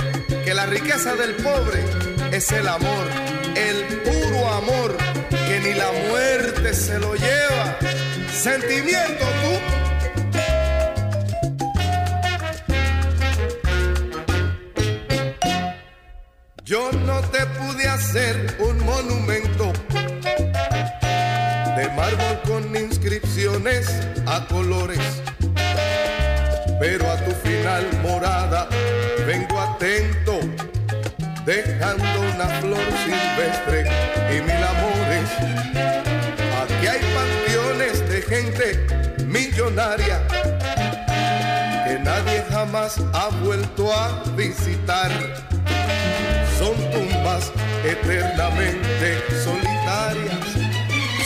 que 0.44 0.54
la 0.54 0.66
riqueza 0.66 1.14
del 1.14 1.34
pobre 1.36 1.84
es 2.32 2.50
el 2.52 2.66
amor, 2.68 3.06
el 3.54 3.84
puro 4.02 4.48
amor, 4.48 4.96
que 5.30 5.60
ni 5.60 5.74
la 5.74 5.92
muerte 6.08 6.72
se 6.74 6.98
lo 6.98 7.14
lleva. 7.14 7.78
Sentimiento 8.32 9.24
tú. 9.42 9.89
Yo 16.70 16.92
no 17.04 17.20
te 17.32 17.44
pude 17.46 17.88
hacer 17.88 18.56
un 18.60 18.78
monumento 18.84 19.72
de 21.76 21.88
mármol 21.96 22.40
con 22.46 22.76
inscripciones 22.76 23.90
a 24.24 24.46
colores 24.46 25.00
pero 26.78 27.10
a 27.10 27.16
tu 27.24 27.32
final 27.32 27.88
morada 28.04 28.68
vengo 29.26 29.60
atento, 29.60 30.38
dejando 31.44 32.20
una 32.34 32.46
flor 32.60 32.86
silvestre 33.04 33.90
y 34.30 34.40
mil 34.40 34.62
amores. 34.62 35.28
Aquí 36.62 36.86
hay 36.86 37.00
panteones 37.16 38.08
de 38.08 38.22
gente 38.22 39.26
millonaria 39.26 40.24
que 41.84 41.98
nadie 41.98 42.44
jamás 42.48 42.96
ha 43.12 43.28
vuelto 43.42 43.92
a 43.92 44.22
visitar. 44.36 45.10
Son 46.60 46.76
tumbas 46.92 47.50
eternamente 47.84 49.16
solitarias, 49.42 50.44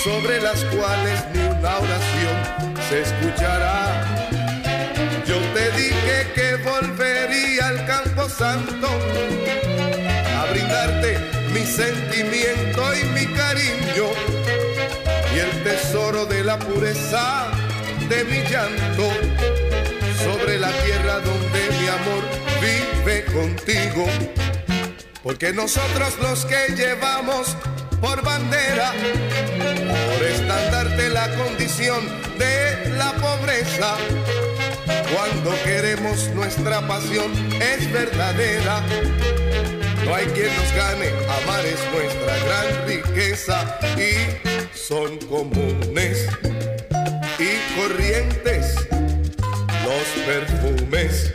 sobre 0.04 0.40
las 0.40 0.62
cuales 0.66 1.24
ni 1.32 1.40
una 1.40 1.78
oración 1.78 2.36
se 2.88 3.02
escuchará. 3.02 4.28
Yo 5.26 5.36
te 5.52 5.72
dije 5.72 6.30
que 6.36 6.54
volvería 6.62 7.66
al 7.66 7.84
campo 7.84 8.28
santo 8.28 8.86
a 10.38 10.52
brindarte 10.52 11.18
mi 11.52 11.66
sentimiento 11.66 12.94
y 12.94 13.04
mi 13.06 13.26
cariño 13.34 14.06
y 15.34 15.38
el 15.40 15.64
tesoro 15.64 16.26
de 16.26 16.44
la 16.44 16.60
pureza 16.60 17.48
de 18.08 18.22
mi 18.22 18.38
llanto 18.48 19.10
sobre 20.22 20.60
la 20.60 20.70
tierra 20.84 21.14
donde 21.18 21.60
mi 21.80 21.88
amor 21.88 22.22
vive 22.62 23.24
contigo. 23.24 24.33
Porque 25.24 25.54
nosotros 25.54 26.18
los 26.20 26.44
que 26.44 26.74
llevamos 26.76 27.56
por 27.98 28.22
bandera, 28.22 28.92
por 28.92 30.22
estandarte 30.22 31.08
la 31.08 31.34
condición 31.34 32.06
de 32.38 32.90
la 32.98 33.10
pobreza, 33.14 33.96
cuando 35.14 35.50
queremos 35.64 36.28
nuestra 36.34 36.86
pasión 36.86 37.32
es 37.54 37.90
verdadera. 37.90 38.82
No 40.04 40.14
hay 40.14 40.26
quien 40.26 40.54
nos 40.54 40.72
gane, 40.74 41.08
amar 41.42 41.64
es 41.64 41.80
nuestra 41.90 42.38
gran 42.44 42.86
riqueza 42.86 43.78
y 43.96 44.76
son 44.76 45.16
comunes 45.20 46.28
y 47.38 47.80
corrientes 47.80 48.74
los 49.84 50.24
perfumes 50.26 51.32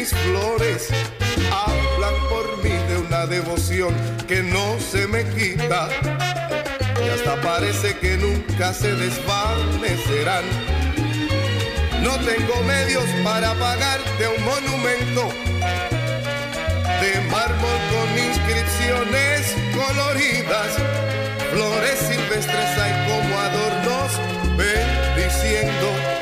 mis 0.00 0.14
flores. 0.14 0.88
Hablan 1.52 2.14
por 2.30 2.64
mí 2.64 2.74
de 2.88 2.96
una 3.06 3.26
devoción 3.26 3.94
que 4.26 4.42
no 4.42 4.78
se 4.80 5.06
me 5.06 5.24
quita 5.28 5.88
y 7.04 7.08
hasta 7.10 7.40
parece 7.42 7.98
que 7.98 8.16
nunca 8.16 8.72
se 8.72 8.94
desvanecerán. 8.94 10.44
No 12.02 12.14
tengo 12.30 12.56
medios 12.66 13.04
para 13.22 13.52
pagarte 13.54 14.22
un 14.36 14.42
monumento 14.44 15.28
de 17.02 17.12
mármol 17.34 17.78
con 17.92 18.08
inscripciones 18.28 19.54
coloridas. 19.80 20.70
Flores 21.52 21.98
silvestres 22.08 22.72
hay 22.82 22.94
como 23.08 23.38
adornos 23.38 24.10
bendiciendo 24.56 26.19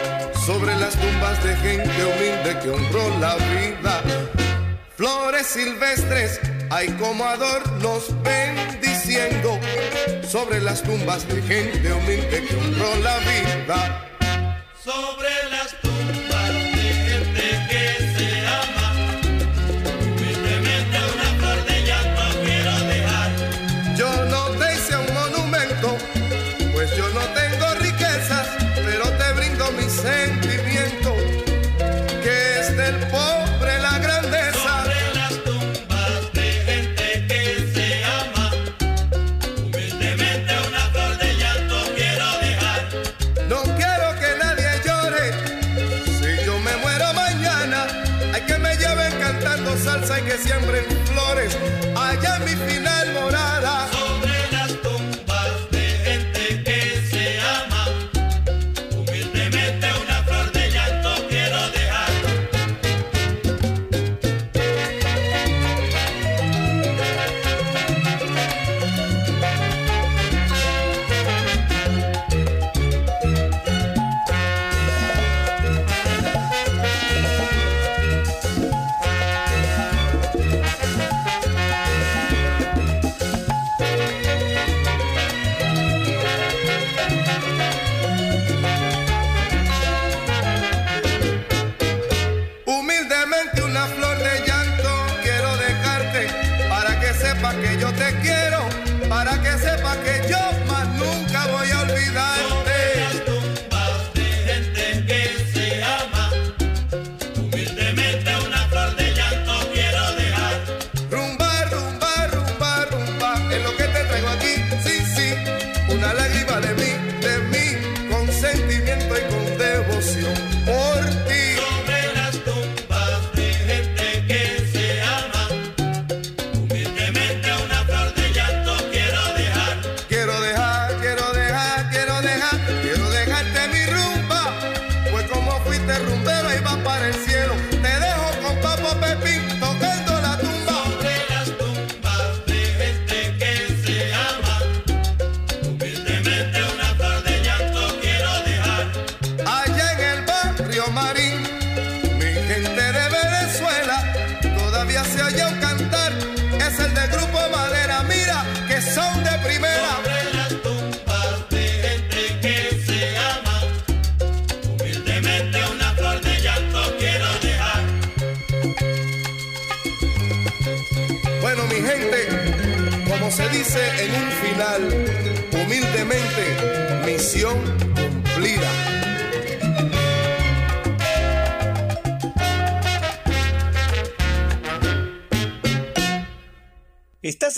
sobre 0.48 0.74
las 0.76 0.94
tumbas 0.98 1.44
de 1.44 1.54
gente 1.56 2.04
humilde 2.06 2.58
que 2.62 2.70
honró 2.70 3.18
la 3.18 3.36
vida. 3.36 4.02
Flores 4.96 5.46
silvestres 5.46 6.40
hay 6.70 6.88
como 6.92 7.22
adornos 7.26 8.04
bendiciendo 8.22 9.60
sobre 10.26 10.62
las 10.62 10.82
tumbas 10.82 11.28
de 11.28 11.42
gente 11.42 11.92
humilde 11.92 12.46
que 12.48 12.56
honró 12.56 12.96
la 13.02 13.18
vida. 13.18 14.08
Sobre 14.82 15.50
las 15.50 15.74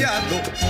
prateado 0.00 0.69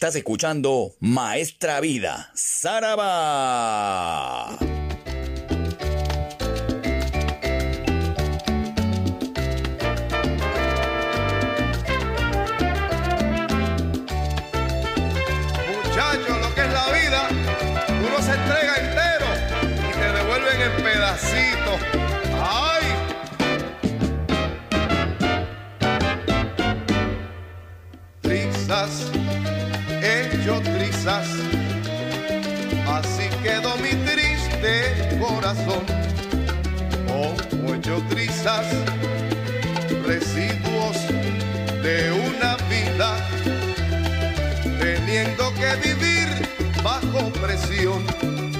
Estás 0.00 0.16
escuchando 0.16 0.94
Maestra 1.00 1.78
Vida, 1.78 2.30
Saraba. 2.32 4.19
corazón 35.50 35.84
como 37.08 37.74
hecho 37.74 38.02
trizas, 38.08 38.66
residuos 40.06 40.96
de 41.82 42.12
una 42.12 42.56
vida, 42.68 43.16
teniendo 44.78 45.52
que 45.54 45.88
vivir 45.88 46.28
bajo 46.84 47.30
presión 47.32 48.06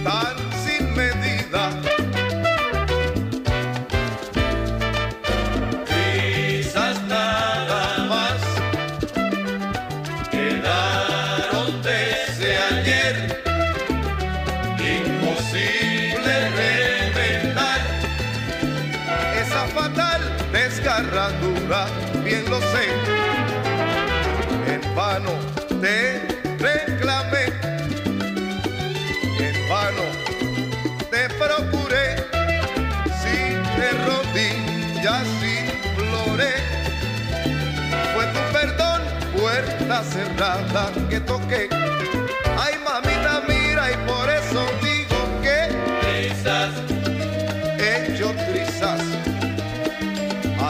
tan 0.03 0.50
En 24.67 24.95
vano 24.95 25.33
te 25.81 26.21
reclamé, 26.59 27.47
en 29.39 29.69
vano 29.69 30.07
te 31.11 31.29
procuré, 31.41 32.17
si 33.21 33.37
te 33.77 33.91
rodillas 34.07 35.27
imploré. 35.43 36.55
Fue 38.15 38.25
tu 38.27 38.53
perdón, 38.53 39.03
puerta 39.37 40.03
cerrada 40.05 40.91
que 41.09 41.21
toqué. 41.21 41.80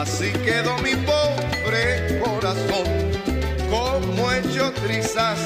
Así 0.01 0.31
quedó 0.43 0.75
mi 0.79 0.95
pobre 0.95 2.19
corazón, 2.23 2.87
como 3.69 4.31
hecho 4.31 4.73
trizas. 4.83 5.37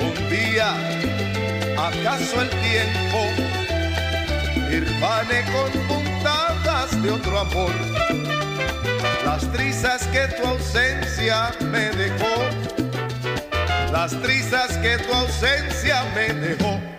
Un 0.00 0.28
día, 0.28 0.74
acaso 1.78 2.42
el 2.42 2.50
tiempo, 2.50 3.18
irvane 4.72 5.44
con 5.52 5.70
puntadas 5.82 7.00
de 7.00 7.12
otro 7.12 7.38
amor. 7.38 7.70
Las 9.24 9.52
trizas 9.52 10.04
que 10.08 10.26
tu 10.26 10.44
ausencia 10.44 11.52
me 11.60 11.90
dejó, 11.90 12.34
las 13.92 14.20
trizas 14.20 14.76
que 14.78 14.98
tu 14.98 15.14
ausencia 15.14 16.02
me 16.16 16.34
dejó 16.34 16.95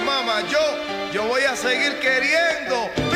mama. 0.00 0.42
Yo, 0.48 0.58
yo 1.12 1.24
voy 1.24 1.42
a 1.42 1.56
seguir 1.56 1.98
queriendo. 2.00 3.09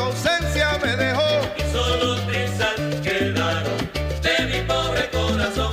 tu 0.00 0.06
ausencia 0.06 0.78
me 0.82 0.96
dejó. 0.96 1.30
Y 1.58 1.72
solo 1.72 2.16
trizas 2.26 2.76
quedaron 3.02 3.78
de 4.22 4.36
mi 4.46 4.60
pobre 4.66 5.10
corazón. 5.10 5.72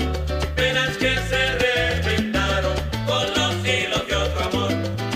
Penas 0.55 0.97
que 0.97 1.15
se 1.29 1.41
reventaron 1.65 2.75
con 3.05 3.25
los 3.37 3.53
hilos 3.65 4.07
de 4.07 4.15
otro 4.15 4.39
amor. 4.49 4.71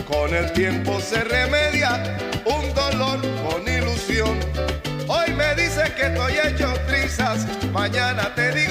Con 0.07 0.33
el 0.33 0.51
tiempo 0.53 0.99
se 1.01 1.23
remedia 1.23 2.17
un 2.45 2.73
dolor 2.73 3.19
con 3.45 3.67
ilusión. 3.67 4.39
Hoy 5.07 5.33
me 5.33 5.55
dice 5.55 5.83
que 5.95 6.05
estoy 6.07 6.33
hecho 6.45 6.73
trizas. 6.87 7.45
Mañana 7.73 8.33
te 8.35 8.51
digo. 8.53 8.70